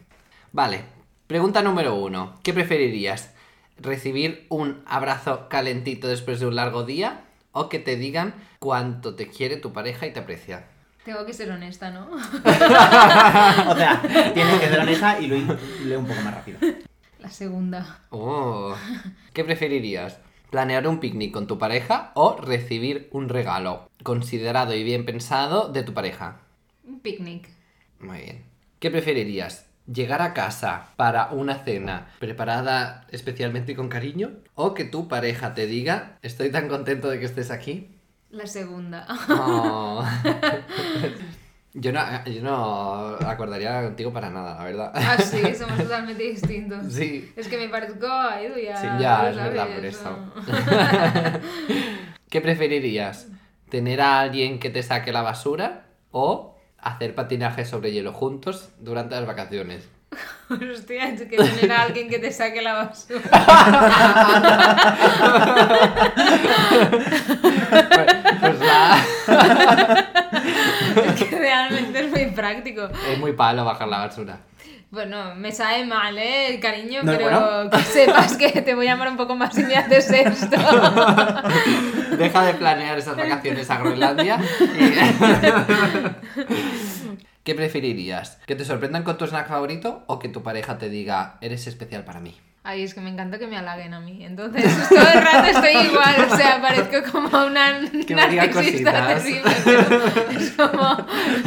Vale, 0.52 0.84
pregunta 1.26 1.62
número 1.62 1.96
uno. 1.96 2.38
¿Qué 2.44 2.52
preferirías? 2.52 3.34
¿Recibir 3.76 4.46
un 4.48 4.84
abrazo 4.86 5.48
calentito 5.48 6.06
después 6.06 6.38
de 6.38 6.46
un 6.46 6.54
largo 6.54 6.84
día? 6.84 7.24
¿O 7.50 7.68
que 7.68 7.80
te 7.80 7.96
digan 7.96 8.34
cuánto 8.60 9.16
te 9.16 9.26
quiere 9.26 9.56
tu 9.56 9.72
pareja 9.72 10.06
y 10.06 10.12
te 10.12 10.20
aprecia? 10.20 10.68
Tengo 11.04 11.26
que 11.26 11.32
ser 11.32 11.50
honesta, 11.50 11.90
¿no? 11.90 12.08
o 12.12 13.76
sea, 13.76 14.00
tienes 14.32 14.60
que 14.60 14.68
ser 14.68 14.78
honesta 14.78 15.18
y 15.18 15.26
lo 15.26 15.34
lee 15.84 15.96
un 15.96 16.06
poco 16.06 16.22
más 16.22 16.34
rápido. 16.34 16.60
La 17.18 17.30
segunda. 17.30 17.98
Oh, 18.10 18.76
¿Qué 19.32 19.42
preferirías? 19.42 20.20
¿Planear 20.52 20.86
un 20.86 21.00
picnic 21.00 21.32
con 21.32 21.46
tu 21.46 21.56
pareja 21.56 22.10
o 22.12 22.36
recibir 22.36 23.08
un 23.10 23.30
regalo 23.30 23.88
considerado 24.02 24.74
y 24.74 24.84
bien 24.84 25.06
pensado 25.06 25.68
de 25.72 25.82
tu 25.82 25.94
pareja? 25.94 26.42
Un 26.84 27.00
picnic. 27.00 27.48
Muy 27.98 28.18
bien. 28.18 28.44
¿Qué 28.78 28.90
preferirías? 28.90 29.64
¿Llegar 29.90 30.20
a 30.20 30.34
casa 30.34 30.88
para 30.96 31.32
una 31.32 31.64
cena 31.64 32.08
preparada 32.18 33.06
especialmente 33.08 33.72
y 33.72 33.74
con 33.76 33.88
cariño? 33.88 34.32
¿O 34.54 34.74
que 34.74 34.84
tu 34.84 35.08
pareja 35.08 35.54
te 35.54 35.66
diga, 35.66 36.18
estoy 36.20 36.50
tan 36.50 36.68
contento 36.68 37.08
de 37.08 37.18
que 37.18 37.24
estés 37.24 37.50
aquí? 37.50 37.88
La 38.28 38.46
segunda. 38.46 39.06
Oh. 39.30 40.04
Yo 41.74 41.90
no, 41.90 42.00
yo 42.26 42.42
no 42.42 43.16
acordaría 43.26 43.82
contigo 43.82 44.12
para 44.12 44.28
nada, 44.28 44.56
la 44.56 44.64
verdad. 44.64 44.92
Ah, 44.94 45.16
sí, 45.16 45.40
somos 45.58 45.78
totalmente 45.78 46.22
distintos. 46.22 46.92
Sí. 46.92 47.32
Es 47.34 47.48
que 47.48 47.56
me 47.56 47.68
parezco 47.68 48.06
a 48.06 48.42
Edu 48.42 48.58
ya. 48.58 48.76
Sí, 48.76 48.86
ya, 49.00 49.30
es 49.30 49.36
verdad, 49.36 49.68
por 49.68 49.82
¿no? 50.12 50.32
¿Qué 52.28 52.40
preferirías? 52.42 53.28
¿Tener 53.70 54.02
a 54.02 54.20
alguien 54.20 54.58
que 54.58 54.68
te 54.68 54.82
saque 54.82 55.12
la 55.12 55.22
basura 55.22 55.86
o 56.10 56.58
hacer 56.76 57.14
patinaje 57.14 57.64
sobre 57.64 57.90
hielo 57.92 58.12
juntos 58.12 58.68
durante 58.78 59.14
las 59.14 59.26
vacaciones? 59.26 59.88
Hostia, 60.50 61.08
es 61.08 61.22
que 61.22 61.38
tener 61.38 61.72
a 61.72 61.82
alguien 61.82 62.10
que 62.10 62.18
te 62.18 62.30
saque 62.32 62.60
la 62.60 62.74
basura. 62.74 63.22
Pues 68.40 68.60
la... 68.60 69.02
Es 70.94 71.24
que 71.24 71.38
realmente 71.38 72.04
es 72.04 72.10
muy 72.10 72.26
práctico. 72.26 72.88
Es 73.10 73.18
muy 73.18 73.32
palo 73.32 73.64
bajar 73.64 73.88
la 73.88 73.98
basura. 73.98 74.38
Bueno, 74.90 75.34
me 75.36 75.50
sabe 75.52 75.86
mal, 75.86 76.18
¿eh? 76.18 76.58
Cariño, 76.60 77.02
No, 77.02 77.12
pero 77.12 77.24
bueno. 77.40 77.70
que 77.70 77.78
sepas 77.82 78.36
que 78.36 78.50
te 78.60 78.74
voy 78.74 78.88
a 78.88 78.92
amar 78.92 79.08
un 79.08 79.16
poco 79.16 79.34
más 79.34 79.54
si 79.54 79.62
me 79.62 79.74
haces 79.74 80.10
esto. 80.10 80.56
Deja 82.18 82.44
de 82.44 82.54
planear 82.54 82.98
esas 82.98 83.16
vacaciones 83.16 83.70
a 83.70 83.78
Groenlandia. 83.78 84.38
y- 84.60 84.92
¿Qué 87.44 87.54
preferirías? 87.54 88.38
¿Que 88.46 88.54
te 88.54 88.64
sorprendan 88.64 89.02
con 89.02 89.16
tu 89.18 89.26
snack 89.26 89.48
favorito 89.48 90.04
o 90.06 90.18
que 90.18 90.28
tu 90.28 90.42
pareja 90.42 90.78
te 90.78 90.88
diga, 90.90 91.38
eres 91.40 91.66
especial 91.66 92.04
para 92.04 92.20
mí? 92.20 92.36
Ay, 92.64 92.84
es 92.84 92.94
que 92.94 93.00
me 93.00 93.10
encanta 93.10 93.40
que 93.40 93.48
me 93.48 93.56
halaguen 93.56 93.92
a 93.92 94.00
mí. 94.00 94.24
Entonces, 94.24 94.64
todo 94.88 95.00
el 95.00 95.20
rato 95.20 95.46
estoy 95.48 95.86
igual. 95.86 96.28
O 96.30 96.36
sea, 96.36 96.62
parezco 96.62 97.10
como 97.10 97.46
una 97.46 97.80
narcisista 98.08 99.06
terrible. 99.08 99.50
Pero 99.64 100.30
es 100.30 100.52
como... 100.52 100.96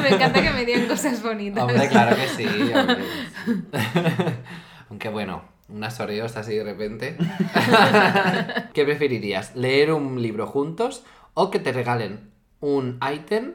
Me 0.02 0.10
encanta 0.10 0.42
que 0.42 0.50
me 0.52 0.66
digan 0.66 0.88
cosas 0.88 1.24
bonitas. 1.24 1.64
Hombre, 1.64 1.88
claro 1.88 2.18
que 2.18 2.28
sí. 2.28 2.46
hombre. 2.76 3.06
Aunque 4.90 5.08
bueno, 5.08 5.44
unas 5.70 5.98
oreos 6.02 6.36
así 6.36 6.56
de 6.56 6.66
repente. 6.66 7.16
¿Qué 8.74 8.84
preferirías? 8.84 9.56
¿Leer 9.56 9.94
un 9.94 10.22
libro 10.22 10.48
juntos 10.48 11.06
o 11.34 11.50
que 11.50 11.60
te 11.60 11.72
regalen 11.72 12.30
un 12.60 13.00
ítem 13.14 13.54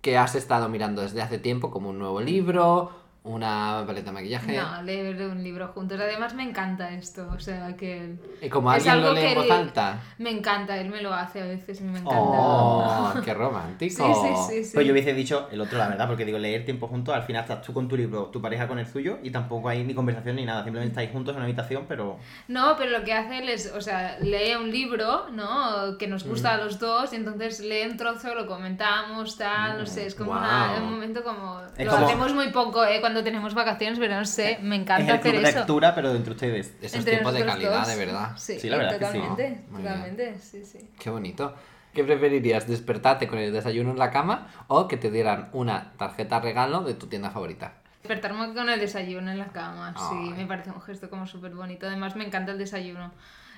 que 0.00 0.16
has 0.16 0.34
estado 0.34 0.68
mirando 0.70 1.02
desde 1.02 1.20
hace 1.20 1.38
tiempo, 1.38 1.70
como 1.70 1.90
un 1.90 1.98
nuevo 1.98 2.20
libro, 2.20 3.01
una 3.24 3.84
paleta 3.86 4.06
de 4.10 4.12
maquillaje. 4.14 4.56
No, 4.56 4.82
leer 4.82 5.22
un 5.28 5.42
libro 5.44 5.68
juntos. 5.68 6.00
Además 6.00 6.34
me 6.34 6.42
encanta 6.42 6.90
esto, 6.90 7.28
o 7.32 7.38
sea 7.38 7.76
que... 7.76 8.16
Y 8.40 8.48
como 8.48 8.72
es 8.72 8.84
alguien 8.84 9.00
lo 9.04 9.10
algo 9.10 9.20
lee 9.20 9.26
en 9.26 9.32
que 9.34 9.38
voz 9.48 9.50
alta. 9.50 10.00
Me 10.18 10.30
encanta, 10.30 10.76
él 10.76 10.88
me 10.90 11.00
lo 11.02 11.14
hace 11.14 11.40
a 11.40 11.44
veces 11.44 11.80
y 11.80 11.84
me 11.84 12.00
encanta. 12.00 12.18
Oh, 12.20 13.12
qué 13.24 13.30
Sí, 13.30 13.36
romántico. 13.36 14.14
sí, 14.48 14.54
sí, 14.54 14.64
sí. 14.64 14.70
Pues 14.74 14.86
yo 14.86 14.92
hubiese 14.92 15.14
dicho 15.14 15.48
el 15.52 15.60
otro, 15.60 15.78
la 15.78 15.88
verdad, 15.88 16.08
porque 16.08 16.24
digo, 16.24 16.38
leer 16.38 16.64
tiempo 16.64 16.88
juntos, 16.88 17.14
al 17.14 17.22
final 17.22 17.42
estás 17.42 17.62
tú 17.62 17.72
con 17.72 17.86
tu 17.86 17.96
libro, 17.96 18.24
tu 18.26 18.42
pareja 18.42 18.66
con 18.66 18.80
el 18.80 18.86
suyo, 18.88 19.18
y 19.22 19.30
tampoco 19.30 19.68
hay 19.68 19.84
ni 19.84 19.94
conversación 19.94 20.34
ni 20.36 20.44
nada, 20.44 20.64
simplemente 20.64 20.90
estáis 20.92 21.10
juntos 21.12 21.32
en 21.32 21.36
una 21.36 21.44
habitación, 21.44 21.84
pero... 21.86 22.18
No, 22.48 22.74
pero 22.76 22.90
lo 22.98 23.04
que 23.04 23.12
hace 23.12 23.38
él 23.38 23.48
es, 23.48 23.72
o 23.72 23.80
sea, 23.80 24.18
lee 24.20 24.56
un 24.60 24.70
libro, 24.72 25.28
¿no? 25.30 25.96
Que 25.96 26.08
nos 26.08 26.24
gusta 26.26 26.54
a 26.54 26.56
los 26.56 26.80
dos 26.80 27.12
y 27.12 27.16
entonces 27.16 27.60
lee 27.60 27.86
un 27.88 27.96
trozo, 27.96 28.34
lo 28.34 28.48
comentamos, 28.48 29.38
tal, 29.38 29.78
no 29.78 29.86
sé, 29.86 30.06
es 30.06 30.14
como 30.16 30.32
una- 30.32 30.70
Guau. 30.72 30.82
un 30.86 30.90
momento 30.94 31.22
como... 31.22 31.60
Es 31.78 31.86
lo 31.86 31.92
como- 31.92 32.06
hacemos 32.06 32.34
muy 32.34 32.48
poco, 32.50 32.84
¿eh? 32.84 33.00
Cuando 33.00 33.11
tenemos 33.22 33.54
vacaciones, 33.54 33.98
pero 33.98 34.14
no 34.16 34.24
sé, 34.24 34.58
me 34.62 34.76
Es 34.76 34.82
encanta 34.82 35.12
el 35.12 35.18
hacer 35.18 35.32
club 35.32 35.42
de 35.42 35.48
eso. 35.48 35.58
lectura, 35.58 35.94
pero 35.94 36.14
entre 36.14 36.32
ustedes. 36.32 36.74
Esos 36.80 36.98
Entre 36.98 37.12
tiempos 37.12 37.34
de 37.34 37.44
calidad, 37.44 37.78
dos. 37.80 37.88
de 37.88 37.96
verdad. 37.96 38.36
Sí, 38.36 38.58
Sí, 38.58 38.68
la 38.70 38.76
verdad 38.78 38.98
que 38.98 39.04
sí. 39.06 39.12
totalmente, 39.12 39.64
Muy 39.70 39.82
bien. 39.82 39.94
totalmente, 39.94 40.38
sí, 40.38 40.64
sí. 40.64 40.90
Qué 40.98 41.10
bonito. 41.10 41.54
¿Qué 41.92 42.04
preferirías? 42.04 42.66
¿Despertarte 42.66 43.28
con 43.28 43.38
el 43.38 43.52
desayuno 43.52 43.90
en 43.90 43.98
la 43.98 44.10
cama 44.10 44.48
o 44.68 44.88
que 44.88 44.96
te 44.96 45.10
dieran 45.10 45.50
una 45.52 45.92
tarjeta 45.98 46.40
regalo 46.40 46.80
de 46.84 46.94
tu 46.94 47.06
tienda 47.06 47.30
favorita? 47.30 47.74
Despertarme 48.02 48.52
con 48.54 48.68
el 48.68 48.80
desayuno 48.80 49.30
en 49.30 49.38
la 49.38 49.46
cama, 49.48 49.94
sí, 49.96 50.16
Ay. 50.32 50.32
me 50.38 50.46
parece 50.46 50.70
un 50.70 50.80
gesto 50.80 51.08
como 51.10 51.26
súper 51.26 51.54
bonito. 51.54 51.86
Además 51.86 52.16
me 52.16 52.24
encanta 52.24 52.50
el 52.52 52.58
desayuno, 52.58 53.12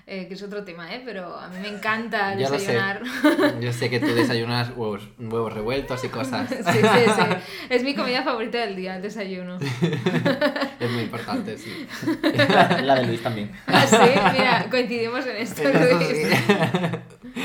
eh, 0.07 0.26
que 0.28 0.34
es 0.34 0.42
otro 0.42 0.64
tema, 0.64 0.92
¿eh? 0.94 1.02
Pero 1.05 1.36
a 1.36 1.48
mí 1.48 1.57
me 1.61 1.68
encanta 1.68 2.34
Ya 2.38 2.48
lo 2.50 2.59
sé. 2.59 2.72
desayunar. 2.72 3.02
Yo 3.61 3.72
sé 3.72 3.88
que 3.90 4.00
tú 4.00 4.14
desayunas 4.14 4.70
huevos, 4.76 5.09
huevos 5.18 5.52
revueltos 5.52 6.05
y 6.05 6.09
cosas. 6.09 6.48
sí, 6.48 6.57
sí, 6.62 6.72
sí. 7.16 7.22
Es 7.70 7.82
mi 7.82 7.94
comida 7.94 8.22
favorita 8.22 8.59
del 8.59 8.76
día, 8.76 8.96
el 8.96 9.02
desayuno. 9.02 9.59
Es 10.80 10.90
muy 10.90 11.02
importante, 11.05 11.57
sí. 11.59 11.86
la 12.82 12.94
de 12.96 13.07
Luis 13.07 13.22
también. 13.22 13.50
Ah, 13.66 13.86
sí, 13.86 13.96
mira, 14.32 14.66
coincidimos 14.70 15.26
en 15.26 15.36
esto. 15.36 15.62
Eso 15.62 15.94
Luis. 15.96 16.09
sí. 16.09 17.42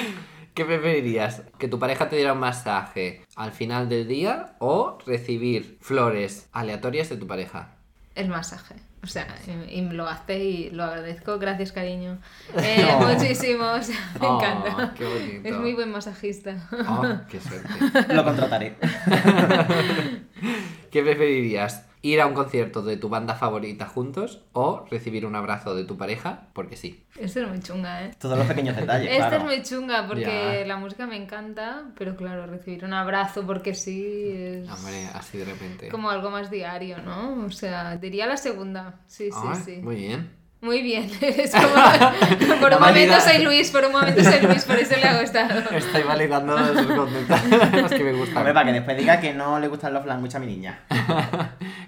¿Qué 0.53 0.65
preferirías? 0.65 1.43
¿Que 1.57 1.69
tu 1.69 1.79
pareja 1.79 2.09
te 2.09 2.17
diera 2.17 2.33
un 2.33 2.39
masaje 2.39 3.21
al 3.37 3.53
final 3.53 3.87
del 3.87 4.07
día 4.09 4.55
o 4.59 4.97
recibir 5.05 5.77
flores 5.79 6.49
aleatorias 6.51 7.07
de 7.07 7.15
tu 7.15 7.27
pareja? 7.27 7.75
El 8.15 8.27
masaje. 8.27 8.75
O 9.01 9.07
sea, 9.07 9.27
y, 9.47 9.51
y 9.79 9.81
lo 9.89 10.07
hace 10.09 10.37
y 10.39 10.69
lo 10.71 10.83
agradezco. 10.83 11.39
Gracias, 11.39 11.71
cariño. 11.71 12.19
Eh, 12.57 12.85
Oh. 12.93 13.05
Muchísimo, 13.07 13.63
o 13.71 13.81
sea, 13.81 13.95
me 14.19 14.27
Oh, 14.27 14.35
encanta. 14.37 14.93
qué 14.97 15.05
bonito. 15.05 15.47
Es 15.47 15.55
muy 15.55 15.73
buen 15.73 15.89
masajista. 15.91 16.57
Oh, 16.87 17.05
qué 17.29 17.39
suerte. 17.39 18.13
Lo 18.13 18.23
contrataré. 18.25 18.75
¿Qué 20.91 21.01
preferirías? 21.03 21.85
¿Ir 22.01 22.21
a 22.21 22.27
un 22.27 22.33
concierto 22.33 22.81
de 22.81 22.95
tu 22.95 23.09
banda 23.09 23.35
favorita 23.35 23.85
juntos 23.85 24.41
o 24.53 24.85
recibir 24.89 25.25
un 25.25 25.35
abrazo 25.35 25.75
de 25.75 25.83
tu 25.83 25.97
pareja? 25.97 26.47
Porque 26.53 26.77
sí. 26.77 27.03
Esto 27.19 27.41
es 27.41 27.49
muy 27.49 27.59
chunga, 27.59 28.05
¿eh? 28.05 28.11
Todos 28.17 28.37
los 28.37 28.47
pequeños 28.47 28.75
detalles, 28.77 29.11
Esta 29.11 29.27
claro. 29.29 29.37
es 29.37 29.43
muy 29.43 29.63
chunga 29.63 30.07
porque 30.07 30.59
Ya. 30.61 30.65
la 30.65 30.77
música 30.77 31.05
me 31.07 31.17
encanta, 31.17 31.91
pero 31.97 32.15
claro, 32.15 32.45
recibir 32.47 32.85
un 32.85 32.93
abrazo 32.93 33.45
porque 33.45 33.73
sí 33.75 34.29
es 34.33 34.69
Hombre, 34.69 35.07
así 35.13 35.37
de 35.39 35.45
repente. 35.45 35.89
como 35.89 36.09
algo 36.09 36.29
más 36.29 36.49
diario, 36.49 36.99
¿no? 37.01 37.45
O 37.45 37.51
sea, 37.51 37.97
diría 37.97 38.27
la 38.27 38.37
segunda. 38.37 39.01
Sí, 39.07 39.29
sí, 39.31 39.37
Ay, 39.45 39.61
sí. 39.65 39.75
Muy 39.83 39.95
bien. 39.97 40.38
Muy 40.61 40.81
bien. 40.81 41.09
Es 41.21 41.51
como, 41.51 42.59
por 42.59 42.73
un 42.73 42.79
momento 42.79 43.19
soy 43.21 43.43
Luis, 43.43 43.71
por 43.71 43.85
un 43.85 43.91
momento 43.93 44.23
soy 44.23 44.41
Luis, 44.41 44.65
por 44.65 44.75
eso 44.77 44.95
le 44.95 45.03
hago 45.03 45.21
esta. 45.21 45.47
Estoy 45.75 46.03
validando 46.03 46.57
sus 46.73 46.87
conductas, 46.87 47.49
las 47.49 47.91
que 47.91 48.03
me 48.03 48.13
gustan. 48.13 48.37
Hombre, 48.37 48.53
para 48.53 48.65
que 48.65 48.73
después 48.73 48.97
diga 48.97 49.19
que 49.19 49.33
no 49.33 49.59
le 49.59 49.67
gustan 49.67 49.93
los 49.93 50.05
language 50.05 50.35
a 50.35 50.39
mi 50.39 50.47
niña. 50.47 50.81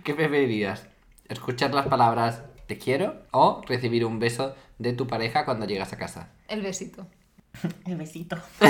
¿Qué 0.04 0.14
preferirías? 0.14 0.86
¿Escuchar 1.28 1.74
las 1.74 1.88
palabras 1.88 2.44
te 2.68 2.78
quiero 2.78 3.16
o 3.32 3.62
recibir 3.68 4.06
un 4.06 4.20
beso 4.20 4.56
de 4.80 4.94
tu 4.94 5.08
pareja 5.08 5.46
cuando 5.46 5.66
llegas 5.66 5.92
a 5.94 5.98
casa? 5.98 6.30
El 6.48 6.62
besito. 6.62 7.08
El 7.86 7.96
besito. 7.98 8.38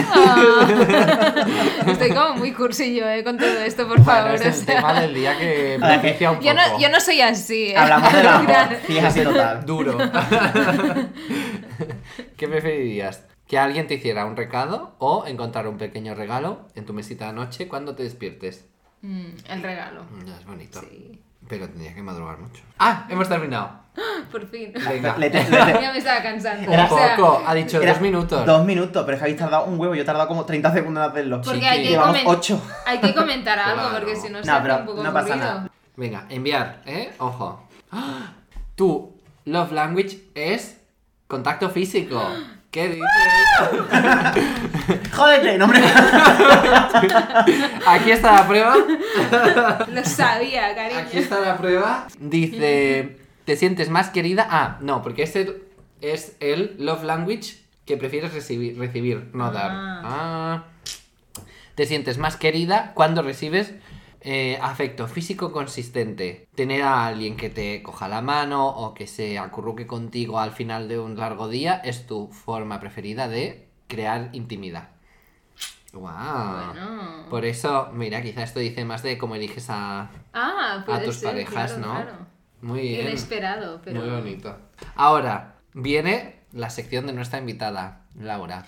Estoy 1.88 2.10
como 2.10 2.36
muy 2.36 2.52
cursillo 2.54 3.08
eh, 3.10 3.24
con 3.24 3.38
todo 3.38 3.60
esto, 3.62 3.88
por 3.88 3.98
Bueno, 4.02 4.06
favor. 4.06 4.36
es 4.36 4.42
o 4.42 4.46
el 4.48 4.54
sea. 4.54 4.76
tema 4.76 5.00
del 5.02 5.14
día 5.14 5.38
que 5.38 5.78
propicia 5.82 6.32
un 6.32 6.38
poco. 6.38 6.48
yo, 6.48 6.54
no, 6.54 6.80
yo 6.80 6.90
no 6.90 7.00
soy 7.00 7.22
así. 7.22 7.70
eh. 7.70 7.78
Hablamos 7.78 8.12
del 8.14 8.28
amor. 8.28 8.46
Claro. 8.48 8.76
Sí, 8.88 8.98
es 8.98 9.04
así 9.04 9.22
total. 9.24 9.66
Duro. 9.66 9.98
¿Qué 12.38 12.48
preferirías? 12.48 13.26
¿Que 13.48 13.60
alguien 13.60 13.88
te 13.88 13.96
hiciera 13.96 14.26
un 14.26 14.36
recado 14.38 14.96
o 15.00 15.26
encontrar 15.28 15.68
un 15.68 15.78
pequeño 15.78 16.16
regalo 16.16 16.68
en 16.76 16.86
tu 16.86 16.94
mesita 16.94 17.28
de 17.28 17.34
noche 17.34 17.68
cuando 17.68 17.96
te 17.96 18.04
despiertes? 18.04 18.66
Mm, 19.02 19.28
el 19.50 19.62
regalo. 19.64 20.06
Mm, 20.06 20.28
es 20.40 20.46
bonito. 20.46 20.80
Sí. 20.82 21.20
Pero 21.52 21.68
tendría 21.68 21.94
que 21.94 22.02
madrugar 22.02 22.38
mucho. 22.40 22.64
¡Ah! 22.80 23.06
Hemos 23.10 23.28
terminado. 23.28 23.82
Por 24.32 24.48
fin. 24.48 24.72
Venga. 24.74 25.18
Le- 25.18 25.30
le- 25.30 25.44
le- 25.50 25.82
ya 25.82 25.92
me 25.92 25.98
estaba 25.98 26.24
cansando. 26.24 26.72
Un 26.72 26.80
o 26.80 26.88
sea, 26.88 27.16
poco. 27.18 27.44
Ha 27.46 27.54
dicho 27.54 27.82
Era 27.82 27.92
dos 27.92 28.02
minutos. 28.02 28.46
Dos 28.46 28.66
minutos, 28.66 29.04
pero 29.04 29.16
es 29.16 29.20
que 29.20 29.26
habéis 29.26 29.38
tardado 29.38 29.66
un 29.66 29.78
huevo, 29.78 29.94
yo 29.94 30.02
he 30.04 30.06
tardado 30.06 30.30
como 30.30 30.46
30 30.46 30.72
segundos 30.72 31.04
en 31.04 31.12
hacerlo. 31.12 31.42
Porque 31.42 31.60
Chiqui. 31.60 31.66
hay 31.68 31.84
que, 31.84 31.90
Llevamos 31.90 32.18
comen- 32.20 32.24
ocho. 32.26 32.62
hay 32.86 33.00
que 33.02 33.14
comentar 33.14 33.60
algo, 33.60 33.76
Claro. 33.90 33.96
porque 34.00 34.16
si 34.16 34.30
no, 34.30 34.38
No, 34.40 34.44
se 34.46 34.52
hace 34.52 34.62
pero 34.62 34.78
un 34.78 34.86
poco 34.86 35.04
no 35.04 35.12
pasa 35.14 35.34
aburrido. 35.34 35.46
nada. 35.54 35.70
Venga, 35.98 36.26
enviar, 36.30 36.82
¿eh? 36.86 37.12
Ojo. 37.18 37.68
¡Ah! 37.92 38.32
Tu 38.76 39.14
love 39.44 39.72
language 39.74 40.22
es 40.36 40.80
contacto 41.28 41.70
físico. 41.70 42.24
¿Qué 42.72 42.88
dices? 42.88 43.06
Jódete, 45.12 45.58
no 45.58 45.66
hombre. 45.66 45.82
Aquí 47.86 48.12
está 48.12 48.32
la 48.32 48.48
prueba. 48.48 48.76
Lo 49.92 50.06
sabía, 50.06 50.74
cariño. 50.74 51.02
Aquí 51.02 51.18
está 51.18 51.42
la 51.42 51.58
prueba. 51.58 52.08
Dice, 52.18 53.18
¿te 53.44 53.58
sientes 53.58 53.90
más 53.90 54.10
querida? 54.10 54.48
Ah, 54.50 54.78
no, 54.80 55.02
porque 55.02 55.24
es 55.24 55.36
el, 55.36 55.64
es 56.00 56.38
el 56.40 56.78
love 56.80 57.04
language 57.04 57.58
que 57.86 57.98
prefieres 57.98 58.34
recibir, 58.34 58.78
recibir 58.78 59.32
no 59.34 59.52
dar. 59.52 59.72
Ah. 59.74 60.64
Te 61.76 61.86
sientes 61.86 62.18
más 62.18 62.38
querida 62.38 62.94
cuando 62.94 63.22
recibes 63.22 63.74
eh, 64.22 64.58
afecto 64.62 65.08
físico 65.08 65.52
consistente. 65.52 66.48
Tener 66.56 66.84
a 66.84 67.08
alguien 67.08 67.36
que 67.38 67.50
te 67.50 67.82
coja 67.84 68.08
la 68.08 68.22
mano 68.22 68.68
o 68.68 68.94
que 68.94 69.08
se 69.08 69.38
acurruque 69.40 69.88
contigo 69.88 70.40
al 70.40 70.52
final 70.52 70.88
de 70.88 71.00
un 71.00 71.18
largo 71.18 71.48
día 71.48 71.76
es 71.84 72.06
tu 72.08 72.28
forma 72.28 72.80
preferida 72.80 73.28
de 73.28 73.68
crear 73.88 74.30
intimidad. 74.34 74.90
¡Wow! 75.94 76.02
Bueno. 76.04 77.26
Por 77.30 77.46
eso, 77.46 77.90
mira, 77.94 78.22
quizá 78.22 78.44
esto 78.44 78.60
dice 78.60 78.86
más 78.86 79.04
de 79.04 79.18
cómo 79.18 79.36
eliges 79.36 79.70
a, 79.70 80.10
Ah, 80.34 80.86
a 80.88 81.02
tus 81.02 81.16
ser, 81.18 81.32
parejas, 81.32 81.74
claro, 81.74 81.88
¿no? 81.88 81.94
claro. 82.02 82.18
Muy 82.62 82.82
bien. 82.82 83.08
Inesperado, 83.08 83.82
pero... 83.84 84.00
Muy 84.00 84.10
bonito. 84.10 84.58
Ahora, 84.96 85.56
viene 85.74 86.36
la 86.54 86.70
sección 86.70 87.08
de 87.08 87.14
nuestra 87.14 87.40
invitada, 87.40 88.06
Laura. 88.18 88.66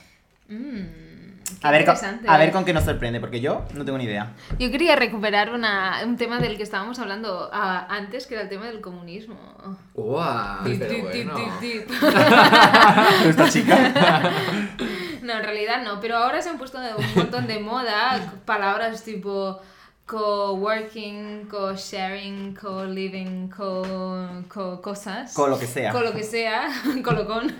Mm, 0.49 1.12
qué 1.43 1.67
A 1.67 1.71
ver, 1.71 1.85
con, 1.85 1.95
a 2.27 2.37
ver 2.37 2.51
con 2.51 2.65
qué 2.65 2.73
nos 2.73 2.83
sorprende, 2.83 3.19
porque 3.19 3.39
yo 3.39 3.65
no 3.73 3.85
tengo 3.85 3.97
ni 3.97 4.05
idea. 4.05 4.33
Yo 4.59 4.71
quería 4.71 4.95
recuperar 4.95 5.51
una, 5.51 6.01
un 6.03 6.17
tema 6.17 6.39
del 6.39 6.57
que 6.57 6.63
estábamos 6.63 6.99
hablando 6.99 7.49
ah, 7.53 7.87
antes, 7.89 8.27
que 8.27 8.35
era 8.35 8.43
el 8.43 8.49
tema 8.49 8.65
del 8.67 8.81
comunismo. 8.81 9.37
¡Guau! 9.93 10.63
Bueno. 10.63 11.35
Esta 13.25 13.49
chica. 13.49 14.31
No, 15.23 15.33
en 15.33 15.43
realidad 15.43 15.83
no, 15.83 16.01
pero 16.01 16.17
ahora 16.17 16.41
se 16.41 16.49
han 16.49 16.57
puesto 16.57 16.77
un 16.79 17.15
montón 17.15 17.47
de 17.47 17.59
moda 17.59 18.33
palabras 18.45 19.03
tipo 19.03 19.61
co-working, 20.05 21.47
co-sharing, 21.49 22.53
co-living, 22.53 23.47
co, 23.47 23.83
co 24.49 24.81
cosas. 24.81 25.33
Con 25.33 25.49
lo 25.49 25.57
que 25.57 25.65
sea. 25.65 25.93
Con 25.93 26.03
lo 26.03 26.11
que 26.11 26.23
sea, 26.23 26.67
colocón. 27.03 27.55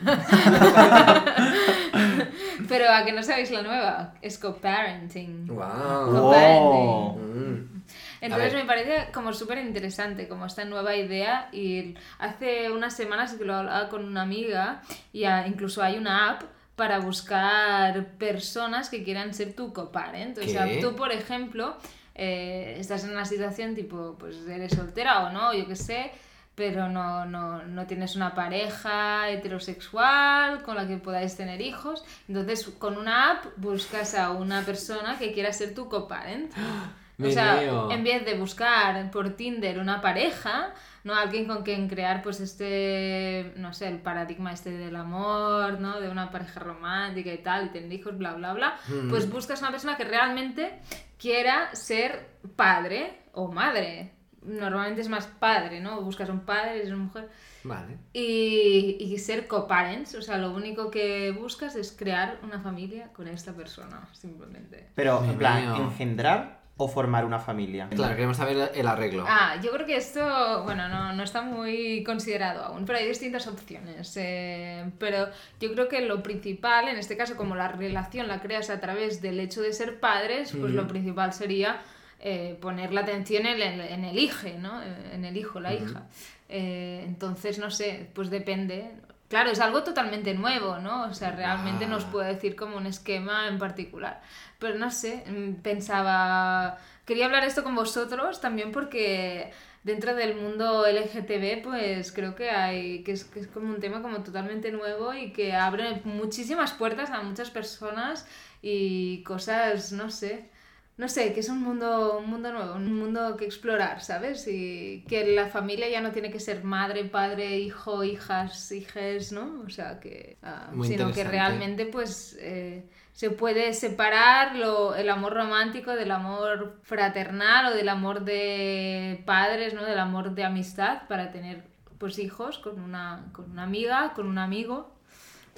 Pero 2.67 2.91
a 2.91 3.03
que 3.05 3.11
no 3.11 3.23
sabéis 3.23 3.51
la 3.51 3.61
nueva, 3.61 4.13
es 4.21 4.37
co-parenting. 4.37 5.47
Wow. 5.47 7.17
Mm. 7.17 7.83
Entonces 8.21 8.53
me 8.53 8.63
parece 8.63 9.11
como 9.11 9.33
súper 9.33 9.57
interesante 9.57 10.29
como 10.29 10.45
esta 10.45 10.63
nueva 10.63 10.95
idea 10.95 11.49
y 11.51 11.95
hace 12.19 12.71
unas 12.71 12.95
semanas 12.95 13.33
que 13.33 13.43
lo 13.43 13.53
hablaba 13.53 13.89
con 13.89 14.05
una 14.05 14.21
amiga 14.21 14.81
y 15.11 15.25
incluso 15.25 15.83
hay 15.83 15.97
una 15.97 16.29
app 16.29 16.43
para 16.75 16.99
buscar 16.99 18.07
personas 18.17 18.89
que 18.89 19.03
quieran 19.03 19.33
ser 19.33 19.53
tu 19.53 19.73
coparent. 19.73 20.37
O 20.37 20.47
sea, 20.47 20.67
tú, 20.79 20.95
por 20.95 21.11
ejemplo, 21.11 21.77
eh, 22.15 22.77
estás 22.79 23.03
en 23.03 23.11
una 23.11 23.25
situación 23.25 23.75
tipo, 23.75 24.15
pues 24.17 24.47
eres 24.47 24.71
soltera 24.71 25.25
o 25.25 25.31
no, 25.31 25.53
yo 25.53 25.67
qué 25.67 25.75
sé, 25.75 26.11
pero 26.55 26.87
no, 26.87 27.25
no, 27.25 27.63
no 27.63 27.87
tienes 27.87 28.15
una 28.15 28.35
pareja 28.35 29.29
heterosexual 29.29 30.61
con 30.61 30.75
la 30.75 30.87
que 30.87 30.97
podáis 30.97 31.35
tener 31.35 31.61
hijos. 31.61 32.03
Entonces, 32.27 32.67
con 32.77 32.97
una 32.97 33.31
app 33.31 33.45
buscas 33.57 34.13
a 34.15 34.31
una 34.31 34.61
persona 34.61 35.17
que 35.17 35.33
quiera 35.33 35.51
ser 35.51 35.73
tu 35.73 35.89
coparent. 35.89 36.53
O 37.23 37.29
sea, 37.29 37.61
en 37.91 38.03
vez 38.03 38.25
de 38.25 38.33
buscar 38.33 39.11
por 39.11 39.35
Tinder 39.35 39.77
una 39.77 40.01
pareja, 40.01 40.73
¿no? 41.03 41.13
Alguien 41.13 41.45
con 41.45 41.63
quien 41.63 41.87
crear 41.87 42.23
pues 42.23 42.39
este, 42.39 43.53
no 43.55 43.71
sé, 43.71 43.87
el 43.87 43.99
paradigma 43.99 44.51
este 44.51 44.71
del 44.71 44.95
amor, 44.95 45.79
¿no? 45.79 46.01
De 46.01 46.09
una 46.09 46.31
pareja 46.31 46.59
romántica 46.59 47.31
y 47.31 47.37
tal, 47.37 47.67
y 47.67 47.69
tener 47.69 47.93
hijos, 47.93 48.17
bla, 48.17 48.33
bla, 48.33 48.53
bla. 48.53 48.77
Mm. 48.87 49.09
Pues 49.09 49.29
buscas 49.29 49.61
una 49.61 49.69
persona 49.69 49.95
que 49.95 50.05
realmente 50.05 50.79
quiera 51.19 51.73
ser 51.75 52.39
padre 52.55 53.21
o 53.33 53.51
madre 53.51 54.11
normalmente 54.45 55.01
es 55.01 55.09
más 55.09 55.27
padre, 55.27 55.79
¿no? 55.79 56.01
Buscas 56.01 56.29
un 56.29 56.41
padre, 56.41 56.77
eres 56.77 56.89
una 56.89 56.97
mujer. 57.03 57.29
Vale. 57.63 57.97
Y, 58.11 58.97
y 58.99 59.17
ser 59.19 59.47
co-parents, 59.47 60.15
o 60.15 60.21
sea, 60.21 60.37
lo 60.37 60.51
único 60.51 60.91
que 60.91 61.31
buscas 61.31 61.75
es 61.75 61.91
crear 61.91 62.39
una 62.43 62.59
familia 62.59 63.07
con 63.13 63.27
esta 63.27 63.53
persona, 63.53 64.07
simplemente. 64.11 64.89
Pero, 64.95 65.21
Mi 65.21 65.29
en 65.29 65.37
plan, 65.37 65.61
mío. 65.61 65.75
engendrar 65.83 66.61
o 66.75 66.87
formar 66.87 67.23
una 67.23 67.39
familia. 67.39 67.87
Claro, 67.89 68.15
queremos 68.15 68.37
saber 68.37 68.71
el 68.73 68.87
arreglo. 68.87 69.25
Ah, 69.27 69.57
yo 69.63 69.71
creo 69.71 69.85
que 69.85 69.95
esto, 69.95 70.63
bueno, 70.63 70.89
no, 70.89 71.13
no 71.13 71.21
está 71.23 71.43
muy 71.43 72.03
considerado 72.03 72.63
aún, 72.65 72.85
pero 72.85 72.97
hay 72.97 73.07
distintas 73.07 73.45
opciones. 73.47 74.11
eh, 74.17 74.91
pero 74.97 75.27
yo 75.61 75.71
creo 75.73 75.87
que 75.87 76.01
lo 76.01 76.23
principal, 76.23 76.87
en 76.87 76.97
este 76.97 77.15
caso, 77.15 77.37
como 77.37 77.55
la 77.55 77.67
relación 77.67 78.27
la 78.27 78.41
creas 78.41 78.71
a 78.71 78.79
través 78.81 79.21
del 79.21 79.39
hecho 79.39 79.61
de 79.61 79.71
ser 79.71 79.99
padres, 79.99 80.51
pues 80.59 80.73
lo 80.73 80.87
principal 80.87 81.31
sería 81.31 81.79
eh, 82.25 82.57
poner 82.61 82.93
la 82.93 83.01
atención 83.01 83.45
en 83.45 83.61
el, 83.61 83.81
en 83.81 84.05
el 84.05 84.17
hijo, 84.17 84.47
¿no? 84.57 84.81
En 84.81 85.25
el 85.25 85.35
hijo, 85.35 85.59
la 85.59 85.73
hija. 85.73 86.03
Eh, 86.47 87.03
entonces, 87.05 87.59
no 87.59 87.69
sé, 87.69 88.09
pues 88.15 88.29
depende. 88.29 88.91
Claro, 89.27 89.49
es 89.49 89.59
algo 89.59 89.83
totalmente 89.83 90.33
nuevo, 90.33 90.77
¿no? 90.79 91.03
O 91.05 91.13
sea, 91.13 91.31
realmente 91.31 91.85
Ah. 91.85 91.89
nos 91.89 92.05
puede 92.05 92.33
decir 92.33 92.55
como 92.55 92.77
un 92.77 92.85
esquema 92.85 93.47
en 93.49 93.57
particular. 93.59 94.21
Pero 94.59 94.75
no 94.77 94.89
sé, 94.89 95.23
mm, 95.27 95.55
pensaba... 95.61 96.77
Quería 97.05 97.25
hablar 97.25 97.43
esto 97.43 97.63
con 97.63 97.75
vosotros 97.75 98.39
también 98.39 98.71
porque 98.71 99.51
dentro 99.83 100.15
del 100.15 100.35
mundo 100.35 100.85
LGTB 100.87 101.61
pues 101.61 102.13
creo 102.13 102.35
que 102.35 102.49
hay 102.51 103.03
que 103.03 103.11
es, 103.11 103.25
que 103.25 103.41
es 103.41 103.47
como 103.47 103.67
un 103.73 103.81
tema 103.81 104.01
como 104.01 104.23
totalmente 104.23 104.71
nuevo 104.71 105.13
y 105.13 105.33
que 105.33 105.51
abre 105.53 105.99
muchísimas 106.05 106.71
puertas 106.71 107.09
a 107.09 107.21
muchas 107.21 107.49
personas 107.51 108.25
y 108.61 109.21
cosas, 109.23 109.91
no 109.91 110.09
sé, 110.09 110.49
no 110.97 111.07
sé, 111.07 111.33
que 111.33 111.39
es 111.39 111.49
un 111.49 111.61
mundo, 111.61 112.19
un 112.19 112.29
mundo 112.29 112.51
nuevo, 112.51 112.75
un 112.75 112.93
mundo 112.97 113.35
que 113.35 113.45
explorar, 113.45 114.01
¿sabes? 114.01 114.47
Y 114.47 115.05
que 115.07 115.25
la 115.35 115.47
familia 115.47 115.89
ya 115.89 116.01
no 116.01 116.11
tiene 116.11 116.31
que 116.31 116.39
ser 116.39 116.63
madre, 116.63 117.05
padre, 117.05 117.57
hijo, 117.59 118.03
hijas, 118.03 118.71
hijes, 118.71 119.31
¿no? 119.31 119.63
O 119.65 119.69
sea, 119.69 119.99
que... 119.99 120.37
ah, 120.43 120.69
sino 120.87 121.05
que 121.13 121.23
realmente 121.31 121.85
pues 121.87 122.37
eh, 122.39 122.85
se 123.11 123.31
puede 123.31 123.73
separar 123.73 124.55
lo- 124.55 124.95
el 124.95 125.09
amor 125.09 125.33
romántico 125.33 125.91
del 125.91 126.11
amor 126.11 126.79
fraternal 126.83 127.73
o 127.73 127.75
del 127.75 127.89
amor 127.89 128.23
de 128.23 129.21
padres, 129.25 129.73
¿no? 129.73 129.83
Del 129.85 129.99
amor 129.99 130.35
de 130.35 130.43
amistad 130.43 131.07
para 131.07 131.31
tener 131.31 131.63
pues 131.97 132.19
hijos 132.19 132.59
con 132.59 132.79
una, 132.81 133.29
con 133.31 133.49
una 133.51 133.63
amiga, 133.63 134.13
con 134.13 134.27
un 134.27 134.37
amigo. 134.37 134.91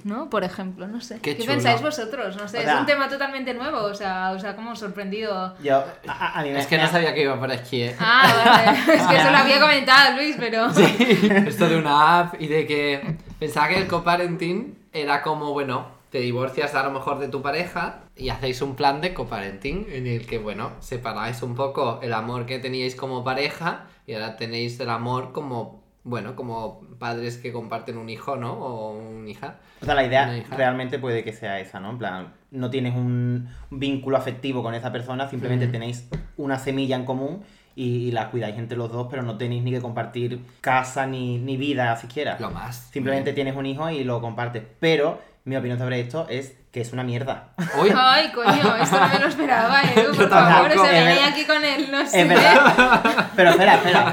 ¿No? 0.06 0.30
Por 0.30 0.44
ejemplo, 0.44 0.86
no 0.86 1.00
sé. 1.00 1.16
Qué 1.20 1.34
¿Qué, 1.34 1.42
chulo. 1.42 1.54
pensáis 1.54 1.82
vosotros? 1.82 2.36
No 2.36 2.46
sé, 2.46 2.58
O 2.58 2.60
es 2.62 2.80
un 2.80 2.86
tema 2.86 3.08
totalmente 3.08 3.52
nuevo, 3.54 3.78
o 3.78 3.92
sea, 3.94 4.30
os 4.30 4.44
ha 4.44 4.54
como 4.54 4.76
sorprendido. 4.76 5.56
Yo, 5.60 5.78
a, 6.06 6.12
a- 6.12 6.38
a 6.40 6.42
mí 6.44 6.50
me 6.50 6.60
Es 6.60 6.66
que 6.68 6.78
no 6.78 6.86
sabía 6.86 7.12
que 7.12 7.22
iba 7.22 7.38
por 7.38 7.50
aquí, 7.50 7.82
¿eh? 7.82 7.96
Ah, 7.98 8.32
vale. 8.64 8.78
es 9.00 9.02
que 9.06 9.18
se 9.20 9.30
lo 9.32 9.36
había 9.36 9.60
comentado 9.60 10.14
Luis, 10.16 10.36
pero. 10.38 10.66
Esto 10.68 11.68
de 11.68 11.76
una 11.76 12.20
app 12.20 12.40
y 12.40 12.46
de 12.46 12.66
que 12.68 13.16
pensaba 13.40 13.68
que 13.68 13.78
el 13.78 13.88
coparenting 13.88 14.78
era 14.92 15.22
como, 15.22 15.52
bueno, 15.52 15.88
te 16.10 16.20
divorcias 16.20 16.74
a 16.76 16.84
lo 16.84 16.92
mejor 16.92 17.18
de 17.18 17.26
tu 17.28 17.42
pareja 17.42 18.04
y 18.16 18.28
hacéis 18.28 18.62
un 18.62 18.76
plan 18.76 19.00
de 19.00 19.12
coparenting 19.12 19.88
en 19.90 20.06
el 20.06 20.24
que, 20.26 20.38
bueno, 20.38 20.70
separáis 20.78 21.42
un 21.42 21.56
poco 21.56 21.98
el 22.02 22.12
amor 22.14 22.46
que 22.46 22.60
teníais 22.60 22.94
como 22.94 23.24
pareja 23.24 23.86
y 24.06 24.14
ahora 24.14 24.36
tenéis 24.36 24.78
el 24.78 24.88
amor 24.88 25.32
como, 25.32 25.82
bueno, 26.06 26.36
como 26.36 26.82
padres 27.00 27.36
que 27.36 27.52
comparten 27.52 27.98
un 27.98 28.08
hijo, 28.08 28.36
¿no? 28.36 28.52
O 28.52 28.96
una 28.96 29.28
hija. 29.28 29.56
O 29.82 29.84
sea, 29.84 29.96
la 29.96 30.04
idea 30.06 30.44
realmente 30.56 31.00
puede 31.00 31.24
que 31.24 31.32
sea 31.32 31.58
esa, 31.58 31.80
¿no? 31.80 31.90
En 31.90 31.98
plan, 31.98 32.32
no 32.52 32.70
tienes 32.70 32.94
un 32.94 33.48
vínculo 33.70 34.16
afectivo 34.16 34.62
con 34.62 34.74
esa 34.74 34.92
persona, 34.92 35.28
simplemente 35.28 35.66
tenéis 35.66 36.08
una 36.36 36.60
semilla 36.60 36.94
en 36.94 37.04
común 37.04 37.42
y, 37.74 38.06
y 38.06 38.12
la 38.12 38.30
cuidáis 38.30 38.56
entre 38.56 38.78
los 38.78 38.92
dos, 38.92 39.08
pero 39.10 39.24
no 39.24 39.36
tenéis 39.36 39.64
ni 39.64 39.72
que 39.72 39.80
compartir 39.80 40.40
casa 40.60 41.08
ni, 41.08 41.38
ni 41.38 41.56
vida 41.56 41.96
siquiera. 41.96 42.36
Lo 42.38 42.52
más. 42.52 42.88
Simplemente 42.92 43.32
tienes 43.32 43.56
un 43.56 43.66
hijo 43.66 43.90
y 43.90 44.04
lo 44.04 44.20
compartes. 44.20 44.62
Pero 44.78 45.20
mi 45.46 45.56
opinión 45.56 45.78
sobre 45.78 46.00
esto 46.00 46.26
es 46.28 46.52
que 46.72 46.82
es 46.82 46.92
una 46.92 47.02
mierda. 47.04 47.48
Uy, 47.80 47.90
Ay, 47.96 48.30
coño, 48.34 48.76
esto 48.76 49.00
no 49.00 49.08
me 49.08 49.18
lo 49.18 49.28
esperaba, 49.28 49.80
Edu, 49.80 50.14
por 50.14 50.24
Yo 50.24 50.28
favor. 50.28 50.66
O 50.66 50.68
tampoco. 50.68 50.84
sea, 50.84 50.98
Es 50.98 51.06
venía 51.06 51.26
aquí 51.28 51.44
con 51.46 51.64
él, 51.64 51.88
no 51.90 52.06
sé. 52.06 52.20
Es 52.20 52.28
verdad. 52.28 53.30
Pero 53.34 53.50
espera, 53.50 53.74
espera, 53.76 54.08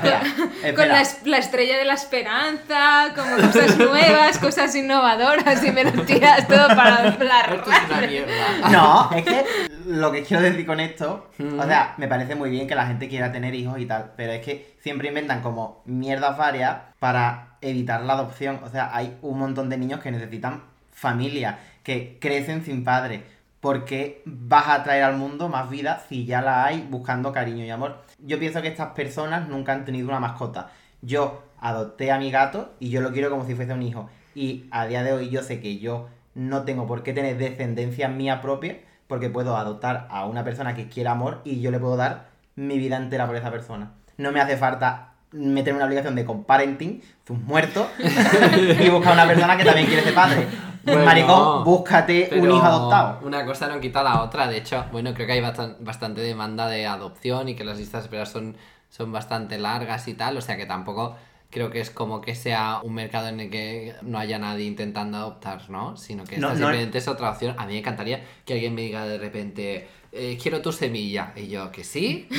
espera. 0.61 0.73
Con 0.73 0.87
la 1.31 1.37
estrella 1.39 1.77
de 1.77 1.83
la 1.85 1.93
esperanza, 1.95 3.13
como 3.15 3.35
cosas 3.35 3.77
nuevas, 3.77 4.37
cosas 4.37 4.73
innovadoras 4.75 5.61
y 5.63 5.71
me 5.73 5.83
lo 5.83 5.91
tiras 6.03 6.47
todo 6.47 6.67
para 6.69 6.95
hablar. 7.13 7.53
esto 7.55 7.71
es 7.71 7.89
una 7.97 8.07
mierda. 8.07 8.69
No, 8.71 9.09
es 9.13 9.25
que 9.25 9.45
lo 9.85 10.11
que 10.13 10.23
quiero 10.23 10.43
decir 10.43 10.65
con 10.65 10.79
esto, 10.79 11.29
Mm. 11.39 11.59
o 11.59 11.65
sea, 11.65 11.95
me 11.97 12.07
parece 12.07 12.35
muy 12.35 12.49
bien 12.51 12.67
que 12.67 12.75
la 12.75 12.85
gente 12.85 13.09
quiera 13.09 13.31
tener 13.31 13.53
hijos 13.55 13.77
y 13.79 13.85
tal, 13.87 14.11
pero 14.15 14.31
es 14.33 14.45
que 14.45 14.75
siempre 14.81 15.07
inventan 15.09 15.41
como 15.41 15.81
mierdas 15.85 16.37
varias 16.37 16.77
para 16.99 17.57
evitar 17.59 18.01
la 18.03 18.13
adopción. 18.13 18.61
O 18.63 18.69
sea, 18.69 18.91
hay 18.95 19.17
un 19.21 19.39
montón 19.39 19.67
de 19.69 19.77
niños 19.77 19.99
que 19.99 20.11
necesitan 20.11 20.63
familia, 20.93 21.59
que 21.83 22.17
crecen 22.19 22.63
sin 22.63 22.83
padre. 22.83 23.23
¿Por 23.59 23.85
qué 23.85 24.21
vas 24.25 24.67
a 24.67 24.83
traer 24.83 25.03
al 25.03 25.17
mundo 25.17 25.47
más 25.47 25.69
vida 25.69 26.03
si 26.09 26.25
ya 26.25 26.41
la 26.41 26.65
hay 26.65 26.85
buscando 26.89 27.31
cariño 27.31 27.63
y 27.63 27.69
amor? 27.69 28.03
Yo 28.19 28.39
pienso 28.39 28.61
que 28.61 28.67
estas 28.67 28.91
personas 28.91 29.47
nunca 29.47 29.73
han 29.73 29.85
tenido 29.85 30.09
una 30.09 30.19
mascota. 30.19 30.71
Yo 31.01 31.43
adopté 31.59 32.11
a 32.11 32.19
mi 32.19 32.29
gato 32.29 32.73
y 32.79 32.89
yo 32.89 33.01
lo 33.01 33.13
quiero 33.13 33.29
como 33.29 33.45
si 33.45 33.55
fuese 33.55 33.73
un 33.73 33.83
hijo. 33.83 34.09
Y 34.35 34.65
a 34.71 34.85
día 34.85 35.03
de 35.03 35.13
hoy 35.13 35.29
yo 35.29 35.43
sé 35.43 35.61
que 35.61 35.79
yo 35.79 36.09
no 36.35 36.63
tengo 36.63 36.87
por 36.87 37.03
qué 37.03 37.13
tener 37.13 37.37
descendencia 37.37 38.09
mía 38.09 38.41
propia 38.41 38.79
porque 39.07 39.29
puedo 39.29 39.55
adoptar 39.55 40.07
a 40.09 40.25
una 40.25 40.43
persona 40.43 40.75
que 40.75 40.89
quiera 40.89 41.11
amor 41.11 41.41
y 41.45 41.61
yo 41.61 41.71
le 41.71 41.79
puedo 41.79 41.95
dar 41.95 42.29
mi 42.55 42.77
vida 42.77 42.97
entera 42.97 43.27
por 43.27 43.35
esa 43.35 43.51
persona. 43.51 43.93
No 44.17 44.31
me 44.31 44.41
hace 44.41 44.57
falta 44.57 45.12
meterme 45.33 45.77
una 45.79 45.85
obligación 45.87 46.15
de 46.15 46.25
comparenting, 46.25 47.01
un 47.29 47.45
muerto, 47.45 47.87
y 47.99 48.89
buscar 48.89 49.13
una 49.13 49.27
persona 49.27 49.57
que 49.57 49.65
también 49.65 49.87
quiere 49.87 50.03
ser 50.03 50.13
padre. 50.13 50.47
Bueno, 50.83 51.05
Maricón, 51.05 51.63
búscate 51.63 52.29
un 52.33 52.45
hijo 52.51 52.61
adoptado. 52.61 53.19
Una 53.25 53.45
cosa 53.45 53.67
no 53.67 53.79
quita 53.79 54.03
la 54.03 54.21
otra. 54.21 54.47
De 54.47 54.57
hecho, 54.57 54.83
bueno, 54.91 55.13
creo 55.13 55.25
que 55.27 55.33
hay 55.33 55.41
bastan- 55.41 55.77
bastante 55.79 56.19
demanda 56.21 56.67
de 56.67 56.85
adopción 56.85 57.47
y 57.49 57.55
que 57.55 57.63
las 57.63 57.77
listas 57.77 58.01
de 58.03 58.05
espera 58.07 58.25
son, 58.25 58.57
son 58.89 59.11
bastante 59.11 59.57
largas 59.57 60.07
y 60.09 60.13
tal. 60.13 60.35
O 60.37 60.41
sea 60.41 60.57
que 60.57 60.65
tampoco 60.65 61.15
creo 61.49 61.69
que 61.69 61.79
es 61.79 61.89
como 61.89 62.19
que 62.19 62.35
sea 62.35 62.79
un 62.83 62.95
mercado 62.95 63.29
en 63.29 63.39
el 63.39 63.49
que 63.49 63.93
no 64.01 64.19
haya 64.19 64.39
nadie 64.39 64.65
intentando 64.65 65.17
adoptar, 65.19 65.69
¿no? 65.69 65.95
Sino 65.95 66.25
que 66.25 66.37
No, 66.37 66.47
esta 66.47 66.59
no- 66.59 66.65
simplemente 66.65 66.97
es 66.97 67.07
otra 67.07 67.29
opción. 67.29 67.55
A 67.57 67.65
mí 67.65 67.73
me 67.73 67.79
encantaría 67.79 68.21
que 68.43 68.53
alguien 68.55 68.75
me 68.75 68.81
diga 68.81 69.05
de 69.05 69.17
repente, 69.17 69.87
eh, 70.13 70.37
quiero 70.41 70.61
tu 70.61 70.71
semilla. 70.71 71.31
Y 71.35 71.47
yo, 71.47 71.71
que 71.71 71.83
sí. 71.83 72.27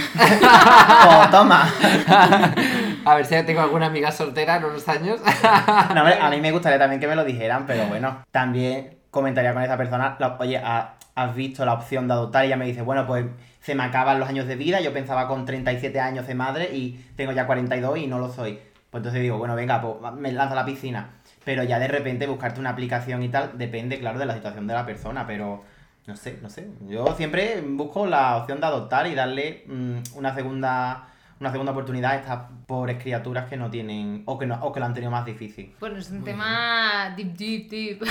Oh, 1.07 1.25
toma. 1.31 1.69
A 3.05 3.15
ver 3.17 3.27
si 3.27 3.43
tengo 3.43 3.61
alguna 3.61 3.87
amiga 3.87 4.11
soltera 4.11 4.57
en 4.57 4.65
unos 4.65 4.89
años. 4.89 5.21
No, 5.95 6.01
hombre, 6.01 6.19
a 6.21 6.31
mí 6.31 6.41
me 6.41 6.53
gustaría 6.53 6.79
también 6.79 7.01
que 7.01 7.07
me 7.07 7.17
lo 7.17 7.25
dijeran, 7.25 7.67
pero 7.67 7.87
bueno, 7.87 8.25
también 8.31 8.99
comentaría 9.11 9.53
con 9.53 9.63
esa 9.63 9.77
persona, 9.77 10.17
oye, 10.39 10.57
ha- 10.59 10.95
has 11.15 11.35
visto 11.35 11.65
la 11.65 11.75
opción 11.75 12.09
de 12.09 12.15
adoptar 12.15 12.45
y 12.45 12.49
ella 12.49 12.57
me 12.57 12.67
dice, 12.67 12.83
bueno, 12.83 13.07
pues 13.07 13.27
se 13.61 13.75
me 13.75 13.83
acaban 13.85 14.19
los 14.19 14.29
años 14.29 14.47
de 14.47 14.57
vida, 14.57 14.81
yo 14.81 14.93
pensaba 14.93 15.29
con 15.29 15.45
37 15.45 16.01
años 16.01 16.27
de 16.27 16.35
madre 16.35 16.71
y 16.75 17.05
tengo 17.17 17.33
ya 17.33 17.47
42 17.47 17.99
y 17.99 18.07
no 18.07 18.19
lo 18.19 18.33
soy. 18.33 18.59
Pues 18.91 19.01
entonces 19.01 19.23
digo, 19.23 19.39
bueno, 19.39 19.55
venga, 19.55 19.81
pues 19.81 20.13
me 20.15 20.33
lanzo 20.33 20.53
a 20.55 20.57
la 20.57 20.65
piscina. 20.65 21.11
Pero 21.45 21.63
ya 21.63 21.79
de 21.79 21.89
repente 21.89 22.27
buscarte 22.27 22.59
una 22.61 22.71
aplicación 22.71 23.23
y 23.23 23.29
tal, 23.29 23.51
depende, 23.59 23.99
claro, 23.99 24.19
de 24.19 24.27
la 24.27 24.35
situación 24.35 24.67
de 24.67 24.75
la 24.75 24.87
persona, 24.87 25.27
pero 25.27 25.63
no 26.07 26.17
sé, 26.17 26.39
no 26.43 26.51
sé. 26.51 26.69
Yo 26.89 27.15
siempre 27.17 27.63
busco 27.63 28.07
la 28.07 28.37
opción 28.37 28.61
de 28.61 28.67
adoptar 28.67 29.07
y 29.07 29.15
darle 29.15 29.65
mm, 29.67 30.17
una 30.17 30.35
segunda 30.35 31.09
una 31.41 31.51
segunda 31.51 31.73
oportunidad 31.73 32.13
a 32.13 32.17
estas 32.17 32.41
pobres 32.67 33.03
criaturas 33.03 33.49
que 33.49 33.57
no 33.57 33.71
tienen 33.71 34.23
o 34.27 34.39
que 34.39 34.47
no 34.47 34.57
o 34.63 34.73
que 34.73 34.81
lo 34.81 34.87
han 34.87 34.95
tenido 34.95 35.11
más 35.11 35.25
difícil. 35.27 35.75
Bueno, 35.81 35.99
es 35.99 36.11
un 36.11 36.25
tema 36.25 37.13
deep, 37.17 37.37
deep, 37.37 37.69
deep. 37.71 38.03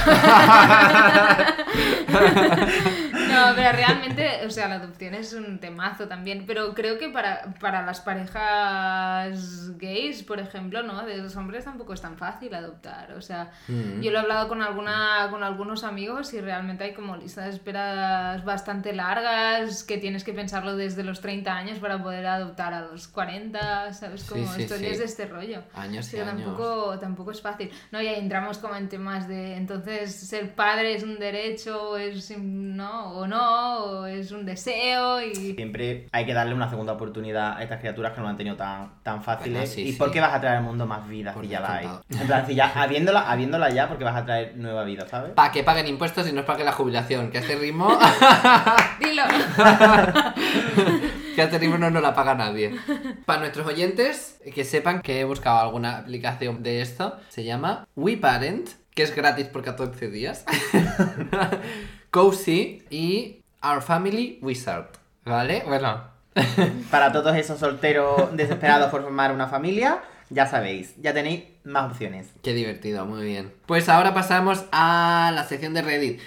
no, 2.13 3.55
pero 3.55 3.71
realmente, 3.71 4.45
o 4.45 4.49
sea, 4.49 4.67
la 4.67 4.75
adopción 4.75 5.13
es 5.15 5.33
un 5.33 5.59
temazo 5.59 6.07
también. 6.07 6.45
Pero 6.45 6.73
creo 6.73 6.97
que 6.97 7.09
para, 7.09 7.53
para 7.59 7.83
las 7.85 8.01
parejas 8.01 9.77
gays, 9.77 10.23
por 10.23 10.39
ejemplo, 10.39 10.83
¿no? 10.83 11.03
De 11.03 11.17
los 11.17 11.35
hombres 11.35 11.65
tampoco 11.65 11.93
es 11.93 12.01
tan 12.01 12.17
fácil 12.17 12.53
adoptar. 12.53 13.13
O 13.13 13.21
sea, 13.21 13.51
Mm. 13.67 14.01
yo 14.01 14.11
lo 14.11 14.17
he 14.17 14.21
hablado 14.21 14.47
con, 14.47 14.61
alguna, 14.61 15.27
con 15.29 15.43
algunos 15.43 15.83
amigos 15.83 16.33
y 16.33 16.41
realmente 16.41 16.83
hay 16.83 16.93
como 16.93 17.15
listas 17.17 17.45
de 17.45 17.51
esperas 17.51 18.43
bastante 18.43 18.93
largas 18.93 19.83
que 19.83 19.97
tienes 19.97 20.23
que 20.23 20.33
pensarlo 20.33 20.75
desde 20.75 21.03
los 21.03 21.21
30 21.21 21.53
años 21.55 21.79
para 21.79 22.01
poder 22.01 22.25
adoptar 22.25 22.73
a 22.73 22.81
los 22.81 23.07
40, 23.07 23.93
¿sabes? 23.93 24.21
Sí, 24.21 24.42
Como 24.43 24.55
sí, 24.55 24.63
historias 24.63 24.93
sí. 24.93 24.99
de 24.99 25.05
este 25.05 25.25
rollo. 25.25 25.63
Años 25.73 26.07
y 26.07 26.11
Pero 26.17 26.29
años. 26.29 26.45
tampoco, 26.45 26.99
tampoco 26.99 27.31
es 27.31 27.41
fácil. 27.41 27.71
No, 27.91 28.01
y 28.01 28.07
ahí 28.07 28.19
entramos 28.19 28.57
como 28.57 28.75
en 28.75 28.89
temas 28.89 29.27
de, 29.27 29.55
entonces, 29.55 30.13
ser 30.13 30.53
padre 30.55 30.95
es 30.95 31.03
un 31.03 31.19
derecho, 31.19 31.91
o 31.91 31.97
es, 31.97 32.37
no, 32.37 33.13
o 33.13 33.27
no, 33.27 33.77
o 33.83 34.05
es 34.05 34.31
un 34.31 34.45
deseo, 34.45 35.21
y... 35.21 35.55
Siempre 35.55 36.07
hay 36.11 36.25
que 36.25 36.33
darle 36.33 36.53
una 36.53 36.69
segunda 36.69 36.93
oportunidad 36.93 37.57
a 37.57 37.63
estas 37.63 37.79
criaturas 37.79 38.13
que 38.13 38.17
no 38.17 38.23
lo 38.23 38.29
han 38.29 38.37
tenido 38.37 38.55
tan, 38.55 39.01
tan 39.03 39.23
fáciles. 39.23 39.53
Bueno, 39.53 39.67
sí, 39.67 39.81
¿Y 39.81 39.91
sí. 39.93 39.97
por 39.97 40.11
qué 40.11 40.19
vas 40.19 40.33
a 40.33 40.39
traer 40.39 40.57
al 40.57 40.63
mundo 40.63 40.85
más 40.85 41.07
vida 41.07 41.33
Por 41.33 41.43
si 41.43 41.49
ya 41.49 41.59
la 41.59 41.75
hay? 41.75 41.89
En 42.09 42.27
plan, 42.27 42.45
si 42.45 42.55
ya 42.55 42.67
habiéndola, 42.75 43.31
habiéndola 43.31 43.69
ya, 43.69 43.87
porque 43.87 44.03
vas 44.03 44.15
a 44.15 44.25
traer 44.25 44.55
nueva 44.57 44.83
vida, 44.83 45.07
¿sabes? 45.07 45.31
Para 45.31 45.51
que 45.51 45.63
paguen 45.63 45.87
impuestos 45.87 46.27
y 46.27 46.33
no 46.33 46.41
es 46.41 46.45
para 46.45 46.57
que 46.57 46.63
la 46.63 46.71
jubilación, 46.71 47.31
que 47.31 47.39
a 47.39 47.41
este 47.41 47.55
ritmo. 47.55 47.87
Dilo. 48.99 49.23
Catherine 51.35 51.77
no, 51.77 51.89
no 51.89 52.01
la 52.01 52.13
paga 52.13 52.35
nadie. 52.35 52.75
Para 53.25 53.41
nuestros 53.41 53.67
oyentes, 53.67 54.39
que 54.53 54.63
sepan 54.63 55.01
que 55.01 55.19
he 55.19 55.23
buscado 55.23 55.59
alguna 55.59 55.97
aplicación 55.97 56.63
de 56.63 56.81
esto, 56.81 57.17
se 57.29 57.43
llama 57.43 57.87
WeParent, 57.95 58.69
que 58.93 59.03
es 59.03 59.15
gratis 59.15 59.47
por 59.47 59.63
14 59.63 60.09
días. 60.09 60.45
Cozy 62.11 62.83
y 62.89 63.41
Our 63.63 63.81
Family 63.81 64.39
Wizard. 64.41 64.87
¿Vale? 65.25 65.63
Bueno. 65.65 66.11
Para 66.91 67.11
todos 67.11 67.35
esos 67.35 67.59
solteros 67.59 68.35
desesperados 68.35 68.89
por 68.89 69.03
formar 69.03 69.31
una 69.31 69.47
familia, 69.47 70.01
ya 70.29 70.47
sabéis, 70.47 70.95
ya 70.99 71.13
tenéis 71.13 71.43
más 71.63 71.91
opciones. 71.91 72.29
Qué 72.41 72.53
divertido, 72.53 73.05
muy 73.05 73.23
bien. 73.23 73.53
Pues 73.65 73.87
ahora 73.87 74.13
pasamos 74.13 74.65
a 74.71 75.31
la 75.33 75.43
sección 75.43 75.73
de 75.73 75.83
Reddit. 75.83 76.19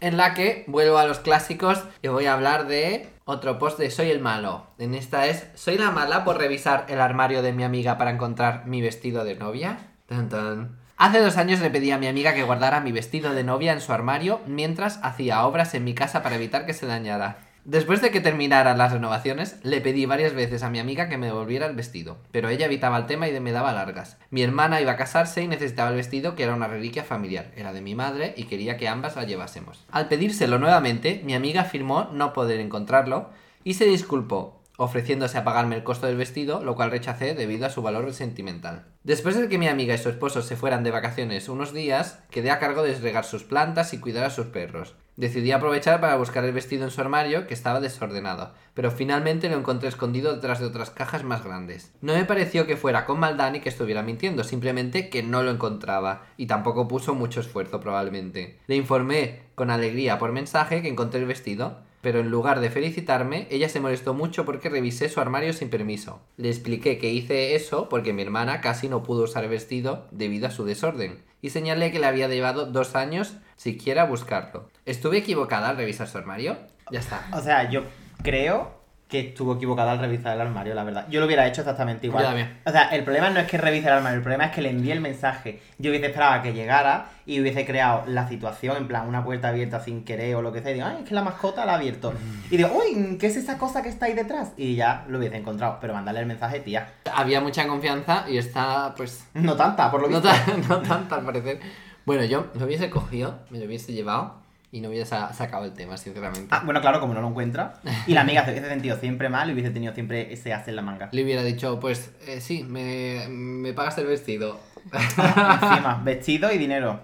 En 0.00 0.16
la 0.16 0.34
que 0.34 0.64
vuelvo 0.68 0.98
a 0.98 1.06
los 1.06 1.18
clásicos 1.18 1.82
y 2.02 2.08
voy 2.08 2.26
a 2.26 2.34
hablar 2.34 2.68
de 2.68 3.08
otro 3.24 3.58
post 3.58 3.78
de 3.78 3.90
Soy 3.90 4.10
el 4.10 4.20
malo. 4.20 4.66
En 4.78 4.94
esta 4.94 5.26
es 5.26 5.48
Soy 5.54 5.76
la 5.76 5.90
mala 5.90 6.24
por 6.24 6.38
revisar 6.38 6.86
el 6.88 7.00
armario 7.00 7.42
de 7.42 7.52
mi 7.52 7.64
amiga 7.64 7.98
para 7.98 8.12
encontrar 8.12 8.66
mi 8.66 8.80
vestido 8.80 9.24
de 9.24 9.34
novia. 9.34 9.78
Tan, 10.06 10.28
tan. 10.28 10.78
Hace 10.96 11.20
dos 11.20 11.36
años 11.36 11.60
le 11.60 11.70
pedí 11.70 11.90
a 11.90 11.98
mi 11.98 12.06
amiga 12.06 12.34
que 12.34 12.44
guardara 12.44 12.80
mi 12.80 12.92
vestido 12.92 13.32
de 13.34 13.44
novia 13.44 13.72
en 13.72 13.80
su 13.80 13.92
armario 13.92 14.40
mientras 14.46 15.00
hacía 15.02 15.44
obras 15.44 15.74
en 15.74 15.84
mi 15.84 15.94
casa 15.94 16.22
para 16.22 16.36
evitar 16.36 16.64
que 16.64 16.74
se 16.74 16.86
dañara. 16.86 17.47
Después 17.68 18.00
de 18.00 18.10
que 18.10 18.22
terminaran 18.22 18.78
las 18.78 18.94
renovaciones, 18.94 19.58
le 19.62 19.82
pedí 19.82 20.06
varias 20.06 20.32
veces 20.32 20.62
a 20.62 20.70
mi 20.70 20.78
amiga 20.78 21.10
que 21.10 21.18
me 21.18 21.26
devolviera 21.26 21.66
el 21.66 21.76
vestido, 21.76 22.16
pero 22.32 22.48
ella 22.48 22.64
evitaba 22.64 22.96
el 22.96 23.04
tema 23.04 23.28
y 23.28 23.40
me 23.40 23.52
daba 23.52 23.74
largas. 23.74 24.16
Mi 24.30 24.40
hermana 24.40 24.80
iba 24.80 24.92
a 24.92 24.96
casarse 24.96 25.42
y 25.42 25.48
necesitaba 25.48 25.90
el 25.90 25.96
vestido 25.96 26.34
que 26.34 26.44
era 26.44 26.54
una 26.54 26.66
reliquia 26.66 27.04
familiar, 27.04 27.52
era 27.56 27.74
de 27.74 27.82
mi 27.82 27.94
madre 27.94 28.32
y 28.38 28.44
quería 28.44 28.78
que 28.78 28.88
ambas 28.88 29.16
la 29.16 29.24
llevásemos. 29.24 29.84
Al 29.90 30.08
pedírselo 30.08 30.58
nuevamente, 30.58 31.20
mi 31.26 31.34
amiga 31.34 31.60
afirmó 31.60 32.08
no 32.10 32.32
poder 32.32 32.58
encontrarlo 32.60 33.28
y 33.64 33.74
se 33.74 33.84
disculpó, 33.84 34.57
ofreciéndose 34.78 35.36
a 35.36 35.44
pagarme 35.44 35.74
el 35.74 35.82
costo 35.82 36.06
del 36.06 36.16
vestido, 36.16 36.62
lo 36.62 36.76
cual 36.76 36.92
rechacé 36.92 37.34
debido 37.34 37.66
a 37.66 37.70
su 37.70 37.82
valor 37.82 38.14
sentimental. 38.14 38.86
Después 39.02 39.36
de 39.36 39.48
que 39.48 39.58
mi 39.58 39.66
amiga 39.66 39.94
y 39.94 39.98
su 39.98 40.08
esposo 40.08 40.40
se 40.40 40.56
fueran 40.56 40.84
de 40.84 40.92
vacaciones 40.92 41.48
unos 41.48 41.74
días, 41.74 42.20
quedé 42.30 42.52
a 42.52 42.60
cargo 42.60 42.84
de 42.84 42.94
regar 42.94 43.24
sus 43.24 43.42
plantas 43.42 43.92
y 43.92 43.98
cuidar 43.98 44.24
a 44.24 44.30
sus 44.30 44.46
perros. 44.46 44.94
Decidí 45.16 45.50
aprovechar 45.50 46.00
para 46.00 46.14
buscar 46.14 46.44
el 46.44 46.52
vestido 46.52 46.84
en 46.84 46.92
su 46.92 47.00
armario, 47.00 47.48
que 47.48 47.54
estaba 47.54 47.80
desordenado, 47.80 48.54
pero 48.74 48.92
finalmente 48.92 49.48
lo 49.48 49.56
encontré 49.56 49.88
escondido 49.88 50.32
detrás 50.32 50.60
de 50.60 50.66
otras 50.66 50.90
cajas 50.90 51.24
más 51.24 51.42
grandes. 51.42 51.92
No 52.00 52.14
me 52.14 52.24
pareció 52.24 52.68
que 52.68 52.76
fuera 52.76 53.04
con 53.04 53.18
maldad 53.18 53.50
ni 53.50 53.58
que 53.58 53.68
estuviera 53.68 54.04
mintiendo, 54.04 54.44
simplemente 54.44 55.10
que 55.10 55.24
no 55.24 55.42
lo 55.42 55.50
encontraba, 55.50 56.22
y 56.36 56.46
tampoco 56.46 56.86
puso 56.86 57.16
mucho 57.16 57.40
esfuerzo 57.40 57.80
probablemente. 57.80 58.60
Le 58.68 58.76
informé 58.76 59.42
con 59.56 59.72
alegría 59.72 60.20
por 60.20 60.30
mensaje 60.30 60.82
que 60.82 60.88
encontré 60.88 61.18
el 61.18 61.26
vestido, 61.26 61.80
pero 62.00 62.20
en 62.20 62.30
lugar 62.30 62.60
de 62.60 62.70
felicitarme, 62.70 63.46
ella 63.50 63.68
se 63.68 63.80
molestó 63.80 64.14
mucho 64.14 64.44
porque 64.44 64.68
revisé 64.68 65.08
su 65.08 65.20
armario 65.20 65.52
sin 65.52 65.70
permiso. 65.70 66.20
Le 66.36 66.48
expliqué 66.48 66.98
que 66.98 67.10
hice 67.10 67.54
eso 67.54 67.88
porque 67.88 68.12
mi 68.12 68.22
hermana 68.22 68.60
casi 68.60 68.88
no 68.88 69.02
pudo 69.02 69.24
usar 69.24 69.48
vestido 69.48 70.06
debido 70.10 70.46
a 70.46 70.50
su 70.50 70.64
desorden, 70.64 71.22
y 71.42 71.50
señalé 71.50 71.92
que 71.92 71.98
le 71.98 72.06
había 72.06 72.28
llevado 72.28 72.66
dos 72.66 72.94
años 72.94 73.36
siquiera 73.56 74.04
buscarlo. 74.04 74.70
¿Estuve 74.86 75.18
equivocada 75.18 75.68
al 75.68 75.76
revisar 75.76 76.08
su 76.08 76.18
armario? 76.18 76.56
Ya 76.90 77.00
está. 77.00 77.26
O 77.32 77.40
sea, 77.40 77.70
yo 77.70 77.82
creo 78.22 78.77
que 79.08 79.20
estuvo 79.20 79.54
equivocada 79.56 79.92
al 79.92 79.98
revisar 80.00 80.34
el 80.34 80.42
armario, 80.42 80.74
la 80.74 80.84
verdad. 80.84 81.06
Yo 81.08 81.18
lo 81.20 81.26
hubiera 81.26 81.46
hecho 81.46 81.62
exactamente 81.62 82.06
igual. 82.06 82.26
O 82.66 82.70
sea, 82.70 82.88
el 82.88 83.04
problema 83.04 83.30
no 83.30 83.40
es 83.40 83.46
que 83.46 83.56
revise 83.56 83.86
el 83.86 83.94
armario, 83.94 84.18
el 84.18 84.22
problema 84.22 84.44
es 84.46 84.52
que 84.52 84.60
le 84.60 84.68
envíe 84.68 84.92
el 84.92 85.00
mensaje. 85.00 85.62
Yo 85.78 85.90
hubiese 85.90 86.06
esperado 86.06 86.34
a 86.34 86.42
que 86.42 86.52
llegara 86.52 87.06
y 87.24 87.40
hubiese 87.40 87.64
creado 87.64 88.04
la 88.06 88.28
situación, 88.28 88.76
en 88.76 88.86
plan, 88.86 89.08
una 89.08 89.24
puerta 89.24 89.48
abierta 89.48 89.80
sin 89.80 90.04
querer 90.04 90.36
o 90.36 90.42
lo 90.42 90.52
que 90.52 90.60
sea. 90.60 90.72
Y 90.72 90.74
digo, 90.74 90.86
ay, 90.86 90.96
es 91.00 91.08
que 91.08 91.14
la 91.14 91.22
mascota 91.22 91.64
la 91.64 91.72
ha 91.72 91.76
abierto. 91.76 92.12
Y 92.50 92.58
digo, 92.58 92.70
uy, 92.70 93.16
¿qué 93.18 93.28
es 93.28 93.36
esa 93.36 93.56
cosa 93.56 93.82
que 93.82 93.88
está 93.88 94.06
ahí 94.06 94.14
detrás? 94.14 94.52
Y 94.58 94.76
ya 94.76 95.06
lo 95.08 95.18
hubiese 95.18 95.38
encontrado. 95.38 95.78
Pero 95.80 95.94
mandarle 95.94 96.20
el 96.20 96.26
mensaje, 96.26 96.60
tía. 96.60 96.92
Había 97.10 97.40
mucha 97.40 97.66
confianza 97.66 98.26
y 98.28 98.36
está, 98.36 98.94
pues, 98.94 99.26
No 99.32 99.56
tanta, 99.56 99.90
por 99.90 100.02
lo 100.02 100.08
no, 100.08 100.20
visto. 100.20 100.36
no 100.68 100.82
tanta 100.82 101.16
al 101.16 101.24
parecer. 101.24 101.60
Bueno, 102.04 102.24
yo 102.24 102.48
lo 102.54 102.66
hubiese 102.66 102.90
cogido, 102.90 103.38
me 103.48 103.58
lo 103.58 103.64
hubiese 103.64 103.92
llevado 103.92 104.47
y 104.70 104.80
no 104.80 104.88
hubiese 104.88 105.06
sa- 105.06 105.32
sacado 105.32 105.64
el 105.64 105.72
tema, 105.72 105.96
sinceramente. 105.96 106.48
Ah, 106.50 106.62
bueno, 106.64 106.80
claro, 106.80 107.00
como 107.00 107.14
no 107.14 107.20
lo 107.22 107.28
encuentra. 107.28 107.74
Y 108.06 108.12
la 108.14 108.20
amiga 108.22 108.44
se 108.44 108.50
hubiese 108.52 108.68
sentido 108.68 108.98
siempre 108.98 109.28
mal 109.28 109.48
y 109.48 109.54
hubiese 109.54 109.70
tenido 109.70 109.94
siempre 109.94 110.32
ese 110.32 110.52
as 110.52 110.68
en 110.68 110.76
la 110.76 110.82
manga. 110.82 111.08
Le 111.12 111.24
hubiera 111.24 111.42
dicho, 111.42 111.80
pues 111.80 112.10
eh, 112.26 112.40
sí, 112.40 112.64
me, 112.64 113.26
me 113.28 113.72
pagas 113.72 113.96
el 113.98 114.06
vestido. 114.06 114.60
Encima, 114.92 116.00
vestido 116.04 116.52
y 116.52 116.58
dinero. 116.58 117.00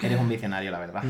Eres 0.00 0.18
un 0.18 0.28
visionario, 0.28 0.70
la 0.70 0.78
verdad. 0.80 1.02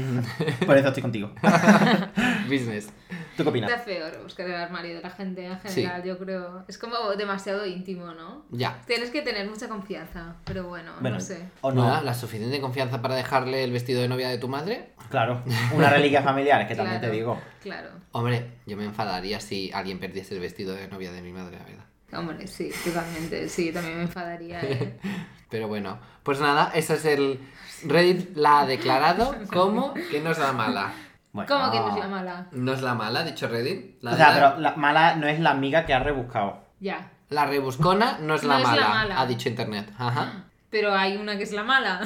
Por 0.67 0.77
eso 0.77 0.89
estoy 0.89 1.03
contigo. 1.03 1.31
Business. 2.49 2.91
¿Tú 3.37 3.43
qué 3.45 3.49
opinas? 3.49 3.71
Está 3.71 3.83
feo 3.83 4.07
buscar 4.23 4.47
el 4.47 4.55
armario 4.55 4.97
de 4.97 5.01
la 5.01 5.09
gente 5.11 5.47
en 5.47 5.59
general, 5.61 6.03
yo 6.05 6.19
creo. 6.19 6.65
Es 6.69 6.77
como 6.77 6.97
demasiado 7.17 7.65
íntimo, 7.67 8.07
¿no? 8.13 8.45
Ya. 8.51 8.81
Tienes 8.87 9.11
que 9.11 9.23
tener 9.23 9.49
mucha 9.49 9.69
confianza, 9.69 10.37
pero 10.45 10.69
bueno, 10.69 10.93
Bueno, 11.01 11.17
no 11.17 11.21
sé. 11.23 11.43
o 11.63 11.73
no. 11.73 11.87
Nada, 11.87 12.03
la 12.03 12.13
suficiente 12.13 12.61
confianza 12.61 13.01
para 13.01 13.15
dejarle 13.15 13.65
el 13.65 13.73
vestido 13.73 14.03
de 14.03 14.09
novia 14.09 14.29
de 14.29 14.37
tu 14.37 14.49
madre. 14.49 14.91
Claro, 15.11 15.43
una 15.75 15.89
reliquia 15.89 16.23
familiar, 16.23 16.61
es 16.61 16.69
que 16.69 16.75
también 16.75 17.01
te 17.01 17.11
digo. 17.11 17.41
Claro. 17.63 17.89
Hombre, 18.13 18.59
yo 18.67 18.77
me 18.77 18.85
enfadaría 18.85 19.41
si 19.41 19.71
alguien 19.73 19.99
perdiese 19.99 20.35
el 20.35 20.41
vestido 20.41 20.75
de 20.75 20.89
novia 20.89 21.13
de 21.13 21.23
mi 21.23 21.33
madre, 21.33 21.57
la 21.59 21.65
verdad. 21.65 21.82
Hombre, 22.15 22.47
sí, 22.47 22.71
totalmente. 22.85 23.49
Sí, 23.49 23.73
también 23.73 23.97
me 23.97 24.03
enfadaría. 24.03 24.61
¿eh? 24.63 24.99
Pero 25.51 25.69
bueno, 25.69 25.99
pues 26.23 26.41
nada, 26.41 26.71
ese 26.75 26.95
es 26.95 27.05
el 27.05 27.41
Reddit 27.85 28.37
la 28.37 28.61
ha 28.61 28.67
declarado 28.67 29.35
como 29.53 29.95
que 29.95 30.21
no 30.21 30.31
es 30.31 30.39
la 30.39 30.53
mala. 30.53 30.93
Bueno, 31.33 31.49
¿Cómo 31.49 31.71
que 31.73 31.79
no 31.81 31.89
es 31.91 31.97
la 31.99 32.09
mala? 32.09 32.47
No 32.53 32.73
es 32.75 32.83
la 32.83 32.95
mala, 32.95 33.21
ha 33.21 33.25
dicho 33.25 33.49
Reddit. 33.49 34.03
La, 34.03 34.13
O 34.13 34.17
sea, 34.17 34.29
la- 34.29 34.35
pero 34.35 34.61
la 34.61 34.75
mala 34.77 35.17
no 35.17 35.27
es 35.27 35.41
la 35.41 35.51
amiga 35.51 35.87
que 35.87 35.95
ha 35.95 35.99
rebuscado. 36.01 36.65
Ya. 36.81 37.11
la 37.31 37.47
rebuscona 37.47 38.19
no 38.21 38.35
es, 38.35 38.43
No 38.43 38.49
la, 38.51 38.57
es 38.59 38.63
la 38.65 38.71
mala, 38.71 38.89
mala. 38.89 39.21
ha 39.21 39.27
dicho 39.27 39.49
internet. 39.49 39.91
Ajá. 39.99 40.45
Pero 40.71 40.95
hay 40.95 41.17
una 41.19 41.37
que 41.37 41.43
es 41.45 41.53
la 41.53 41.63
mala. 41.65 42.01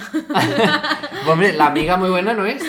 Hombre, 1.29 1.53
la 1.53 1.67
amiga 1.67 1.97
muy 1.97 2.11
buena 2.11 2.33
no 2.35 2.45
es. 2.47 2.63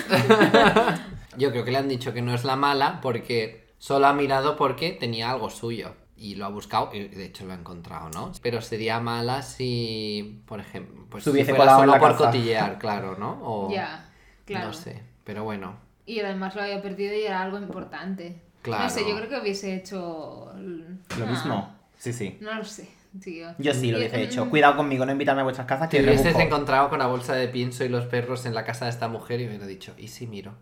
Yo 1.37 1.51
creo 1.51 1.63
que 1.65 1.71
le 1.71 1.77
han 1.79 1.87
dicho 1.87 2.13
que 2.13 2.21
no 2.21 2.33
es 2.35 2.43
la 2.43 2.55
mala 2.55 2.99
porque 3.01 3.73
solo 3.79 4.05
ha 4.07 4.13
mirado 4.13 4.57
porque 4.57 4.91
tenía 4.91 5.29
algo 5.31 5.49
suyo. 5.49 5.95
Y 6.19 6.33
lo 6.35 6.45
ha 6.45 6.49
buscado 6.49 6.89
y 6.93 7.07
de 7.09 7.25
hecho 7.25 7.45
lo 7.45 7.53
ha 7.53 7.55
encontrado, 7.55 8.09
¿no? 8.09 8.31
Pero 8.41 8.59
sería 8.61 8.99
mala 8.99 9.43
si, 9.43 10.41
por 10.47 10.59
ejemplo, 10.59 11.05
pues 11.09 11.23
si 11.23 11.29
fuera 11.31 11.55
colado 11.55 11.83
en 11.83 11.89
solo 11.89 11.91
la 11.93 11.99
por 11.99 12.17
cotillear, 12.17 12.77
claro, 12.79 13.15
¿no? 13.17 13.39
O, 13.43 13.71
ya, 13.71 14.09
claro. 14.45 14.67
No 14.67 14.73
sé, 14.73 15.03
pero 15.23 15.43
bueno. 15.43 15.75
Y 16.07 16.19
además 16.21 16.55
lo 16.55 16.61
había 16.63 16.81
perdido 16.81 17.13
y 17.13 17.21
era 17.21 17.41
algo 17.43 17.59
importante. 17.59 18.41
Claro. 18.63 18.85
No 18.85 18.89
sé, 18.89 19.01
yo 19.07 19.15
creo 19.15 19.29
que 19.29 19.39
hubiese 19.39 19.75
hecho. 19.75 20.51
Lo 20.55 21.25
Ah, 21.25 21.29
mismo. 21.29 21.75
Sí, 21.97 22.11
sí. 22.13 22.37
No 22.41 22.53
lo 22.55 22.63
sé, 22.65 22.89
tío. 23.21 23.49
Yo 23.59 23.73
sí 23.73 23.91
lo 23.91 23.97
hubiese 23.99 24.23
hecho. 24.23 24.45
mm, 24.45 24.49
Cuidado 24.49 24.75
conmigo, 24.77 25.05
no 25.05 25.11
invitarme 25.11 25.41
a 25.41 25.43
vuestras 25.43 25.67
casas 25.67 25.89
Te 25.89 25.97
que 25.97 26.03
hubieses 26.03 26.25
rebusco. 26.25 26.41
encontrado 26.47 26.89
con 26.89 26.99
la 26.99 27.07
bolsa 27.07 27.35
de 27.35 27.47
pienso 27.47 27.83
y 27.85 27.89
los 27.89 28.05
perros 28.07 28.45
en 28.45 28.55
la 28.55 28.63
casa 28.65 28.85
de 28.85 28.91
esta 28.91 29.07
mujer 29.07 29.39
y 29.41 29.47
hubiera 29.47 29.67
dicho, 29.67 29.93
¿y 29.97 30.07
si 30.07 30.25
miro? 30.27 30.53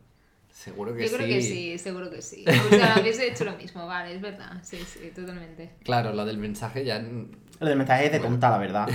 Seguro 0.66 0.96
que 0.96 1.04
Yo 1.04 1.10
sí. 1.10 1.16
creo 1.16 1.28
que 1.28 1.42
sí, 1.44 1.78
seguro 1.78 2.10
que 2.10 2.24
sí. 2.24 2.44
O 2.48 2.70
sea, 2.70 2.98
hubiese 3.00 3.28
hecho 3.28 3.46
lo 3.46 3.56
mismo, 3.56 3.86
vale, 3.86 4.16
es 4.16 4.20
verdad. 4.20 4.52
Sí, 4.64 4.78
sí, 4.78 5.12
totalmente. 5.14 5.76
Claro, 5.84 6.12
lo 6.12 6.26
del 6.26 6.40
mensaje 6.40 6.84
ya... 6.84 7.00
Lo 7.60 7.68
del 7.68 7.78
mensaje 7.78 8.08
es 8.08 8.12
de 8.12 8.20
tonta, 8.20 8.50
la 8.50 8.58
verdad. 8.58 8.90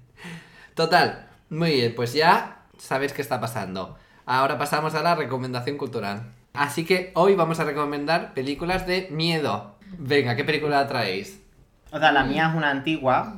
Total, 0.74 1.28
muy 1.48 1.70
bien, 1.74 1.94
pues 1.94 2.12
ya 2.12 2.62
sabéis 2.76 3.12
qué 3.12 3.22
está 3.22 3.40
pasando. 3.40 3.96
Ahora 4.24 4.58
pasamos 4.58 4.96
a 4.96 5.02
la 5.04 5.14
recomendación 5.14 5.78
cultural. 5.78 6.32
Así 6.54 6.84
que 6.84 7.12
hoy 7.14 7.36
vamos 7.36 7.60
a 7.60 7.64
recomendar 7.64 8.34
películas 8.34 8.84
de 8.88 9.06
miedo. 9.12 9.76
Venga, 9.98 10.34
¿qué 10.34 10.42
película 10.42 10.88
traéis? 10.88 11.40
O 11.92 12.00
sea, 12.00 12.10
la 12.10 12.24
mía 12.24 12.48
es 12.50 12.56
una 12.56 12.70
antigua, 12.70 13.36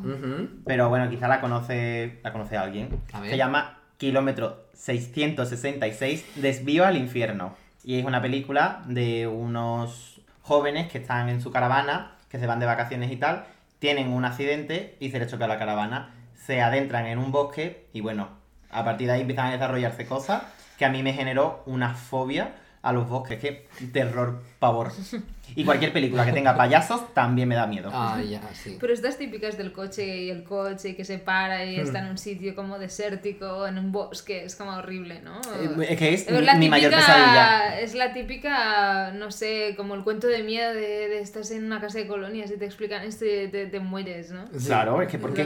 pero 0.65 0.89
bueno, 0.89 1.11
quizá 1.11 1.29
la 1.29 1.43
conoce, 1.43 2.19
la 2.25 2.33
conoce 2.33 2.57
alguien. 2.57 2.99
A 3.13 3.21
ver. 3.21 3.33
Se 3.33 3.37
llama 3.37 3.78
Kilómetro 3.99 4.65
666, 4.75 6.25
Desvío 6.37 6.87
al 6.87 6.97
Infierno. 6.97 7.57
Y 7.83 7.99
es 7.99 8.05
una 8.05 8.23
película 8.23 8.85
de 8.87 9.27
unos 9.27 10.21
jóvenes 10.43 10.89
que 10.89 10.99
están 10.99 11.29
en 11.29 11.43
su 11.43 11.51
caravana, 11.51 12.17
que 12.29 12.39
se 12.39 12.47
van 12.47 12.61
de 12.61 12.67
vacaciones 12.67 13.11
y 13.11 13.17
tal, 13.17 13.45
tienen 13.81 14.13
un 14.13 14.25
accidente 14.25 14.97
y 15.01 15.11
se 15.11 15.19
les 15.19 15.29
choca 15.29 15.49
la 15.49 15.59
caravana, 15.59 16.15
se 16.37 16.61
adentran 16.61 17.07
en 17.07 17.19
un 17.19 17.33
bosque 17.33 17.89
y 17.93 18.01
bueno, 18.01 18.29
a 18.71 18.85
partir 18.85 19.09
de 19.09 19.15
ahí 19.15 19.23
empiezan 19.23 19.47
a 19.47 19.53
desarrollarse 19.53 20.07
cosas 20.07 20.45
que 20.79 20.85
a 20.85 20.91
mí 20.91 21.03
me 21.03 21.13
generó 21.13 21.65
una 21.67 21.95
fobia 21.95 22.55
a 22.83 22.93
los 22.93 23.09
bosques, 23.09 23.41
que 23.41 23.69
terror, 23.93 24.45
pavor. 24.61 24.93
Y 25.57 25.65
cualquier 25.65 25.93
película 25.93 26.25
que 26.25 26.33
tenga 26.33 26.57
payasos 26.57 27.13
también 27.15 27.49
me 27.49 27.55
da 27.57 27.67
miedo. 27.67 27.91
Ah, 27.93 28.19
ya, 28.23 28.41
sí. 28.53 28.77
Pero 28.81 28.93
estas 28.93 29.17
típicas 29.19 29.57
del 29.59 29.73
coche 29.73 30.07
y 30.25 30.31
el 30.31 30.45
coche 30.45 30.95
que 30.95 31.05
se 31.05 31.19
para 31.19 31.65
Hmm. 31.65 31.69
y 31.69 31.77
está 31.81 31.99
en 32.01 32.07
un 32.07 32.19
sitio 32.19 32.55
como 32.55 32.79
desértico, 32.79 33.67
en 33.67 33.79
un 33.79 33.91
bosque, 33.91 34.45
es 34.45 34.55
como 34.57 34.73
horrible, 34.73 35.21
¿no? 35.23 35.41
Eh, 35.61 35.87
Es 35.91 35.99
que 35.99 36.15
es 36.15 36.29
Es 36.29 36.43
la 36.45 36.55
mi 36.55 36.69
mayor 36.69 36.91
típica- 36.93 37.07
pesadilla. 37.07 37.81
Es 37.81 37.95
la 37.95 38.13
típica, 38.13 39.11
no 39.13 39.31
sé, 39.31 39.75
como 39.77 39.95
el 39.95 40.05
cuento 40.05 40.27
de 40.29 40.43
miedo 40.43 40.73
de, 40.75 41.09
de 41.09 41.21
estás 41.21 41.51
en 41.51 41.65
una 41.65 41.81
casa 41.81 41.99
de 41.99 42.07
colonias 42.07 42.51
y 42.51 42.57
te 42.59 42.65
explican 42.67 43.03
esto 43.03 43.25
y 43.25 43.49
te, 43.49 43.67
te 43.67 43.81
mueres, 43.81 44.31
¿no? 44.31 44.45
Sí. 44.57 44.67
Claro, 44.67 45.03
es 45.03 45.09
que 45.09 45.19
¿por 45.19 45.35
qué? 45.35 45.45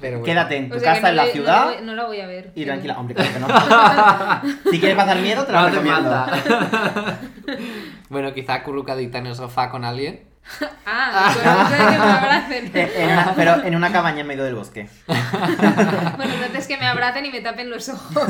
Pero 0.00 0.18
bueno. 0.18 0.24
Quédate 0.24 0.56
en 0.56 0.68
tu 0.70 0.76
O 0.76 0.80
sea 0.80 0.94
casa 0.94 1.02
no 1.02 1.08
en 1.08 1.16
la 1.16 1.26
ciudad 1.26 1.64
No, 1.64 1.70
la 1.70 1.76
voy- 1.76 1.86
no 1.86 1.94
la 1.94 2.04
voy 2.06 2.20
a 2.20 2.26
ver. 2.26 2.52
y 2.54 2.64
tranquila. 2.64 2.98
Hombre, 2.98 3.14
claro 3.14 3.30
que 3.32 3.40
no. 3.40 3.46
si 4.70 4.78
quieres 4.80 4.96
pasar 4.96 5.18
miedo, 5.20 5.44
te 5.44 5.52
la 5.52 5.60
No 5.62 5.68
recomiendo. 5.68 6.10
falta. 6.10 7.18
Bueno, 8.08 8.32
quizá 8.34 8.54
acurrucadita 8.54 9.18
en 9.18 9.26
el 9.26 9.34
sofá 9.34 9.70
con 9.70 9.84
alguien. 9.84 10.22
Ah, 10.88 11.34
bueno, 11.34 11.68
que 11.68 11.98
me 11.98 12.12
abracen. 12.12 12.70
En 13.02 13.10
una- 13.12 13.34
pero 13.34 13.64
en 13.64 13.74
una 13.74 13.90
cabaña 13.90 14.20
en 14.20 14.26
medio 14.28 14.44
del 14.44 14.54
bosque. 14.54 14.88
Bueno, 15.08 16.32
entonces 16.34 16.68
que 16.68 16.76
me 16.78 16.86
abracen 16.86 17.24
y 17.26 17.30
me 17.32 17.40
tapen 17.40 17.68
los 17.68 17.88
ojos. 17.88 18.22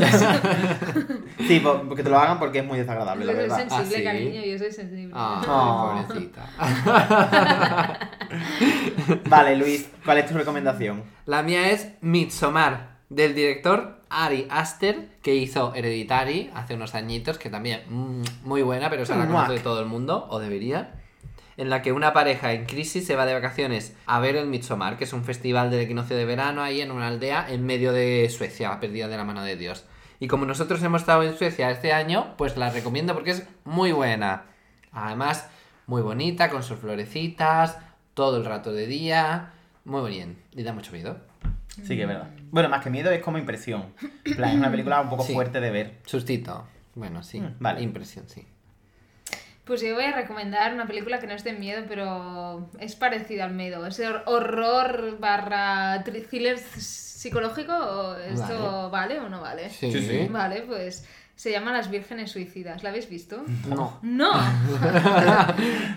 Sí, 1.47 1.61
po- 1.61 1.83
porque 1.87 2.03
te 2.03 2.09
lo 2.09 2.19
hagan 2.19 2.39
porque 2.39 2.61
es 2.61 2.65
muy 2.65 2.79
desagradable, 2.79 3.27
la 3.27 3.33
Yo 3.33 3.39
soy 3.41 3.49
verdad. 3.49 3.59
sensible, 3.69 3.97
¿Ah, 3.97 3.99
sí? 3.99 4.05
cariño, 4.05 4.43
yo 4.45 4.59
soy 4.59 4.73
sensible. 4.73 5.13
Ah, 5.15 5.43
Oh. 5.47 6.03
pobrecita. 6.07 6.47
Vale, 9.29 9.57
Luis, 9.57 9.89
¿cuál 10.05 10.19
es 10.19 10.27
tu 10.27 10.35
recomendación? 10.35 11.05
La 11.27 11.43
mía 11.43 11.71
es 11.71 11.89
Midsommar, 12.01 12.97
del 13.09 13.35
director 13.35 13.96
Ari 14.09 14.47
Aster, 14.51 15.09
que 15.23 15.35
hizo 15.35 15.75
Hereditary 15.75 16.51
hace 16.55 16.75
unos 16.75 16.95
añitos, 16.95 17.39
que 17.39 17.51
también 17.51 17.83
mm, 17.89 18.23
muy 18.45 18.63
buena, 18.63 18.91
pero 18.91 19.05
se 19.05 19.17
la 19.17 19.27
conoce 19.27 19.61
todo 19.61 19.81
el 19.81 19.87
mundo, 19.87 20.27
o 20.31 20.39
debería. 20.39 20.95
En 21.57 21.71
la 21.71 21.81
que 21.81 21.93
una 21.93 22.13
pareja 22.13 22.53
en 22.53 22.67
crisis 22.67 23.07
se 23.07 23.17
va 23.17 23.25
de 23.25 23.33
vacaciones 23.33 23.97
a 24.07 24.21
ver 24.21 24.37
el 24.37 24.47
Midsommar, 24.47 24.99
que 24.99 25.05
es 25.05 25.13
un 25.13 25.25
festival 25.25 25.71
del 25.71 25.81
equinoccio 25.81 26.17
de 26.17 26.27
verano 26.27 26.63
ahí 26.63 26.81
en 26.83 26.91
una 26.91 27.09
aldea 27.09 27.47
en 27.49 27.65
medio 27.65 27.93
de 27.93 28.29
Suecia, 28.29 28.79
perdida 28.79 29.09
de 29.09 29.17
la 29.17 29.25
mano 29.25 29.43
de 29.43 29.57
Dios. 29.57 29.85
Y 30.21 30.29
como 30.29 30.47
nosotros 30.47 30.83
hemos 30.83 31.03
estado 31.03 31.23
en 31.23 31.37
Suecia 31.37 31.71
este 31.71 31.93
año, 31.93 32.35
pues 32.37 32.57
la 32.57 32.71
recomiendo 32.71 33.15
porque 33.15 33.31
es 33.33 33.47
muy 33.65 33.93
buena. 33.93 34.45
Además, 34.93 35.49
muy 35.87 36.03
bonita, 36.03 36.51
con 36.51 36.63
sus 36.63 36.79
florecitas, 36.79 37.79
todo 38.15 38.39
el 38.39 38.45
rato 38.45 38.73
de 38.73 38.87
día, 38.87 39.53
muy 39.85 40.11
bien. 40.11 40.39
Y 40.53 40.63
da 40.63 40.73
mucho 40.73 40.93
miedo. 40.93 41.19
Sí 41.83 41.97
que 41.97 42.03
es 42.03 42.09
verdad. 42.09 42.31
Bueno, 42.51 42.69
más 42.69 42.83
que 42.83 42.91
miedo 42.91 43.11
es 43.11 43.23
como 43.23 43.39
impresión. 43.39 43.93
En 44.25 44.37
plan, 44.37 44.51
es 44.51 44.57
una 44.57 44.71
película 44.71 45.01
un 45.01 45.09
poco 45.11 45.25
Sí. 45.25 45.33
fuerte 45.35 45.61
de 45.61 45.71
ver. 45.71 45.99
Sustito. 46.07 46.67
Bueno, 46.95 47.23
sí. 47.23 47.41
Mm, 47.41 47.57
vale. 47.59 47.83
Impresión, 47.83 48.29
sí. 48.29 48.47
Pues 49.65 49.81
yo 49.81 49.95
voy 49.95 50.05
a 50.05 50.13
recomendar 50.13 50.73
una 50.73 50.87
película 50.87 51.19
que 51.19 51.27
no 51.27 51.35
es 51.35 51.43
de 51.43 51.53
miedo, 51.53 51.85
pero 51.89 52.71
es 52.79 52.95
parecida 52.95 53.45
al 53.45 53.53
miedo. 53.53 53.85
Es 53.85 53.99
hor- 53.99 54.23
horror 54.27 55.19
barra 55.19 56.05
thriller 56.05 56.59
psicológico. 56.59 57.73
¿o 57.75 58.17
¿Esto 58.17 58.91
vale. 58.91 59.19
o 59.19 59.29
no 59.29 59.41
vale? 59.41 59.69
Sí. 59.71 59.91
Sí, 59.91 60.03
sí. 60.03 60.29
Vale, 60.31 60.63
pues 60.63 61.05
se 61.37 61.51
llama 61.53 61.71
Las 61.73 61.91
Vírgenes 61.91 62.33
Suicidas. 62.33 62.83
¿La 62.83 62.89
habéis 62.89 63.09
visto? 63.09 63.45
No. 63.69 63.99
No. 64.03 64.31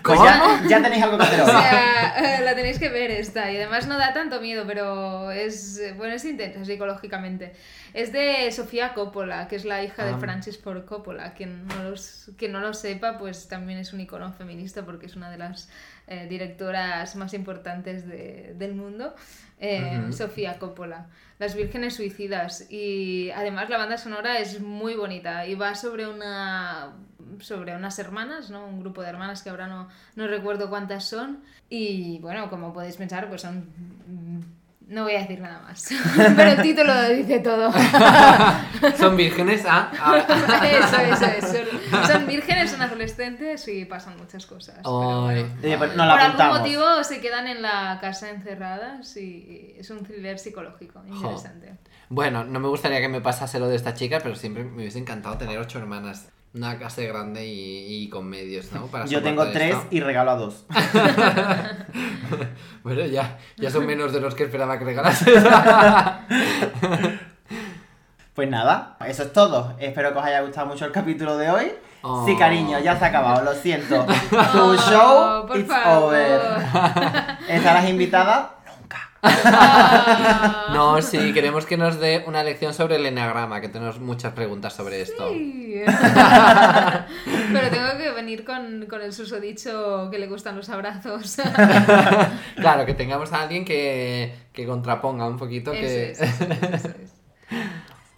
Pues 0.02 0.18
ya, 0.22 0.62
ya 0.68 0.82
tenéis 0.82 1.02
algo 1.02 1.18
que 1.18 1.24
hacer 1.24 1.40
O 1.42 1.44
hoy. 1.44 1.50
sea, 1.50 2.38
eh, 2.40 2.44
la 2.44 2.54
tenéis 2.54 2.78
que 2.78 2.88
ver 2.88 3.10
esta. 3.10 3.50
Y 3.50 3.56
además 3.56 3.86
no 3.86 3.98
da 3.98 4.12
tanto 4.12 4.40
miedo, 4.40 4.64
pero 4.66 5.30
es, 5.30 5.78
eh, 5.78 5.94
bueno, 5.96 6.14
es 6.14 6.24
intensa 6.24 6.64
psicológicamente. 6.64 7.52
Es 7.92 8.12
de 8.12 8.50
Sofía 8.52 8.94
Coppola, 8.94 9.48
que 9.48 9.56
es 9.56 9.64
la 9.64 9.82
hija 9.82 10.04
de 10.04 10.12
Ah. 10.12 10.18
Francis 10.18 10.58
Ford 10.58 10.84
Coppola. 10.84 11.34
Quien 11.34 11.66
no, 11.66 11.82
los, 11.90 12.30
quien 12.36 12.52
no 12.52 12.60
lo 12.60 12.72
sepa, 12.74 13.18
pues 13.18 13.48
también 13.48 13.78
es 13.78 13.92
un 13.92 14.00
icono 14.00 14.32
feminista 14.32 14.84
porque 14.84 15.06
es 15.06 15.16
una 15.16 15.30
de 15.30 15.38
las 15.38 15.68
eh, 16.06 16.26
directoras 16.28 17.14
más 17.16 17.34
importantes 17.34 18.06
de- 18.06 18.54
del 18.56 18.74
mundo. 18.74 19.14
Eh. 19.60 20.00
Sofía 20.10 20.58
Coppola. 20.58 21.06
Las 21.38 21.54
Vírgenes 21.54 21.94
Suicidas. 21.94 22.66
Y 22.70 23.30
además 23.30 23.68
la 23.70 23.78
banda 23.78 23.96
sonora 23.98 24.38
es 24.38 24.60
muy 24.60 24.94
bonita 24.94 25.46
y 25.46 25.54
va 25.54 25.74
sobre 25.74 26.08
una 26.08 26.92
sobre 27.40 27.76
unas 27.76 27.98
hermanas, 27.98 28.50
¿no? 28.50 28.66
Un 28.66 28.80
grupo 28.80 29.02
de 29.02 29.08
hermanas 29.08 29.42
que 29.42 29.50
ahora 29.50 29.66
no, 29.68 29.88
no 30.16 30.26
recuerdo 30.26 30.68
cuántas 30.68 31.04
son. 31.04 31.40
Y 31.68 32.18
bueno, 32.18 32.50
como 32.50 32.72
podéis 32.72 32.96
pensar, 32.96 33.28
pues 33.28 33.42
son... 33.42 33.68
mm, 34.06 34.40
No 34.88 35.04
voy 35.04 35.14
a 35.14 35.20
decir 35.20 35.40
nada 35.40 35.60
más. 35.62 35.88
Pero 36.36 36.50
el 36.50 36.62
título 36.62 36.92
lo 36.92 37.08
dice 37.10 37.38
todo. 37.38 37.72
Son 38.98 39.16
vírgenes, 39.16 39.64
ah. 39.66 39.90
ah. 40.00 40.18
Eso, 40.66 41.24
eso, 41.26 41.26
eso. 41.26 41.58
Son, 42.06 42.26
vírgenes, 42.26 42.70
son 42.70 42.82
adolescentes 42.82 43.66
y 43.68 43.84
pasan 43.84 44.16
muchas 44.16 44.46
cosas. 44.46 44.76
pero 44.82 45.28
Ay, 45.28 45.42
bueno. 45.42 45.54
Oye, 45.62 45.76
vale. 45.76 45.96
no 45.96 46.06
la 46.06 46.12
Por 46.12 46.20
algún 46.42 46.58
motivo 46.58 47.04
se 47.04 47.20
quedan 47.20 47.46
en 47.46 47.62
la 47.62 47.98
casa 48.00 48.30
encerradas 48.30 49.16
y 49.16 49.74
es 49.78 49.90
un 49.90 50.02
thriller 50.04 50.38
psicológico 50.38 51.02
interesante. 51.06 51.74
Bueno, 52.08 52.44
no 52.44 52.58
me 52.60 52.68
gustaría 52.68 53.00
que 53.00 53.08
me 53.08 53.20
pasase 53.20 53.58
lo 53.58 53.68
de 53.68 53.76
esta 53.76 53.94
chica, 53.94 54.18
pero 54.22 54.34
siempre 54.34 54.64
me 54.64 54.76
hubiese 54.82 54.98
encantado 54.98 55.36
tener 55.38 55.58
ocho 55.58 55.78
hermanas. 55.78 56.28
Una 56.52 56.76
casa 56.80 57.02
grande 57.02 57.46
y, 57.46 58.02
y 58.02 58.08
con 58.08 58.26
medios, 58.28 58.72
¿no? 58.72 58.86
Para 58.88 59.06
Yo 59.06 59.22
tengo 59.22 59.46
tres 59.52 59.76
esto. 59.76 59.86
y 59.92 60.00
regalo 60.00 60.32
a 60.32 60.36
dos. 60.36 60.66
Bueno, 62.82 63.04
ya, 63.04 63.38
ya 63.58 63.70
son 63.70 63.84
menos 63.86 64.12
de 64.12 64.20
los 64.20 64.34
que 64.34 64.44
esperaba 64.44 64.78
que 64.78 64.84
regalases. 64.86 65.42
Pues 68.40 68.48
nada, 68.48 68.96
eso 69.06 69.24
es 69.24 69.34
todo. 69.34 69.74
Espero 69.78 70.14
que 70.14 70.18
os 70.18 70.24
haya 70.24 70.40
gustado 70.40 70.66
mucho 70.68 70.86
el 70.86 70.92
capítulo 70.92 71.36
de 71.36 71.50
hoy. 71.50 71.72
Oh. 72.00 72.24
Sí, 72.24 72.34
cariño, 72.38 72.78
ya 72.78 72.98
se 72.98 73.04
ha 73.04 73.08
acabado, 73.08 73.44
lo 73.44 73.52
siento. 73.52 74.06
Tu 74.30 74.58
Oh, 74.58 74.74
show, 74.78 75.46
it's 75.54 75.68
favor. 75.68 76.04
over. 76.04 76.40
¿Estarás 77.50 77.86
invitada? 77.86 78.54
Nunca. 78.80 79.10
No, 80.72 81.02
sí, 81.02 81.34
queremos 81.34 81.66
que 81.66 81.76
nos 81.76 82.00
dé 82.00 82.24
una 82.26 82.42
lección 82.42 82.72
sobre 82.72 82.96
el 82.96 83.04
enagrama, 83.04 83.60
que 83.60 83.68
tenemos 83.68 84.00
muchas 84.00 84.32
preguntas 84.32 84.72
sobre 84.72 85.02
esto. 85.02 85.28
sí. 85.28 85.82
Pero 87.52 87.68
tengo 87.68 87.98
que 87.98 88.10
venir 88.12 88.46
con, 88.46 88.86
con 88.88 89.02
el 89.02 89.12
susodicho 89.12 90.08
que 90.10 90.18
le 90.18 90.28
gustan 90.28 90.56
los 90.56 90.70
abrazos. 90.70 91.36
Claro, 92.56 92.86
que 92.86 92.94
tengamos 92.94 93.34
a 93.34 93.42
alguien 93.42 93.66
que, 93.66 94.34
que 94.54 94.64
contraponga 94.64 95.26
un 95.26 95.36
poquito. 95.36 95.72
Que... 95.72 96.12
Eso 96.12 96.24
es, 96.24 96.30
eso 96.40 96.44
es, 96.44 96.62
eso 96.62 96.88
es. 97.02 97.10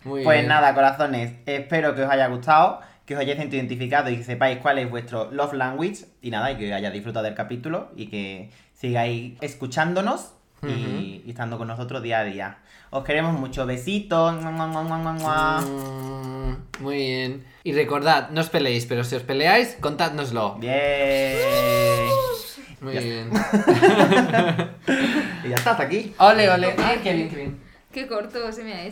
Muy 0.05 0.25
Pues 0.25 0.39
bien. 0.39 0.49
nada, 0.49 0.75
corazones, 0.75 1.33
espero 1.47 1.95
que 1.95 2.03
os 2.03 2.11
haya 2.11 2.27
gustado, 2.29 2.81
que 3.07 3.15
os 3.15 3.21
hayáis 3.21 3.39
sentido 3.39 3.61
identificado 3.63 4.11
y 4.11 4.17
que 4.19 4.25
sepáis 4.25 4.59
cuál 4.59 4.79
es 4.79 4.91
vuestro 4.91 5.31
love 5.31 5.53
language. 5.55 6.05
Y 6.23 6.31
nada, 6.31 6.51
y 6.53 6.57
que 6.57 6.73
hayáis 6.75 6.93
disfrutado 6.95 7.25
del 7.25 7.35
capítulo 7.35 7.91
y 7.97 8.07
que 8.07 8.51
sigáis 8.75 9.35
escuchándonos 9.41 10.35
y, 10.65 11.23
y 11.27 11.31
estando 11.31 11.59
con 11.59 11.67
nosotros 11.69 12.03
día 12.03 12.21
a 12.21 12.25
día. 12.25 12.59
Os 12.91 13.05
queremos 13.05 13.39
mucho, 13.39 13.67
besitos. 13.67 14.35
Mm, 14.43 14.53
Muy 16.81 16.97
bien. 16.97 17.45
Y 17.65 17.73
recordad, 17.73 18.31
no 18.31 18.41
os 18.41 18.49
peleéis, 18.51 18.87
pero 18.87 19.03
si 19.05 19.15
os 19.17 19.23
peleáis, 19.23 19.77
contádnoslo. 19.81 20.57
Bien. 20.57 21.37
Muy 22.81 22.95
Ya 22.95 23.01
bien. 23.01 23.31
Y 25.45 25.49
ya 25.49 25.57
está, 25.57 25.73
hasta 25.73 25.83
aquí. 25.85 26.15
Ole, 26.19 26.49
ole. 26.51 26.75
Ay, 26.79 27.01
qué 27.03 27.13
bien, 27.15 27.29
qué 27.29 27.37
bien. 27.37 27.59
Qué 27.93 28.07
corto 28.07 28.51
se 28.53 28.63
me 28.65 28.73
ha 28.73 28.85
hecho. 28.85 28.91